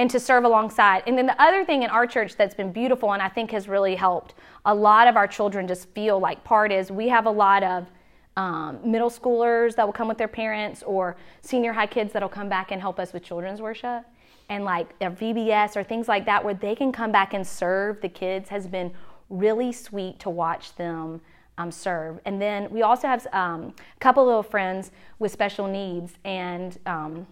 and 0.00 0.10
to 0.10 0.18
serve 0.18 0.44
alongside. 0.44 1.02
And 1.06 1.18
then 1.18 1.26
the 1.26 1.40
other 1.42 1.62
thing 1.62 1.82
in 1.82 1.90
our 1.90 2.06
church 2.06 2.34
that's 2.34 2.54
been 2.54 2.72
beautiful 2.72 3.12
and 3.12 3.20
I 3.20 3.28
think 3.28 3.50
has 3.50 3.68
really 3.68 3.94
helped 3.94 4.32
a 4.64 4.74
lot 4.74 5.06
of 5.06 5.14
our 5.14 5.26
children 5.26 5.68
just 5.68 5.90
feel 5.90 6.18
like 6.18 6.42
part 6.42 6.72
is 6.72 6.90
we 6.90 7.08
have 7.08 7.26
a 7.26 7.30
lot 7.30 7.62
of 7.62 7.86
um, 8.34 8.78
middle 8.82 9.10
schoolers 9.10 9.74
that 9.74 9.84
will 9.84 9.92
come 9.92 10.08
with 10.08 10.16
their 10.16 10.26
parents 10.26 10.82
or 10.84 11.18
senior 11.42 11.74
high 11.74 11.86
kids 11.86 12.14
that'll 12.14 12.30
come 12.30 12.48
back 12.48 12.72
and 12.72 12.80
help 12.80 12.98
us 12.98 13.12
with 13.12 13.22
children's 13.22 13.60
worship. 13.60 14.06
And 14.48 14.64
like 14.64 14.98
VBS 15.00 15.76
or 15.76 15.84
things 15.84 16.08
like 16.08 16.24
that 16.24 16.42
where 16.42 16.54
they 16.54 16.74
can 16.74 16.92
come 16.92 17.12
back 17.12 17.34
and 17.34 17.46
serve 17.46 18.00
the 18.00 18.08
kids 18.08 18.48
has 18.48 18.66
been 18.66 18.94
really 19.28 19.70
sweet 19.70 20.18
to 20.20 20.30
watch 20.30 20.74
them 20.76 21.20
um, 21.58 21.70
serve. 21.70 22.20
And 22.24 22.40
then 22.40 22.70
we 22.70 22.80
also 22.80 23.06
have 23.06 23.26
um, 23.34 23.74
a 23.94 24.00
couple 24.00 24.22
of 24.22 24.28
little 24.28 24.42
friends 24.42 24.92
with 25.18 25.30
special 25.30 25.66
needs 25.66 26.14
and 26.24 26.78
um, 26.86 27.26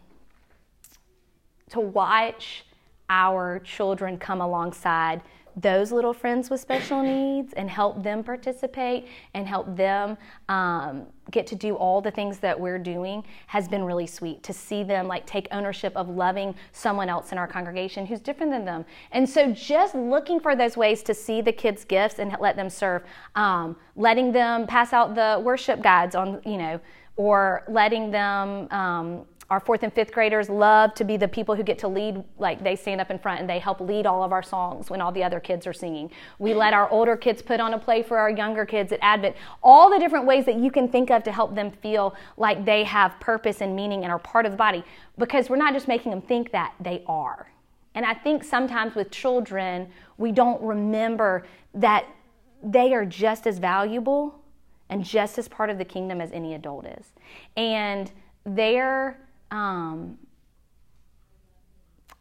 to 1.70 1.80
watch 1.80 2.64
our 3.10 3.60
children 3.60 4.18
come 4.18 4.40
alongside 4.40 5.22
those 5.60 5.90
little 5.90 6.12
friends 6.12 6.50
with 6.50 6.60
special 6.60 7.02
needs 7.02 7.52
and 7.54 7.68
help 7.68 8.02
them 8.02 8.22
participate 8.22 9.08
and 9.34 9.46
help 9.46 9.74
them 9.76 10.16
um, 10.48 11.06
get 11.30 11.46
to 11.48 11.54
do 11.54 11.74
all 11.74 12.00
the 12.00 12.10
things 12.10 12.38
that 12.38 12.58
we're 12.58 12.78
doing 12.78 13.24
has 13.46 13.66
been 13.66 13.82
really 13.82 14.06
sweet 14.06 14.42
to 14.42 14.52
see 14.52 14.84
them 14.84 15.08
like 15.08 15.26
take 15.26 15.48
ownership 15.50 15.92
of 15.96 16.08
loving 16.08 16.54
someone 16.72 17.08
else 17.08 17.32
in 17.32 17.38
our 17.38 17.46
congregation 17.46 18.06
who's 18.06 18.20
different 18.20 18.52
than 18.52 18.64
them. 18.64 18.84
And 19.10 19.28
so 19.28 19.52
just 19.52 19.94
looking 19.94 20.38
for 20.38 20.54
those 20.54 20.76
ways 20.76 21.02
to 21.04 21.14
see 21.14 21.40
the 21.40 21.52
kids 21.52 21.84
gifts 21.84 22.18
and 22.18 22.34
let 22.38 22.56
them 22.56 22.70
serve 22.70 23.02
um, 23.34 23.76
letting 23.96 24.30
them 24.32 24.66
pass 24.66 24.92
out 24.92 25.14
the 25.14 25.40
worship 25.42 25.82
guides 25.82 26.14
on 26.14 26.40
you 26.44 26.56
know 26.56 26.80
or 27.16 27.64
letting 27.68 28.12
them 28.12 28.68
um, 28.70 29.26
our 29.50 29.60
fourth 29.60 29.82
and 29.82 29.92
fifth 29.92 30.12
graders 30.12 30.50
love 30.50 30.92
to 30.94 31.04
be 31.04 31.16
the 31.16 31.26
people 31.26 31.54
who 31.54 31.62
get 31.62 31.78
to 31.78 31.88
lead, 31.88 32.22
like 32.38 32.62
they 32.62 32.76
stand 32.76 33.00
up 33.00 33.10
in 33.10 33.18
front 33.18 33.40
and 33.40 33.48
they 33.48 33.58
help 33.58 33.80
lead 33.80 34.04
all 34.04 34.22
of 34.22 34.30
our 34.30 34.42
songs 34.42 34.90
when 34.90 35.00
all 35.00 35.10
the 35.10 35.24
other 35.24 35.40
kids 35.40 35.66
are 35.66 35.72
singing. 35.72 36.10
We 36.38 36.52
let 36.52 36.74
our 36.74 36.90
older 36.90 37.16
kids 37.16 37.40
put 37.40 37.58
on 37.58 37.72
a 37.72 37.78
play 37.78 38.02
for 38.02 38.18
our 38.18 38.28
younger 38.28 38.66
kids 38.66 38.92
at 38.92 38.98
Advent. 39.00 39.36
All 39.62 39.88
the 39.88 39.98
different 39.98 40.26
ways 40.26 40.44
that 40.44 40.56
you 40.56 40.70
can 40.70 40.86
think 40.86 41.10
of 41.10 41.22
to 41.22 41.32
help 41.32 41.54
them 41.54 41.70
feel 41.70 42.14
like 42.36 42.66
they 42.66 42.84
have 42.84 43.18
purpose 43.20 43.62
and 43.62 43.74
meaning 43.74 44.02
and 44.02 44.12
are 44.12 44.18
part 44.18 44.44
of 44.44 44.52
the 44.52 44.58
body. 44.58 44.84
Because 45.16 45.48
we're 45.48 45.56
not 45.56 45.72
just 45.72 45.88
making 45.88 46.10
them 46.10 46.20
think 46.20 46.52
that, 46.52 46.74
they 46.78 47.02
are. 47.06 47.50
And 47.94 48.04
I 48.04 48.12
think 48.12 48.44
sometimes 48.44 48.94
with 48.94 49.10
children, 49.10 49.88
we 50.18 50.30
don't 50.30 50.60
remember 50.62 51.46
that 51.72 52.04
they 52.62 52.92
are 52.92 53.06
just 53.06 53.46
as 53.46 53.58
valuable 53.58 54.34
and 54.90 55.02
just 55.02 55.38
as 55.38 55.48
part 55.48 55.70
of 55.70 55.78
the 55.78 55.84
kingdom 55.86 56.20
as 56.20 56.32
any 56.32 56.54
adult 56.54 56.86
is. 56.86 57.12
And 57.56 58.10
they're 58.44 59.18
um, 59.50 60.18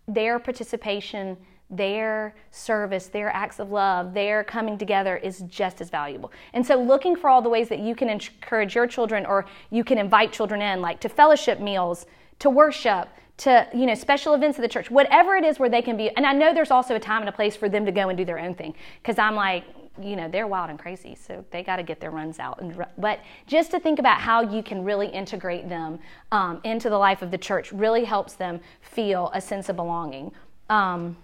their 0.08 0.40
participation, 0.40 1.38
their 1.70 2.34
service, 2.52 3.08
their 3.08 3.30
acts 3.36 3.60
of 3.60 3.72
love, 3.72 4.14
their 4.14 4.44
coming 4.44 4.78
together 4.78 5.18
is 5.18 5.40
just 5.48 5.82
as 5.82 5.90
valuable. 5.90 6.32
And 6.54 6.66
so, 6.66 6.82
looking 6.82 7.16
for 7.16 7.30
all 7.30 7.42
the 7.42 7.50
ways 7.50 7.68
that 7.70 7.80
you 7.80 7.96
can 7.96 8.10
encourage 8.10 8.76
your 8.76 8.88
children 8.88 9.26
or 9.26 9.46
you 9.70 9.84
can 9.84 9.98
invite 9.98 10.32
children 10.32 10.62
in, 10.62 10.82
like 10.82 11.00
to 11.02 11.10
fellowship 11.10 11.60
meals, 11.60 12.06
to 12.40 12.50
worship, 12.50 13.10
to 13.38 13.68
you 13.74 13.86
know 13.86 13.94
special 13.94 14.34
events 14.34 14.58
of 14.58 14.64
the 14.64 14.68
church 14.68 14.90
whatever 14.90 15.36
it 15.36 15.46
is 15.46 15.60
where 15.60 15.70
they 15.70 15.82
can 15.82 15.96
be 15.96 16.10
and 16.18 16.26
i 16.26 16.34
know 16.34 16.54
there's 16.54 16.72
also 16.72 16.96
a 16.96 17.00
time 17.00 17.22
and 17.22 17.30
a 17.30 17.32
place 17.32 17.56
for 17.56 17.70
them 17.70 17.86
to 17.86 17.92
go 17.92 18.10
and 18.10 18.18
do 18.18 18.26
their 18.26 18.40
own 18.40 18.54
thing 18.56 18.74
because 19.02 19.20
i'm 19.20 19.36
like 19.36 19.64
you 20.02 20.16
know 20.16 20.28
they're 20.28 20.48
wild 20.48 20.70
and 20.70 20.80
crazy 20.80 21.16
so 21.16 21.44
they 21.52 21.64
got 21.64 21.78
to 21.78 21.84
get 21.84 22.00
their 22.00 22.12
runs 22.12 22.40
out 22.40 22.62
and 22.62 22.86
but 22.98 23.20
just 23.46 23.72
to 23.72 23.80
think 23.80 24.00
about 24.00 24.20
how 24.20 24.42
you 24.42 24.62
can 24.64 24.84
really 24.84 25.08
integrate 25.08 25.68
them 25.70 26.00
um, 26.32 26.60
into 26.64 26.90
the 26.90 26.98
life 26.98 27.22
of 27.22 27.32
the 27.32 27.38
church 27.38 27.72
really 27.72 28.04
helps 28.04 28.34
them 28.34 28.60
feel 28.82 29.32
a 29.34 29.42
sense 29.42 29.70
of 29.70 29.76
belonging. 29.76 30.32
Um, 30.70 31.18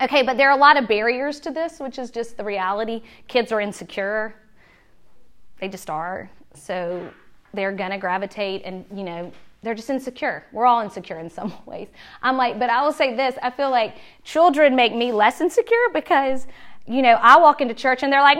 okay 0.00 0.22
but 0.22 0.36
there 0.36 0.48
are 0.48 0.56
a 0.56 0.60
lot 0.60 0.76
of 0.76 0.88
barriers 0.88 1.40
to 1.40 1.50
this 1.50 1.80
which 1.80 1.98
is 1.98 2.10
just 2.10 2.36
the 2.36 2.44
reality. 2.44 3.02
Kids 3.28 3.52
are 3.52 3.60
insecure. 3.60 4.34
They 5.60 5.68
just 5.68 5.90
are. 5.90 6.30
So 6.54 7.10
they're 7.54 7.72
gonna 7.72 7.98
gravitate 7.98 8.62
and 8.64 8.84
you 8.94 9.04
know 9.04 9.32
they're 9.62 9.74
just 9.74 9.90
insecure. 9.90 10.44
We're 10.52 10.66
all 10.66 10.80
insecure 10.80 11.20
in 11.20 11.30
some 11.30 11.52
ways. 11.66 11.88
I'm 12.22 12.36
like, 12.36 12.58
but 12.58 12.68
I 12.68 12.82
will 12.82 12.92
say 12.92 13.14
this 13.14 13.36
I 13.42 13.50
feel 13.50 13.70
like 13.70 13.96
children 14.24 14.74
make 14.74 14.94
me 14.94 15.12
less 15.12 15.40
insecure 15.40 15.88
because 15.92 16.46
you 16.86 17.02
know, 17.02 17.18
I 17.20 17.38
walk 17.38 17.60
into 17.60 17.74
church 17.74 18.02
and 18.02 18.12
they're 18.12 18.22
like, 18.22 18.38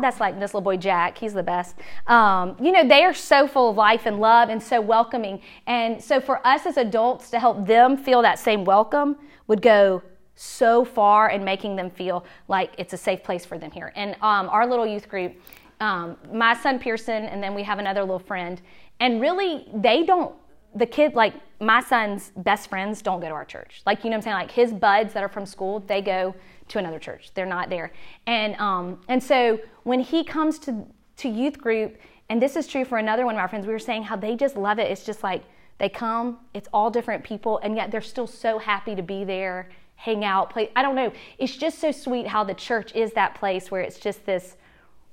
that's 0.00 0.20
like 0.20 0.38
this 0.38 0.52
little 0.52 0.60
boy 0.60 0.76
Jack. 0.76 1.18
He's 1.18 1.32
the 1.32 1.42
best. 1.42 1.76
Um, 2.06 2.56
you 2.60 2.72
know, 2.72 2.86
they 2.86 3.04
are 3.04 3.14
so 3.14 3.46
full 3.46 3.70
of 3.70 3.76
life 3.76 4.06
and 4.06 4.20
love 4.20 4.48
and 4.48 4.62
so 4.62 4.80
welcoming. 4.80 5.40
And 5.66 6.02
so 6.02 6.20
for 6.20 6.46
us 6.46 6.66
as 6.66 6.76
adults 6.76 7.30
to 7.30 7.40
help 7.40 7.66
them 7.66 7.96
feel 7.96 8.22
that 8.22 8.38
same 8.38 8.64
welcome 8.64 9.16
would 9.46 9.62
go 9.62 10.02
so 10.34 10.84
far 10.84 11.30
in 11.30 11.42
making 11.44 11.76
them 11.76 11.90
feel 11.90 12.24
like 12.48 12.72
it's 12.78 12.92
a 12.92 12.96
safe 12.96 13.22
place 13.22 13.44
for 13.44 13.58
them 13.58 13.70
here. 13.70 13.92
And 13.96 14.14
um, 14.20 14.48
our 14.50 14.66
little 14.66 14.86
youth 14.86 15.08
group, 15.08 15.34
um, 15.80 16.16
my 16.32 16.54
son 16.54 16.78
Pearson, 16.78 17.24
and 17.24 17.42
then 17.42 17.54
we 17.54 17.62
have 17.62 17.78
another 17.78 18.02
little 18.02 18.18
friend, 18.18 18.60
and 19.00 19.20
really 19.20 19.66
they 19.74 20.04
don't. 20.04 20.34
The 20.74 20.86
kid, 20.86 21.14
like 21.14 21.32
my 21.58 21.80
son's 21.80 22.32
best 22.36 22.68
friends, 22.68 23.00
don't 23.00 23.20
go 23.20 23.28
to 23.28 23.34
our 23.34 23.46
church. 23.46 23.80
Like 23.86 24.04
you 24.04 24.10
know, 24.10 24.16
what 24.16 24.18
I'm 24.18 24.22
saying, 24.22 24.36
like 24.36 24.50
his 24.50 24.72
buds 24.72 25.14
that 25.14 25.22
are 25.22 25.28
from 25.28 25.46
school, 25.46 25.80
they 25.80 26.02
go 26.02 26.34
to 26.68 26.78
another 26.78 26.98
church. 26.98 27.30
They're 27.34 27.46
not 27.46 27.70
there, 27.70 27.92
and 28.26 28.54
um, 28.56 29.00
and 29.08 29.22
so 29.22 29.60
when 29.84 30.00
he 30.00 30.24
comes 30.24 30.58
to 30.60 30.86
to 31.18 31.28
youth 31.28 31.58
group, 31.58 31.96
and 32.28 32.40
this 32.40 32.56
is 32.56 32.66
true 32.66 32.84
for 32.84 32.98
another 32.98 33.24
one 33.24 33.34
of 33.34 33.40
our 33.40 33.48
friends, 33.48 33.66
we 33.66 33.72
were 33.72 33.78
saying 33.78 34.04
how 34.04 34.16
they 34.16 34.36
just 34.36 34.56
love 34.56 34.78
it. 34.78 34.90
It's 34.90 35.04
just 35.04 35.22
like 35.22 35.42
they 35.78 35.88
come, 35.88 36.38
it's 36.54 36.68
all 36.72 36.90
different 36.90 37.24
people, 37.24 37.58
and 37.62 37.76
yet 37.76 37.90
they're 37.90 38.00
still 38.00 38.26
so 38.26 38.58
happy 38.58 38.94
to 38.94 39.02
be 39.02 39.24
there, 39.24 39.68
hang 39.96 40.24
out, 40.24 40.50
play. 40.50 40.70
I 40.74 40.82
don't 40.82 40.94
know. 40.94 41.12
It's 41.38 41.56
just 41.56 41.78
so 41.78 41.90
sweet 41.92 42.26
how 42.26 42.44
the 42.44 42.54
church 42.54 42.94
is 42.94 43.12
that 43.12 43.34
place 43.34 43.70
where 43.70 43.80
it's 43.80 43.98
just 43.98 44.24
this 44.24 44.56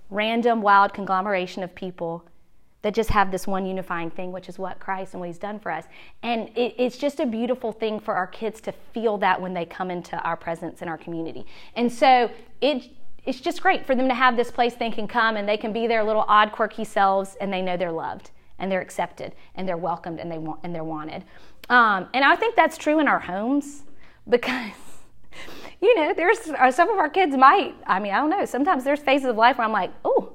random, 0.10 0.62
wild 0.62 0.94
conglomeration 0.94 1.64
of 1.64 1.74
people 1.76 2.26
that 2.84 2.94
just 2.94 3.10
have 3.10 3.32
this 3.32 3.48
one 3.48 3.66
unifying 3.66 4.12
thing, 4.12 4.32
which 4.32 4.48
is 4.48 4.60
what 4.60 4.80
Christ 4.80 5.14
and 5.14 5.22
what 5.22 5.28
He's 5.28 5.40
done 5.40 5.60
for 5.60 5.72
us. 5.72 5.86
And 6.22 6.50
it, 6.50 6.76
it's 6.78 6.98
just 6.98 7.20
a 7.20 7.26
beautiful 7.26 7.72
thing 7.72 8.00
for 8.00 8.14
our 8.14 8.28
kids 8.28 8.62
to 8.62 8.74
feel 8.94 9.18
that 9.20 9.42
when 9.42 9.54
they 9.54 9.66
come 9.66 9.90
into 9.90 10.22
our 10.22 10.38
presence 10.38 10.82
in 10.82 10.88
our 10.88 10.98
community. 10.98 11.46
And 11.76 11.92
so 11.92 12.30
it 12.62 12.92
it's 13.26 13.40
just 13.40 13.62
great 13.62 13.86
for 13.86 13.96
them 13.96 14.10
to 14.10 14.14
have 14.14 14.36
this 14.36 14.52
place 14.52 14.74
they 14.74 14.92
can 14.92 15.08
come 15.08 15.38
and 15.38 15.48
they 15.48 15.56
can 15.56 15.72
be 15.72 15.88
their 15.88 16.04
little 16.04 16.26
odd, 16.28 16.52
quirky 16.52 16.84
selves 16.84 17.38
and 17.40 17.54
they 17.54 17.62
know 17.62 17.78
they're 17.78 17.90
loved 17.90 18.32
and 18.60 18.70
they're 18.70 18.82
accepted 18.82 19.34
and 19.56 19.66
they're 19.66 19.78
welcomed 19.78 20.20
and 20.20 20.30
they 20.30 20.38
want 20.38 20.60
and 20.64 20.76
they're 20.76 20.84
wanted. 20.84 21.24
Um, 21.70 22.10
and 22.14 22.26
I 22.26 22.36
think 22.36 22.58
that's 22.58 22.78
true 22.78 23.00
in 23.00 23.08
our 23.08 23.20
homes 23.20 23.84
because 24.28 24.74
you 25.82 25.96
know 25.96 26.14
there's 26.14 26.50
uh, 26.50 26.70
some 26.70 26.90
of 26.90 26.98
our 26.98 27.10
kids 27.10 27.36
might. 27.38 27.76
I 27.88 28.00
mean, 28.00 28.14
I 28.14 28.18
don't 28.18 28.30
know. 28.30 28.44
Sometimes 28.44 28.84
there's 28.84 29.00
phases 29.00 29.28
of 29.28 29.38
life 29.38 29.58
where 29.58 29.66
I'm 29.66 29.74
like, 29.74 29.92
oh. 30.04 30.33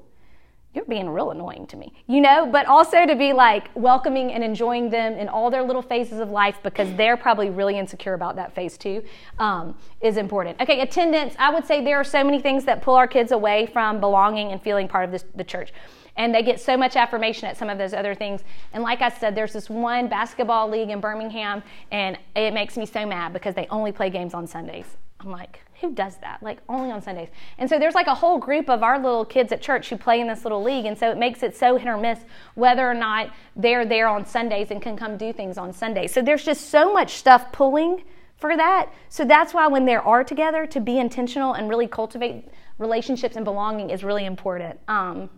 You're 0.74 0.84
being 0.84 1.08
real 1.08 1.30
annoying 1.30 1.66
to 1.68 1.76
me, 1.76 1.92
you 2.06 2.20
know, 2.20 2.46
but 2.46 2.66
also 2.66 3.06
to 3.06 3.16
be 3.16 3.32
like 3.32 3.70
welcoming 3.74 4.32
and 4.32 4.44
enjoying 4.44 4.90
them 4.90 5.14
in 5.14 5.28
all 5.28 5.50
their 5.50 5.62
little 5.62 5.82
phases 5.82 6.20
of 6.20 6.30
life 6.30 6.58
because 6.62 6.94
they're 6.94 7.16
probably 7.16 7.48
really 7.48 7.78
insecure 7.78 8.14
about 8.14 8.36
that 8.36 8.54
phase 8.54 8.76
too, 8.76 9.02
um, 9.38 9.74
is 10.02 10.18
important. 10.18 10.60
Okay, 10.60 10.80
attendance. 10.80 11.34
I 11.38 11.52
would 11.52 11.66
say 11.66 11.82
there 11.82 11.96
are 11.96 12.04
so 12.04 12.22
many 12.22 12.38
things 12.38 12.64
that 12.66 12.82
pull 12.82 12.94
our 12.94 13.08
kids 13.08 13.32
away 13.32 13.66
from 13.66 13.98
belonging 13.98 14.52
and 14.52 14.62
feeling 14.62 14.88
part 14.88 15.06
of 15.06 15.10
this, 15.10 15.24
the 15.34 15.44
church 15.44 15.72
and 16.18 16.34
they 16.34 16.42
get 16.42 16.60
so 16.60 16.76
much 16.76 16.96
affirmation 16.96 17.48
at 17.48 17.56
some 17.56 17.70
of 17.70 17.78
those 17.78 17.94
other 17.94 18.14
things. 18.14 18.42
And 18.72 18.82
like 18.82 19.00
I 19.00 19.08
said, 19.08 19.34
there's 19.34 19.52
this 19.52 19.70
one 19.70 20.08
basketball 20.08 20.68
league 20.68 20.90
in 20.90 21.00
Birmingham, 21.00 21.62
and 21.92 22.18
it 22.34 22.52
makes 22.52 22.76
me 22.76 22.84
so 22.84 23.06
mad 23.06 23.32
because 23.32 23.54
they 23.54 23.68
only 23.70 23.92
play 23.92 24.10
games 24.10 24.34
on 24.34 24.46
Sundays. 24.46 24.96
I'm 25.20 25.30
like, 25.30 25.60
who 25.80 25.92
does 25.92 26.16
that? 26.18 26.42
Like 26.42 26.58
only 26.68 26.90
on 26.90 27.02
Sundays. 27.02 27.28
And 27.58 27.68
so 27.68 27.78
there's 27.78 27.94
like 27.94 28.06
a 28.06 28.14
whole 28.14 28.38
group 28.38 28.68
of 28.68 28.82
our 28.82 28.98
little 28.98 29.24
kids 29.24 29.52
at 29.52 29.60
church 29.60 29.88
who 29.90 29.96
play 29.96 30.20
in 30.20 30.28
this 30.28 30.44
little 30.44 30.62
league. 30.62 30.86
And 30.86 30.96
so 30.96 31.10
it 31.10 31.18
makes 31.18 31.42
it 31.42 31.56
so 31.56 31.76
hit 31.76 31.88
or 31.88 31.96
miss 31.96 32.20
whether 32.54 32.88
or 32.88 32.94
not 32.94 33.30
they're 33.56 33.84
there 33.84 34.08
on 34.08 34.24
Sundays 34.24 34.70
and 34.70 34.80
can 34.80 34.96
come 34.96 35.16
do 35.16 35.32
things 35.32 35.58
on 35.58 35.72
Sundays. 35.72 36.12
So 36.12 36.22
there's 36.22 36.44
just 36.44 36.70
so 36.70 36.92
much 36.92 37.14
stuff 37.14 37.50
pulling 37.52 38.02
for 38.36 38.56
that. 38.56 38.92
So 39.08 39.24
that's 39.24 39.52
why 39.52 39.66
when 39.66 39.84
they 39.84 39.96
are 39.96 40.22
together, 40.22 40.66
to 40.66 40.80
be 40.80 40.98
intentional 40.98 41.54
and 41.54 41.68
really 41.68 41.88
cultivate 41.88 42.44
relationships 42.78 43.34
and 43.34 43.44
belonging 43.44 43.90
is 43.90 44.04
really 44.04 44.24
important. 44.24 44.78
Um, 44.86 45.28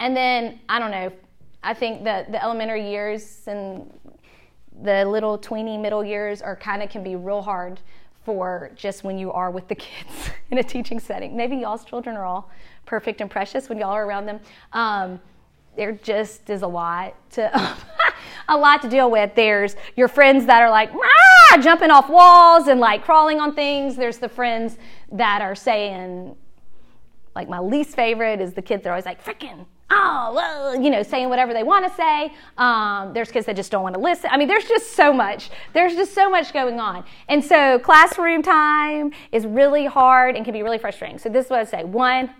and 0.00 0.16
then, 0.16 0.60
I 0.68 0.78
don't 0.78 0.90
know, 0.90 1.12
I 1.62 1.74
think 1.74 2.04
that 2.04 2.30
the 2.32 2.42
elementary 2.42 2.88
years 2.88 3.42
and 3.46 3.92
the 4.82 5.04
little 5.04 5.38
tweeny 5.38 5.76
middle 5.76 6.04
years 6.04 6.40
are 6.40 6.54
kind 6.54 6.82
of 6.82 6.90
can 6.90 7.02
be 7.02 7.16
real 7.16 7.42
hard 7.42 7.80
for 8.28 8.70
just 8.76 9.04
when 9.04 9.16
you 9.16 9.32
are 9.32 9.50
with 9.50 9.68
the 9.68 9.74
kids 9.74 10.28
in 10.50 10.58
a 10.58 10.62
teaching 10.62 11.00
setting. 11.00 11.34
Maybe 11.34 11.56
y'all's 11.56 11.82
children 11.82 12.14
are 12.14 12.26
all 12.26 12.50
perfect 12.84 13.22
and 13.22 13.30
precious 13.30 13.70
when 13.70 13.78
y'all 13.78 13.92
are 13.92 14.04
around 14.04 14.26
them. 14.26 14.38
Um, 14.74 15.18
there 15.78 15.92
just 15.92 16.50
is 16.50 16.60
a 16.60 16.66
lot 16.66 17.14
to 17.30 17.74
a 18.48 18.54
lot 18.54 18.82
to 18.82 18.88
deal 18.90 19.10
with. 19.10 19.34
There's 19.34 19.76
your 19.96 20.08
friends 20.08 20.44
that 20.44 20.60
are 20.60 20.68
like 20.68 20.90
jumping 21.62 21.90
off 21.90 22.10
walls 22.10 22.68
and 22.68 22.80
like 22.80 23.02
crawling 23.02 23.40
on 23.40 23.54
things. 23.54 23.96
There's 23.96 24.18
the 24.18 24.28
friends 24.28 24.76
that 25.10 25.40
are 25.40 25.54
saying 25.54 26.36
like 27.38 27.48
my 27.48 27.60
least 27.60 27.94
favorite 27.94 28.40
is 28.40 28.52
the 28.52 28.62
kids 28.62 28.82
that 28.82 28.90
are 28.90 28.92
always 28.92 29.06
like 29.06 29.24
freaking 29.24 29.64
oh, 29.90 30.32
well, 30.34 30.80
you 30.80 30.90
know, 30.90 31.02
saying 31.02 31.28
whatever 31.28 31.54
they 31.54 31.62
want 31.62 31.86
to 31.86 31.94
say. 31.94 32.32
Um, 32.58 33.14
there's 33.14 33.30
kids 33.30 33.46
that 33.46 33.56
just 33.56 33.70
don't 33.70 33.82
want 33.82 33.94
to 33.94 34.00
listen. 34.00 34.28
I 34.30 34.36
mean, 34.36 34.48
there's 34.48 34.66
just 34.66 34.92
so 34.92 35.12
much. 35.12 35.50
There's 35.72 35.94
just 35.94 36.14
so 36.14 36.28
much 36.28 36.52
going 36.52 36.78
on. 36.78 37.04
And 37.28 37.42
so 37.42 37.78
classroom 37.78 38.42
time 38.42 39.12
is 39.32 39.46
really 39.46 39.86
hard 39.86 40.36
and 40.36 40.44
can 40.44 40.52
be 40.52 40.62
really 40.62 40.76
frustrating. 40.76 41.18
So 41.18 41.30
this 41.30 41.46
is 41.46 41.50
what 41.50 41.60
I 41.60 41.64
say. 41.64 41.84
One, 41.84 42.30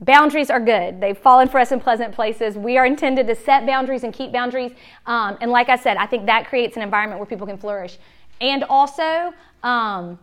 boundaries 0.00 0.50
are 0.50 0.58
good. 0.58 1.00
They've 1.00 1.16
fallen 1.16 1.48
for 1.48 1.60
us 1.60 1.70
in 1.70 1.78
pleasant 1.78 2.12
places. 2.12 2.56
We 2.56 2.76
are 2.76 2.86
intended 2.86 3.28
to 3.28 3.36
set 3.36 3.64
boundaries 3.64 4.02
and 4.02 4.12
keep 4.12 4.32
boundaries. 4.32 4.72
Um, 5.06 5.38
and 5.40 5.52
like 5.52 5.68
I 5.68 5.76
said, 5.76 5.96
I 5.96 6.06
think 6.06 6.26
that 6.26 6.48
creates 6.48 6.76
an 6.76 6.82
environment 6.82 7.20
where 7.20 7.26
people 7.26 7.46
can 7.46 7.58
flourish. 7.58 7.98
And 8.40 8.64
also, 8.64 9.32
um, 9.62 10.18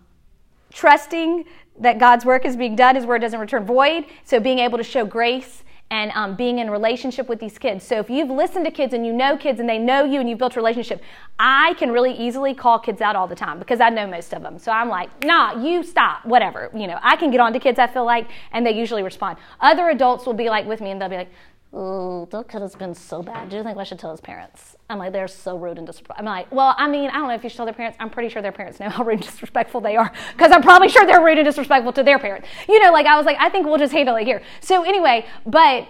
trusting 0.75 1.45
that 1.79 1.99
God's 1.99 2.25
work 2.25 2.45
is 2.45 2.55
being 2.55 2.75
done, 2.75 2.95
His 2.95 3.05
word 3.05 3.21
doesn't 3.21 3.39
return 3.39 3.65
void. 3.65 4.05
So 4.23 4.39
being 4.39 4.59
able 4.59 4.77
to 4.77 4.83
show 4.83 5.05
grace 5.05 5.63
and 5.91 6.11
um, 6.15 6.35
being 6.35 6.59
in 6.59 6.69
relationship 6.69 7.29
with 7.29 7.39
these 7.39 7.57
kids. 7.59 7.85
So 7.85 7.99
if 7.99 8.09
you've 8.09 8.29
listened 8.29 8.65
to 8.65 8.71
kids 8.71 8.93
and 8.93 9.05
you 9.05 9.13
know 9.13 9.38
kids 9.38 9.59
and 9.59 9.69
they 9.69 9.77
know 9.77 10.03
you 10.03 10.19
and 10.19 10.27
you've 10.27 10.39
built 10.39 10.55
a 10.55 10.59
relationship, 10.59 11.01
I 11.38 11.75
can 11.75 11.91
really 11.91 12.13
easily 12.13 12.55
call 12.55 12.79
kids 12.79 13.01
out 13.01 13.15
all 13.15 13.27
the 13.27 13.35
time 13.35 13.59
because 13.59 13.79
I 13.79 13.89
know 13.89 14.07
most 14.07 14.33
of 14.33 14.41
them. 14.41 14.57
So 14.57 14.71
I'm 14.71 14.89
like, 14.89 15.23
nah, 15.23 15.61
you 15.61 15.83
stop, 15.83 16.25
whatever. 16.25 16.71
You 16.73 16.88
know, 16.88 16.97
I 17.03 17.15
can 17.17 17.29
get 17.29 17.39
on 17.39 17.53
to 17.53 17.59
kids 17.59 17.77
I 17.77 17.88
feel 17.88 18.05
like, 18.05 18.27
and 18.51 18.65
they 18.65 18.71
usually 18.71 19.03
respond. 19.03 19.38
Other 19.61 19.89
adults 19.89 20.25
will 20.25 20.33
be 20.33 20.49
like 20.49 20.65
with 20.65 20.81
me 20.81 20.89
and 20.89 20.99
they'll 20.99 21.09
be 21.09 21.17
like, 21.17 21.31
oh, 21.75 22.25
that 22.31 22.47
kid 22.47 22.61
has 22.61 22.73
been 22.73 22.95
so 22.95 23.21
bad. 23.21 23.49
Do 23.49 23.57
you 23.57 23.63
think 23.63 23.77
I 23.77 23.83
should 23.83 23.99
tell 23.99 24.11
his 24.11 24.21
parents? 24.21 24.77
I'm 24.89 24.97
like, 24.97 25.11
they're 25.11 25.27
so 25.27 25.57
rude 25.57 25.77
and 25.77 25.85
disrespectful. 25.85 26.15
I'm 26.17 26.25
like, 26.25 26.49
well, 26.51 26.73
I 26.77 26.88
mean, 26.88 27.09
I 27.09 27.15
don't 27.15 27.27
know 27.27 27.35
if 27.35 27.43
you 27.43 27.49
should 27.49 27.57
tell 27.57 27.65
their 27.65 27.73
parents. 27.73 27.97
I'm 27.99 28.09
pretty 28.09 28.29
sure 28.29 28.41
their 28.41 28.53
parents 28.53 28.79
know 28.79 28.89
how 28.89 29.03
rude 29.03 29.15
and 29.15 29.23
disrespectful 29.23 29.81
they 29.81 29.97
are 29.97 30.11
because 30.31 30.51
I'm 30.53 30.61
probably 30.61 30.88
sure 30.88 31.05
they're 31.05 31.23
rude 31.23 31.38
and 31.38 31.45
disrespectful 31.45 31.91
to 31.93 32.03
their 32.03 32.17
parents. 32.17 32.47
You 32.69 32.81
know, 32.81 32.93
like 32.93 33.05
I 33.05 33.17
was 33.17 33.25
like, 33.25 33.38
I 33.39 33.49
think 33.49 33.65
we'll 33.65 33.77
just 33.77 33.93
handle 33.93 34.15
it 34.15 34.23
here. 34.23 34.41
So 34.61 34.83
anyway, 34.83 35.25
but 35.45 35.88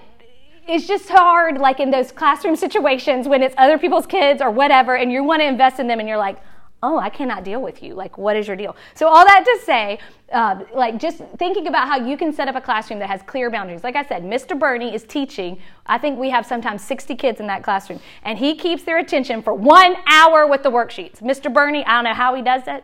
it's 0.68 0.88
just 0.88 1.08
hard, 1.10 1.60
like 1.60 1.80
in 1.80 1.92
those 1.92 2.12
classroom 2.12 2.56
situations 2.56 3.28
when 3.28 3.44
it's 3.44 3.54
other 3.58 3.78
people's 3.78 4.08
kids 4.08 4.42
or 4.42 4.50
whatever, 4.50 4.96
and 4.96 5.12
you 5.12 5.24
want 5.24 5.42
to 5.42 5.46
invest 5.46 5.80
in 5.80 5.88
them, 5.88 6.00
and 6.00 6.10
you're 6.10 6.18
like, 6.18 6.40
oh, 6.86 7.00
I 7.00 7.10
cannot 7.10 7.44
deal 7.44 7.62
with 7.62 7.82
you. 7.82 7.96
Like, 7.96 8.18
what 8.18 8.36
is 8.36 8.48
your 8.48 8.56
deal? 8.56 8.76
So, 8.94 9.08
all 9.08 9.26
that 9.26 9.44
to 9.44 9.66
say, 9.66 10.00
uh, 10.32 10.64
like, 10.74 11.00
just 11.00 11.18
thinking 11.38 11.68
about 11.68 11.88
how 11.88 11.98
you 11.98 12.16
can 12.16 12.32
set 12.32 12.48
up 12.48 12.56
a 12.56 12.62
classroom 12.62 13.00
that 13.00 13.10
has 13.10 13.22
clear 13.24 13.50
boundaries. 13.50 13.84
Like 13.84 13.96
I 13.96 14.06
said, 14.06 14.24
Mr. 14.24 14.58
Bernie 14.58 14.94
is 14.94 15.04
teaching. 15.04 15.60
I 15.88 15.98
think 15.98 16.20
we 16.20 16.30
have 16.30 16.46
sometimes 16.46 16.84
60 16.84 17.16
kids 17.16 17.40
in 17.40 17.48
that 17.48 17.64
classroom, 17.64 18.00
and 18.24 18.38
he 18.38 18.56
keeps 18.56 18.84
their 18.84 19.00
attention 19.00 19.42
for 19.42 19.54
one 19.54 19.96
hour 20.08 20.46
with 20.46 20.62
the 20.62 20.70
worksheets. 20.70 21.22
Mr. 21.22 21.52
Bernie, 21.52 21.84
I 21.86 21.96
don't 21.96 22.04
know 22.04 22.14
how 22.14 22.36
he 22.36 22.44
does 22.44 22.68
it. 22.68 22.84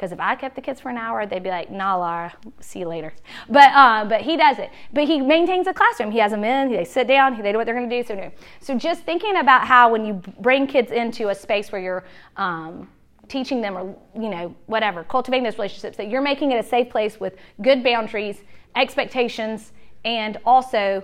Because 0.00 0.12
if 0.12 0.20
I 0.20 0.34
kept 0.34 0.54
the 0.54 0.62
kids 0.62 0.80
for 0.80 0.88
an 0.88 0.96
hour, 0.96 1.26
they'd 1.26 1.42
be 1.42 1.50
like, 1.50 1.70
"Nah, 1.70 1.94
Laura, 1.96 2.32
see 2.58 2.78
you 2.78 2.88
later." 2.88 3.12
But 3.50 3.70
uh, 3.74 4.06
but 4.06 4.22
he 4.22 4.34
does 4.34 4.58
it. 4.58 4.70
But 4.94 5.04
he 5.04 5.20
maintains 5.20 5.66
a 5.66 5.74
classroom. 5.74 6.10
He 6.10 6.20
has 6.20 6.30
them 6.30 6.42
in. 6.42 6.72
They 6.72 6.86
sit 6.86 7.06
down. 7.06 7.36
They 7.42 7.52
know 7.52 7.58
what 7.58 7.66
they're 7.66 7.74
going 7.74 7.90
to 7.90 8.02
do. 8.02 8.08
So 8.08 8.14
no. 8.14 8.30
So 8.60 8.78
just 8.78 9.02
thinking 9.02 9.36
about 9.36 9.66
how 9.66 9.92
when 9.92 10.06
you 10.06 10.14
bring 10.14 10.66
kids 10.66 10.90
into 10.90 11.28
a 11.28 11.34
space 11.34 11.70
where 11.70 11.82
you're 11.82 12.04
um, 12.38 12.88
teaching 13.30 13.60
them 13.62 13.78
or 13.78 13.96
you 14.14 14.28
know 14.28 14.54
whatever 14.66 15.04
cultivating 15.04 15.44
those 15.44 15.54
relationships 15.54 15.96
that 15.96 16.10
you're 16.10 16.20
making 16.20 16.50
it 16.52 16.56
a 16.56 16.68
safe 16.68 16.90
place 16.90 17.18
with 17.18 17.36
good 17.62 17.82
boundaries 17.82 18.42
expectations 18.76 19.72
and 20.04 20.38
also 20.44 21.02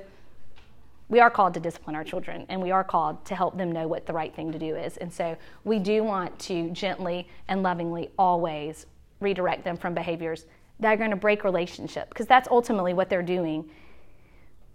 we 1.09 1.21
are 1.21 1.31
called 1.31 1.55
to 1.55 1.61
discipline 1.61 1.95
our 1.95 2.05
children 2.05 2.45
and 2.49 2.61
we 2.61 2.71
are 2.71 2.83
called 2.83 3.25
to 3.27 3.35
help 3.35 3.57
them 3.57 3.71
know 3.71 3.87
what 3.87 4.07
the 4.07 4.13
right 4.13 4.35
thing 4.35 4.51
to 4.51 4.59
do 4.59 4.75
is. 4.75 4.97
And 4.97 5.13
so 5.13 5.37
we 5.65 5.79
do 5.79 6.03
want 6.03 6.37
to 6.41 6.71
gently 6.71 7.29
and 7.49 7.63
lovingly 7.63 8.11
always 8.19 8.87
redirect 9.21 9.65
them 9.65 9.77
from 9.77 9.95
behaviors 9.95 10.47
that 10.81 10.93
are 10.93 10.97
going 10.97 11.11
to 11.11 11.17
break 11.17 11.45
relationship 11.45 12.09
because 12.09 12.27
that's 12.27 12.49
ultimately 12.51 12.93
what 12.93 13.09
they're 13.09 13.23
doing 13.23 13.71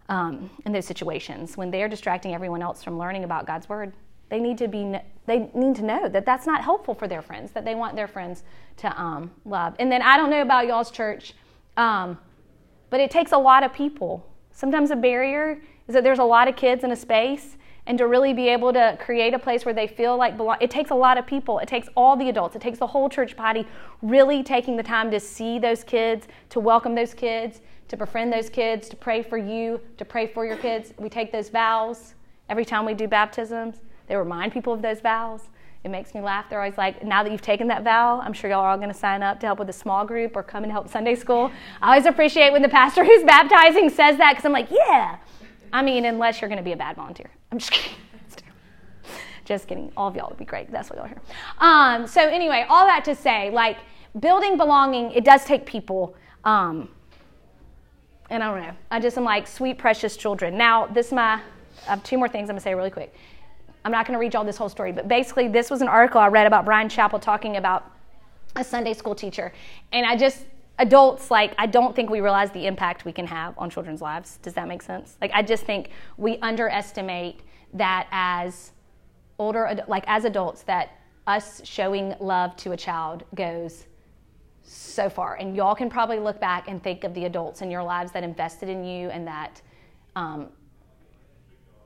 um, 0.10 0.50
in 0.66 0.72
those 0.72 0.86
situations 0.86 1.58
when 1.58 1.70
they're 1.70 1.90
distracting 1.90 2.34
everyone 2.34 2.62
else 2.62 2.84
from 2.84 2.98
learning 2.98 3.24
about 3.24 3.46
God's 3.46 3.68
word. 3.68 3.94
They 4.32 4.40
need 4.40 4.58
to 4.60 4.68
be 4.70 4.96
they 5.28 5.52
need 5.54 5.76
to 5.76 5.84
know 5.84 6.10
that 6.10 6.26
that's 6.26 6.48
not 6.48 6.64
helpful 6.64 6.96
for 6.96 7.08
their 7.08 7.22
friends. 7.22 7.52
That 7.52 7.66
they 7.66 7.76
want 7.76 7.96
their 7.96 8.08
friends 8.08 8.44
to 8.78 9.00
um, 9.00 9.30
love. 9.46 9.76
And 9.78 9.92
then 9.92 10.02
I 10.02 10.18
don't 10.18 10.32
know 10.32 10.42
about 10.42 10.66
y'all's 10.66 10.90
church, 10.90 11.34
um, 11.78 12.18
but 12.90 13.02
it 13.02 13.12
takes 13.12 13.34
a 13.34 13.38
lot 13.38 13.64
of 13.64 13.74
people. 13.74 14.26
Sometimes 14.54 14.90
a 14.90 14.96
barrier 14.96 15.62
is 15.88 15.94
that 15.94 16.04
there's 16.04 16.20
a 16.20 16.24
lot 16.24 16.48
of 16.48 16.56
kids 16.56 16.84
in 16.86 16.92
a 16.92 16.96
space 16.96 17.58
and 17.88 17.98
to 17.98 18.08
really 18.08 18.34
be 18.34 18.48
able 18.48 18.72
to 18.72 18.98
create 19.02 19.34
a 19.34 19.40
place 19.40 19.66
where 19.66 19.74
they 19.74 19.88
feel 19.88 20.16
like 20.16 20.38
belong 20.38 20.56
it 20.62 20.70
takes 20.70 20.92
a 20.92 20.96
lot 20.96 21.18
of 21.18 21.26
people 21.26 21.58
it 21.58 21.68
takes 21.68 21.90
all 21.98 22.16
the 22.16 22.30
adults 22.30 22.56
it 22.56 22.62
takes 22.62 22.78
the 22.78 22.86
whole 22.86 23.10
church 23.10 23.36
body 23.36 23.68
really 24.04 24.44
taking 24.44 24.78
the 24.78 24.84
time 24.84 25.10
to 25.10 25.20
see 25.20 25.58
those 25.58 25.84
kids 25.84 26.28
to 26.50 26.60
welcome 26.60 26.94
those 26.94 27.16
kids 27.16 27.62
to 27.88 27.98
befriend 27.98 28.32
those 28.32 28.52
kids 28.52 28.88
to 28.88 28.96
pray 28.96 29.24
for 29.24 29.38
you 29.38 29.82
to 29.98 30.06
pray 30.06 30.28
for 30.28 30.46
your 30.46 30.58
kids 30.58 30.94
we 31.00 31.10
take 31.10 31.32
those 31.32 31.50
vows 31.50 32.14
every 32.50 32.64
time 32.64 32.86
we 32.86 32.94
do 32.94 33.08
baptisms 33.08 33.78
they 34.12 34.18
remind 34.18 34.52
people 34.52 34.74
of 34.74 34.82
those 34.82 35.00
vows 35.00 35.44
It 35.86 35.90
makes 35.90 36.14
me 36.14 36.20
laugh. 36.20 36.50
They're 36.50 36.60
always 36.60 36.78
like, 36.78 37.02
now 37.02 37.24
that 37.24 37.32
you've 37.32 37.42
taken 37.42 37.68
that 37.70 37.82
vow, 37.86 38.20
I'm 38.20 38.34
sure 38.34 38.50
y'all 38.50 38.60
are 38.60 38.72
all 38.72 38.76
going 38.76 38.90
to 38.90 38.94
sign 38.94 39.24
up 39.24 39.40
to 39.40 39.46
help 39.46 39.58
with 39.58 39.70
a 39.70 39.74
small 39.74 40.06
group 40.06 40.36
or 40.36 40.44
come 40.44 40.64
and 40.64 40.72
help 40.72 40.90
Sunday 40.90 41.16
school. 41.16 41.50
I 41.82 41.92
always 41.92 42.06
appreciate 42.06 42.52
when 42.52 42.62
the 42.62 42.68
pastor 42.68 43.06
who's 43.10 43.24
baptizing 43.24 43.90
says 43.90 44.18
that 44.18 44.34
because 44.34 44.44
I'm 44.44 44.52
like, 44.52 44.70
yeah. 44.70 45.16
I 45.72 45.82
mean, 45.82 46.04
unless 46.04 46.42
you're 46.42 46.50
going 46.50 46.58
to 46.58 46.64
be 46.64 46.74
a 46.74 46.78
bad 46.78 46.98
volunteer. 46.98 47.32
I'm 47.54 47.58
just 47.58 47.72
kidding. 47.76 47.98
Just 49.46 49.70
kidding. 49.70 49.94
All 49.96 50.10
of 50.10 50.16
y'all 50.18 50.28
would 50.28 50.38
be 50.38 50.44
great. 50.44 50.70
That's 50.74 50.90
what 50.90 51.00
y'all 51.00 51.08
hear. 51.08 51.22
Um, 51.60 52.06
so 52.06 52.28
anyway, 52.28 52.66
all 52.70 52.86
that 52.86 53.06
to 53.06 53.16
say, 53.16 53.50
like 53.50 53.78
building 54.20 54.58
belonging, 54.58 55.12
it 55.14 55.24
does 55.24 55.46
take 55.46 55.66
people. 55.66 56.16
Um, 56.44 56.90
and 58.30 58.44
I 58.44 58.52
don't 58.52 58.62
know. 58.62 58.74
I 58.92 59.00
just 59.00 59.18
am 59.18 59.24
like 59.24 59.48
sweet, 59.48 59.78
precious 59.78 60.18
children. 60.18 60.58
Now, 60.58 60.86
this 60.88 61.08
is 61.08 61.14
my. 61.14 61.42
I 61.88 61.90
have 61.90 62.04
two 62.04 62.18
more 62.18 62.28
things 62.28 62.50
I'm 62.50 62.56
gonna 62.56 62.62
say 62.62 62.76
really 62.76 62.92
quick. 62.92 63.16
I'm 63.84 63.92
not 63.92 64.06
gonna 64.06 64.20
read 64.20 64.34
y'all 64.34 64.44
this 64.44 64.58
whole 64.58 64.70
story, 64.70 64.92
but 64.92 65.08
basically, 65.08 65.48
this 65.48 65.70
was 65.70 65.82
an 65.82 65.88
article 65.88 66.20
I 66.20 66.28
read 66.28 66.48
about 66.48 66.66
Bryan 66.66 66.88
Chapell 66.88 67.22
talking 67.22 67.58
about 67.58 67.92
a 68.56 68.64
Sunday 68.64 68.94
school 68.94 69.16
teacher, 69.16 69.54
and 69.92 70.06
I 70.06 70.16
just 70.16 70.46
adults 70.80 71.30
like 71.30 71.54
i 71.60 71.68
don't 71.68 71.96
think 71.96 72.10
we 72.10 72.22
realize 72.22 72.50
the 72.52 72.66
impact 72.66 73.06
we 73.06 73.12
can 73.12 73.28
have 73.28 73.54
on 73.58 73.70
children's 73.70 74.02
lives. 74.02 74.40
Does 74.42 74.54
that 74.56 74.68
make 74.68 74.82
sense? 74.82 75.16
Like 75.22 75.32
i 75.34 75.44
just 75.44 75.64
think 75.64 75.90
we 76.18 76.38
underestimate 76.40 77.42
that 77.74 78.08
as 78.12 78.72
older, 79.42 79.84
like 79.88 80.04
as 80.08 80.24
adults, 80.24 80.62
that 80.64 80.92
us 81.28 81.62
showing 81.66 82.16
love 82.20 82.56
to 82.58 82.72
a 82.72 82.78
child 82.78 83.24
goes 83.36 83.88
so 84.64 85.10
far. 85.10 85.36
And 85.36 85.56
y'all 85.56 85.76
can 85.76 85.90
probably 85.90 86.20
look 86.20 86.40
back 86.40 86.68
and 86.68 86.82
think 86.82 87.04
of 87.04 87.14
the 87.14 87.26
adults 87.26 87.62
in 87.62 87.72
your 87.72 87.84
lives 87.84 88.12
that 88.12 88.24
invested 88.24 88.70
in 88.70 88.84
you 88.84 89.10
and 89.10 89.28
that 89.28 89.62
um, 90.16 90.50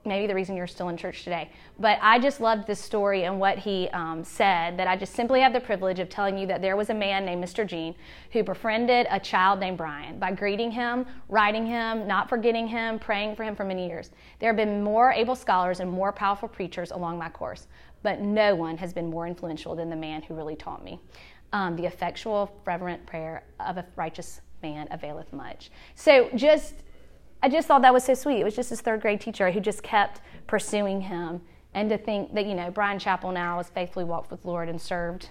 maybe 0.06 0.28
the 0.28 0.36
reason 0.36 0.56
you're 0.56 0.68
still 0.68 0.90
in 0.90 0.98
church 0.98 1.24
today. 1.24 1.50
But 1.80 2.00
I 2.02 2.20
just 2.20 2.40
loved 2.40 2.68
this 2.68 2.80
story 2.80 3.24
and 3.24 3.40
what 3.40 3.58
he 3.58 3.90
um, 3.90 4.24
said 4.24 4.78
that 4.78 4.88
I 4.88 4.96
just 4.96 5.14
simply 5.14 5.42
have 5.42 5.54
the 5.54 5.60
privilege 5.60 6.00
of 6.00 6.10
telling 6.10 6.38
you 6.38 6.48
that 6.48 6.62
there 6.62 6.76
was 6.76 6.90
a 6.90 6.94
man 6.94 7.26
named 7.26 7.44
Mr. 7.44 7.66
Jean 7.66 7.96
who 8.32 8.44
befriended 8.44 9.08
a 9.10 9.20
child 9.20 9.60
named 9.60 9.78
Bryan 9.78 10.20
by 10.20 10.32
greeting 10.32 10.72
him, 10.72 11.06
writing 11.30 11.66
him, 11.66 12.08
not 12.08 12.30
forgetting 12.30 12.68
him, 12.68 13.00
praying 13.00 13.36
for 13.36 13.44
him 13.44 13.56
for 13.56 13.64
many 13.64 13.88
years. 13.88 14.12
There 14.40 14.50
have 14.50 14.58
been 14.58 14.84
more 14.84 15.12
able 15.12 15.36
scholars 15.36 15.80
and 15.80 15.90
more 15.90 16.12
powerful 16.12 16.48
preachers 16.48 16.92
along 16.92 17.18
my 17.18 17.30
course, 17.30 17.68
but 18.04 18.22
no 18.22 18.56
one 18.56 18.78
has 18.78 18.94
been 18.94 19.10
more 19.10 19.28
influential 19.28 19.76
than 19.76 19.90
the 19.90 19.96
man 19.96 20.22
who 20.22 20.36
really 20.36 20.56
taught 20.56 20.84
me. 20.84 21.00
Um, 21.54 21.76
the 21.76 21.86
effectual, 21.86 22.54
fervent 22.66 23.06
prayer 23.06 23.44
of 23.60 23.78
a 23.78 23.86
righteous 23.96 24.42
man 24.62 24.88
availeth 24.92 25.32
much. 25.32 25.72
So 25.96 26.30
just 26.36 26.76
I 27.42 27.50
just 27.50 27.68
thought 27.68 27.82
that 27.84 27.94
was 27.94 28.04
so 28.04 28.14
sweet. 28.14 28.40
It 28.40 28.44
was 28.44 28.56
just 28.56 28.70
his 28.70 28.82
third 28.82 29.02
grade 29.02 29.22
teacher 29.22 29.52
who 29.52 29.60
just 29.60 29.84
kept 29.84 30.22
pursuing 30.48 31.02
him. 31.02 31.42
And 31.74 31.90
to 31.90 31.98
think 31.98 32.34
that, 32.34 32.46
you 32.46 32.56
know, 32.56 32.72
Bryan 32.72 32.98
Chapell 33.00 33.34
now 33.34 33.58
has 33.58 33.70
faithfully 33.70 34.06
walked 34.06 34.32
with 34.32 34.44
the 34.44 34.48
Lord 34.48 34.70
and 34.70 34.82
served 34.82 35.30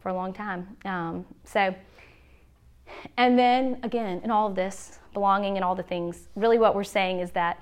for 0.00 0.08
a 0.08 0.14
long 0.14 0.32
time. 0.32 0.76
Um, 0.84 1.26
so, 1.44 1.74
and 3.16 3.38
then 3.38 3.80
again, 3.82 4.20
in 4.22 4.30
all 4.30 4.46
of 4.46 4.54
this, 4.54 5.00
belonging 5.12 5.56
and 5.56 5.64
all 5.64 5.74
the 5.74 5.82
things, 5.82 6.28
really 6.36 6.58
what 6.58 6.74
we're 6.74 6.84
saying 6.84 7.20
is 7.20 7.32
that 7.32 7.60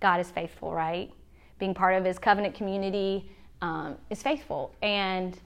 God 0.00 0.18
is 0.20 0.30
faithful, 0.30 0.72
right? 0.72 1.10
Being 1.58 1.74
part 1.74 1.94
of 1.94 2.04
his 2.04 2.18
covenant 2.18 2.54
community 2.54 3.30
um, 3.60 3.96
is 4.08 4.22
faithful. 4.22 4.74
And 4.80 5.38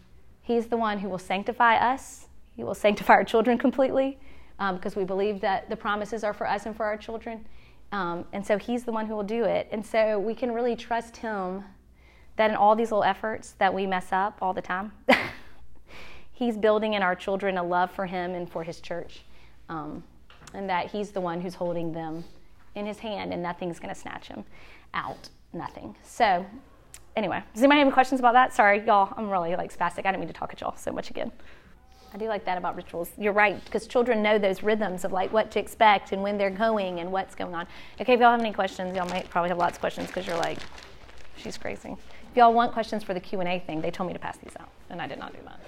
he's 0.42 0.66
the 0.66 0.76
one 0.76 0.98
who 0.98 1.08
will 1.08 1.18
sanctify 1.18 1.76
us, 1.76 2.26
he 2.54 2.62
will 2.62 2.74
sanctify 2.74 3.14
our 3.14 3.24
children 3.24 3.58
completely 3.58 4.18
um, 4.58 4.76
because 4.76 4.96
we 4.96 5.04
believe 5.04 5.40
that 5.40 5.68
the 5.68 5.76
promises 5.76 6.24
are 6.24 6.32
for 6.32 6.48
us 6.48 6.66
and 6.66 6.76
for 6.76 6.84
our 6.84 6.96
children. 6.96 7.44
Um, 7.92 8.24
and 8.32 8.44
so 8.44 8.58
he's 8.58 8.84
the 8.84 8.92
one 8.92 9.06
who 9.06 9.14
will 9.14 9.22
do 9.22 9.44
it. 9.44 9.68
And 9.70 9.84
so 9.84 10.18
we 10.18 10.34
can 10.34 10.52
really 10.52 10.76
trust 10.76 11.16
him 11.18 11.64
that 12.36 12.50
in 12.50 12.56
all 12.56 12.74
these 12.74 12.90
little 12.90 13.04
efforts 13.04 13.52
that 13.58 13.72
we 13.72 13.86
mess 13.86 14.08
up 14.10 14.38
all 14.42 14.52
the 14.52 14.62
time, 14.62 14.92
he's 16.32 16.56
building 16.56 16.94
in 16.94 17.02
our 17.02 17.14
children 17.14 17.56
a 17.56 17.62
love 17.62 17.90
for 17.90 18.06
him 18.06 18.32
and 18.32 18.50
for 18.50 18.64
his 18.64 18.80
church. 18.80 19.22
Um, 19.68 20.02
and 20.52 20.68
that 20.68 20.90
he's 20.90 21.10
the 21.10 21.20
one 21.20 21.40
who's 21.40 21.54
holding 21.54 21.92
them 21.92 22.24
in 22.74 22.86
his 22.86 22.98
hand 22.98 23.32
and 23.32 23.42
nothing's 23.42 23.78
going 23.78 23.94
to 23.94 24.00
snatch 24.00 24.28
him 24.28 24.44
out. 24.92 25.28
Nothing. 25.52 25.94
So, 26.02 26.44
anyway, 27.16 27.42
does 27.54 27.62
anybody 27.62 27.78
have 27.78 27.86
any 27.86 27.94
questions 27.94 28.20
about 28.20 28.32
that? 28.32 28.52
Sorry, 28.52 28.84
y'all, 28.84 29.12
I'm 29.16 29.30
really 29.30 29.54
like 29.54 29.76
spastic. 29.76 30.00
I 30.00 30.10
didn't 30.10 30.20
mean 30.20 30.28
to 30.28 30.34
talk 30.34 30.52
at 30.52 30.60
y'all 30.60 30.76
so 30.76 30.90
much 30.90 31.10
again. 31.10 31.30
I 32.14 32.16
do 32.16 32.28
like 32.28 32.44
that 32.44 32.56
about 32.56 32.76
rituals. 32.76 33.10
You're 33.18 33.32
right, 33.32 33.62
because 33.64 33.88
children 33.88 34.22
know 34.22 34.38
those 34.38 34.62
rhythms 34.62 35.04
of 35.04 35.10
like 35.10 35.32
what 35.32 35.50
to 35.50 35.58
expect 35.58 36.12
and 36.12 36.22
when 36.22 36.38
they're 36.38 36.48
going 36.48 37.00
and 37.00 37.10
what's 37.10 37.34
going 37.34 37.56
on. 37.56 37.66
Okay, 38.00 38.12
if 38.14 38.20
y'all 38.20 38.30
have 38.30 38.38
any 38.38 38.52
questions, 38.52 38.96
y'all 38.96 39.08
might 39.08 39.28
probably 39.30 39.48
have 39.48 39.58
lots 39.58 39.76
of 39.76 39.80
questions 39.80 40.06
because 40.06 40.24
you're 40.24 40.36
like, 40.36 40.58
she's 41.36 41.58
crazy. 41.58 41.96
If 42.30 42.36
y'all 42.36 42.54
want 42.54 42.72
questions 42.72 43.02
for 43.02 43.14
the 43.14 43.20
Q 43.20 43.40
and 43.40 43.48
A 43.48 43.58
thing, 43.58 43.80
they 43.80 43.90
told 43.90 44.06
me 44.06 44.12
to 44.12 44.20
pass 44.20 44.36
these 44.36 44.52
out, 44.60 44.68
and 44.90 45.02
I 45.02 45.08
did 45.08 45.18
not 45.18 45.32
do 45.32 45.40
that. 45.44 45.58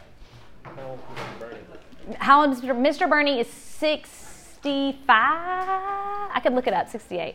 How 2.21 2.43
old 2.43 2.53
is 2.53 2.61
Mr. 2.61 2.69
Bernie? 2.69 2.91
Mr. 2.91 3.11
Bernie 3.11 3.41
is 3.41 3.49
65. 3.49 5.05
I 5.09 6.41
could 6.41 6.53
look 6.53 6.69
it 6.69 6.75
up. 6.75 6.89
68. 6.89 7.35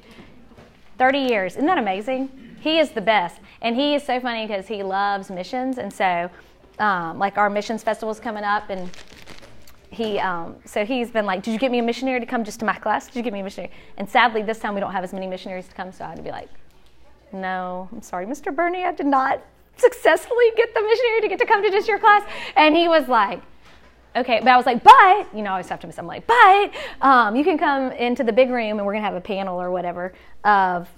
30 0.97 1.20
years. 1.20 1.55
Isn't 1.55 1.66
that 1.66 1.78
amazing? 1.78 2.30
He 2.62 2.80
is 2.80 2.91
the 2.91 3.01
best, 3.01 3.41
and 3.62 3.76
he 3.76 3.93
is 3.93 4.03
so 4.03 4.22
funny 4.22 4.47
because 4.47 4.68
he 4.68 4.84
loves 4.84 5.30
missions, 5.30 5.78
and 5.78 5.91
so 5.91 6.30
um, 6.80 7.19
like 7.19 7.38
our 7.38 7.49
missions 7.49 7.84
festival 7.84 8.11
is 8.11 8.19
coming 8.19 8.43
up, 8.43 8.69
and 8.69 8.89
he 9.89 10.19
um, 10.19 10.55
so 10.65 10.86
he's 10.86 11.11
been 11.11 11.26
like, 11.26 11.43
"Did 11.43 11.51
you 11.51 11.59
get 11.59 11.72
me 11.72 11.80
a 11.80 11.84
missionary 11.84 12.19
to 12.19 12.26
come 12.26 12.43
just 12.43 12.59
to 12.59 12.65
my 12.65 12.76
class? 12.76 13.07
Did 13.07 13.15
you 13.15 13.24
get 13.24 13.34
me 13.34 13.41
a 13.41 13.43
missionary?" 13.43 13.72
And 13.97 14.09
sadly, 14.09 14.41
this 14.41 14.59
time 14.59 14.74
we 14.74 14.80
don't 14.80 14.91
have 14.91 15.03
as 15.03 15.13
many 15.13 15.28
missionaries 15.28 15.67
to 15.67 15.76
come, 15.76 15.91
so 15.91 16.05
I 16.05 16.09
had 16.09 16.17
to 16.17 16.24
be 16.24 16.32
like, 16.32 16.49
"No, 17.34 17.89
I'm 17.91 18.01
sorry, 18.01 18.26
Mr. 18.26 18.55
Bernie, 18.55 18.84
I 18.84 18.91
did 18.91 19.07
not 19.07 19.41
successfully 19.78 20.45
get 20.55 20.74
the 20.74 20.82
missionary 20.82 21.22
to 21.22 21.28
get 21.28 21.39
to 21.39 21.45
come 21.45 21.63
to 21.63 21.69
just 21.69 21.88
your 21.88 21.99
class." 21.99 22.24
And 22.55 22.76
he 22.76 22.88
was 22.88 23.07
like, 23.07 23.41
okay, 24.15 24.39
but 24.39 24.49
I 24.49 24.57
was 24.57 24.65
like, 24.65 24.84
but, 24.84 25.34
you 25.34 25.41
know, 25.41 25.51
I 25.51 25.53
always 25.53 25.69
have 25.69 25.80
to 25.82 25.88
miss, 25.88 25.97
I'm 25.97 26.07
like, 26.07 26.28
but 26.28 26.72
um, 27.01 27.36
you 27.36 27.43
can 27.43 27.57
come 27.57 27.91
into 27.93 28.24
the 28.24 28.34
big 28.34 28.49
room 28.49 28.78
and 28.78 28.86
we're 28.86 28.93
going 28.93 29.03
to 29.03 29.07
have 29.07 29.15
a 29.15 29.22
panel 29.22 29.61
or 29.61 29.72
whatever 29.72 30.13
of 30.43 30.89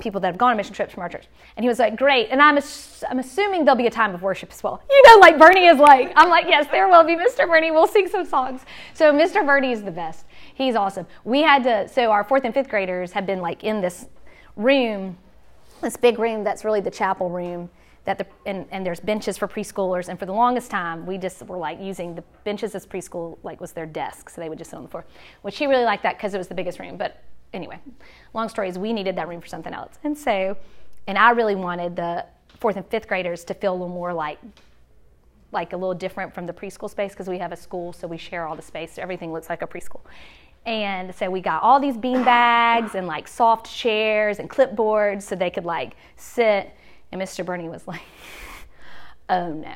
people 0.00 0.20
that 0.20 0.28
have 0.28 0.38
gone 0.38 0.52
on 0.52 0.56
mission 0.56 0.72
trips 0.72 0.94
from 0.94 1.02
our 1.02 1.08
church. 1.08 1.26
And 1.56 1.64
he 1.64 1.68
was 1.68 1.78
like, 1.78 1.96
great. 1.96 2.28
And 2.30 2.40
I'm, 2.40 2.56
ass- 2.56 3.04
I'm 3.08 3.18
assuming 3.18 3.64
there'll 3.64 3.76
be 3.76 3.86
a 3.86 3.90
time 3.90 4.14
of 4.14 4.22
worship 4.22 4.50
as 4.50 4.62
well. 4.62 4.82
You 4.90 5.02
know, 5.06 5.18
like 5.18 5.38
Bernie 5.38 5.66
is 5.66 5.78
like, 5.78 6.12
I'm 6.16 6.30
like, 6.30 6.46
yes, 6.48 6.66
there 6.70 6.88
will 6.88 7.04
be 7.04 7.14
Mr. 7.14 7.46
Bernie. 7.46 7.70
We'll 7.70 7.86
sing 7.86 8.08
some 8.08 8.24
songs. 8.24 8.62
So 8.94 9.12
Mr. 9.12 9.44
Bernie 9.44 9.72
is 9.72 9.82
the 9.82 9.90
best. 9.90 10.24
He's 10.54 10.74
awesome. 10.76 11.06
We 11.24 11.42
had 11.42 11.62
to, 11.64 11.88
so 11.88 12.10
our 12.10 12.24
fourth 12.24 12.44
and 12.44 12.54
fifth 12.54 12.68
graders 12.68 13.12
have 13.12 13.26
been 13.26 13.40
like 13.40 13.64
in 13.64 13.80
this 13.80 14.06
room, 14.56 15.18
this 15.82 15.96
big 15.96 16.18
room 16.18 16.42
that's 16.42 16.64
really 16.64 16.80
the 16.80 16.90
chapel 16.90 17.28
room. 17.28 17.68
That 18.04 18.18
the, 18.18 18.26
and, 18.46 18.66
and 18.72 18.84
there's 18.84 18.98
benches 18.98 19.38
for 19.38 19.46
preschoolers 19.46 20.08
and 20.08 20.18
for 20.18 20.26
the 20.26 20.32
longest 20.32 20.72
time 20.72 21.06
we 21.06 21.18
just 21.18 21.40
were 21.46 21.56
like 21.56 21.80
using 21.80 22.16
the 22.16 22.24
benches 22.42 22.74
as 22.74 22.84
preschool 22.84 23.38
like 23.44 23.60
was 23.60 23.70
their 23.70 23.86
desk 23.86 24.28
so 24.28 24.40
they 24.40 24.48
would 24.48 24.58
just 24.58 24.70
sit 24.70 24.76
on 24.76 24.82
the 24.82 24.88
floor 24.88 25.04
which 25.42 25.56
he 25.56 25.68
really 25.68 25.84
liked 25.84 26.02
that 26.02 26.16
because 26.16 26.34
it 26.34 26.38
was 26.38 26.48
the 26.48 26.54
biggest 26.54 26.80
room 26.80 26.96
but 26.96 27.22
anyway, 27.52 27.78
long 28.34 28.48
story 28.48 28.68
is 28.68 28.78
we 28.78 28.92
needed 28.92 29.16
that 29.16 29.28
room 29.28 29.40
for 29.40 29.46
something 29.46 29.72
else. 29.72 29.98
And 30.04 30.16
so, 30.16 30.56
and 31.06 31.18
I 31.18 31.30
really 31.30 31.54
wanted 31.54 31.96
the 31.96 32.24
fourth 32.58 32.76
and 32.76 32.86
fifth 32.86 33.08
graders 33.08 33.44
to 33.44 33.54
feel 33.54 33.72
a 33.72 33.74
little 33.74 33.88
more 33.88 34.12
like 34.12 34.38
like 35.52 35.74
a 35.74 35.76
little 35.76 35.94
different 35.94 36.34
from 36.34 36.46
the 36.46 36.52
preschool 36.52 36.88
space 36.88 37.12
because 37.12 37.28
we 37.28 37.38
have 37.38 37.52
a 37.52 37.56
school, 37.56 37.92
so 37.92 38.08
we 38.08 38.16
share 38.16 38.46
all 38.46 38.56
the 38.56 38.62
space. 38.62 38.94
So 38.94 39.02
everything 39.02 39.32
looks 39.32 39.50
like 39.50 39.60
a 39.60 39.66
preschool. 39.66 40.00
And 40.64 41.14
so 41.14 41.28
we 41.28 41.40
got 41.40 41.62
all 41.62 41.78
these 41.78 41.96
bean 41.96 42.24
bags 42.24 42.94
and 42.94 43.06
like 43.06 43.28
soft 43.28 43.70
chairs 43.70 44.38
and 44.38 44.48
clipboards 44.48 45.22
so 45.22 45.34
they 45.34 45.50
could 45.50 45.64
like 45.64 45.94
sit. 46.16 46.74
And 47.10 47.20
Mr. 47.20 47.44
Bernie 47.44 47.68
was 47.68 47.86
like, 47.86 48.00
oh 49.28 49.52
no, 49.52 49.74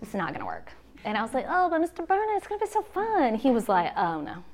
it's 0.00 0.14
not 0.14 0.32
gonna 0.32 0.46
work. 0.46 0.70
And 1.04 1.16
I 1.16 1.22
was 1.22 1.32
like, 1.32 1.46
oh, 1.48 1.68
but 1.70 1.80
Mr. 1.80 2.06
Bernie, 2.06 2.32
it's 2.34 2.46
gonna 2.46 2.60
be 2.60 2.70
so 2.70 2.82
fun. 2.82 3.34
He 3.34 3.50
was 3.50 3.68
like, 3.68 3.92
oh 3.96 4.20
no, 4.20 4.44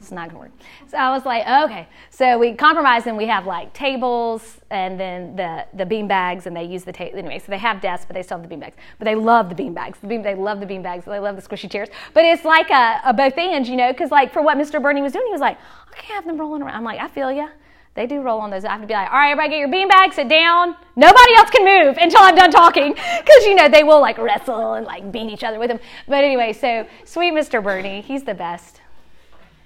it's 0.00 0.10
not 0.10 0.28
gonna 0.28 0.40
work. 0.40 0.50
So 0.88 0.96
I 0.96 1.10
was 1.10 1.24
like, 1.24 1.46
okay. 1.46 1.86
So 2.10 2.38
we 2.38 2.54
compromised 2.54 3.06
and 3.06 3.16
we 3.16 3.26
have 3.26 3.46
like 3.46 3.72
tables 3.72 4.58
and 4.70 4.98
then 4.98 5.36
the 5.36 5.66
the 5.74 5.84
bean 5.84 6.08
bags 6.08 6.46
and 6.46 6.56
they 6.56 6.64
use 6.64 6.84
the 6.84 6.92
table 6.92 7.18
anyway. 7.18 7.38
So 7.38 7.46
they 7.48 7.58
have 7.58 7.80
desks, 7.80 8.06
but 8.06 8.14
they 8.14 8.22
still 8.22 8.38
have 8.38 8.42
the 8.42 8.48
bean 8.48 8.60
bags. 8.60 8.76
But 8.98 9.04
they 9.04 9.14
love 9.14 9.48
the 9.48 9.54
bean 9.54 9.74
bags. 9.74 9.98
The 10.00 10.06
bean, 10.06 10.22
they 10.22 10.34
love 10.34 10.60
the 10.60 10.66
bean 10.66 10.82
bags. 10.82 11.04
They 11.04 11.18
love 11.18 11.36
the 11.36 11.42
squishy 11.42 11.70
chairs. 11.70 11.88
But 12.14 12.24
it's 12.24 12.44
like 12.44 12.70
a, 12.70 13.00
a 13.04 13.12
both 13.12 13.36
and, 13.38 13.66
you 13.66 13.76
know, 13.76 13.92
because 13.92 14.10
like 14.10 14.32
for 14.32 14.42
what 14.42 14.56
Mr. 14.56 14.82
Bernie 14.82 15.02
was 15.02 15.12
doing, 15.12 15.26
he 15.26 15.32
was 15.32 15.40
like, 15.40 15.58
I 15.90 16.00
can't 16.00 16.14
have 16.14 16.26
them 16.26 16.38
rolling 16.38 16.62
around. 16.62 16.76
I'm 16.76 16.84
like, 16.84 17.00
I 17.00 17.08
feel 17.08 17.30
ya. 17.30 17.48
They 17.94 18.06
do 18.06 18.20
roll 18.20 18.40
on 18.40 18.50
those. 18.50 18.64
I 18.64 18.70
have 18.70 18.80
to 18.80 18.86
be 18.86 18.94
like, 18.94 19.10
all 19.10 19.18
right, 19.18 19.32
everybody 19.32 19.50
get 19.50 19.58
your 19.58 19.68
bean 19.68 19.88
bag, 19.88 20.12
sit 20.12 20.28
down. 20.28 20.76
Nobody 20.94 21.34
else 21.34 21.50
can 21.50 21.64
move 21.64 21.96
until 21.98 22.20
I'm 22.20 22.36
done 22.36 22.50
talking. 22.50 22.92
Because, 22.92 23.44
you 23.44 23.56
know, 23.56 23.68
they 23.68 23.82
will 23.82 24.00
like 24.00 24.16
wrestle 24.16 24.74
and 24.74 24.86
like 24.86 25.10
beat 25.10 25.28
each 25.30 25.42
other 25.42 25.58
with 25.58 25.68
them. 25.68 25.80
But 26.06 26.22
anyway, 26.22 26.52
so 26.52 26.86
sweet 27.04 27.32
Mr. 27.32 27.62
Bernie, 27.62 28.00
he's 28.00 28.22
the 28.22 28.34
best. 28.34 28.79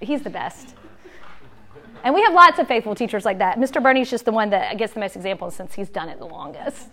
He's 0.05 0.23
the 0.23 0.31
best. 0.31 0.75
And 2.05 2.15
we 2.15 2.23
have 2.23 2.35
lots 2.35 2.59
of 2.59 2.69
faithful 2.69 2.95
teachers 2.95 3.25
like 3.25 3.39
that. 3.39 3.59
Mr. 3.59 3.83
Bernie's 3.83 4.11
just 4.11 4.27
the 4.27 4.33
one 4.33 4.51
that 4.51 4.77
gets 4.77 4.93
the 4.93 5.01
most 5.01 5.17
examples 5.17 5.57
since 5.57 5.75
he's 5.75 5.89
done 5.89 6.09
it 6.11 6.19
the 6.19 6.27
longest. 6.27 6.89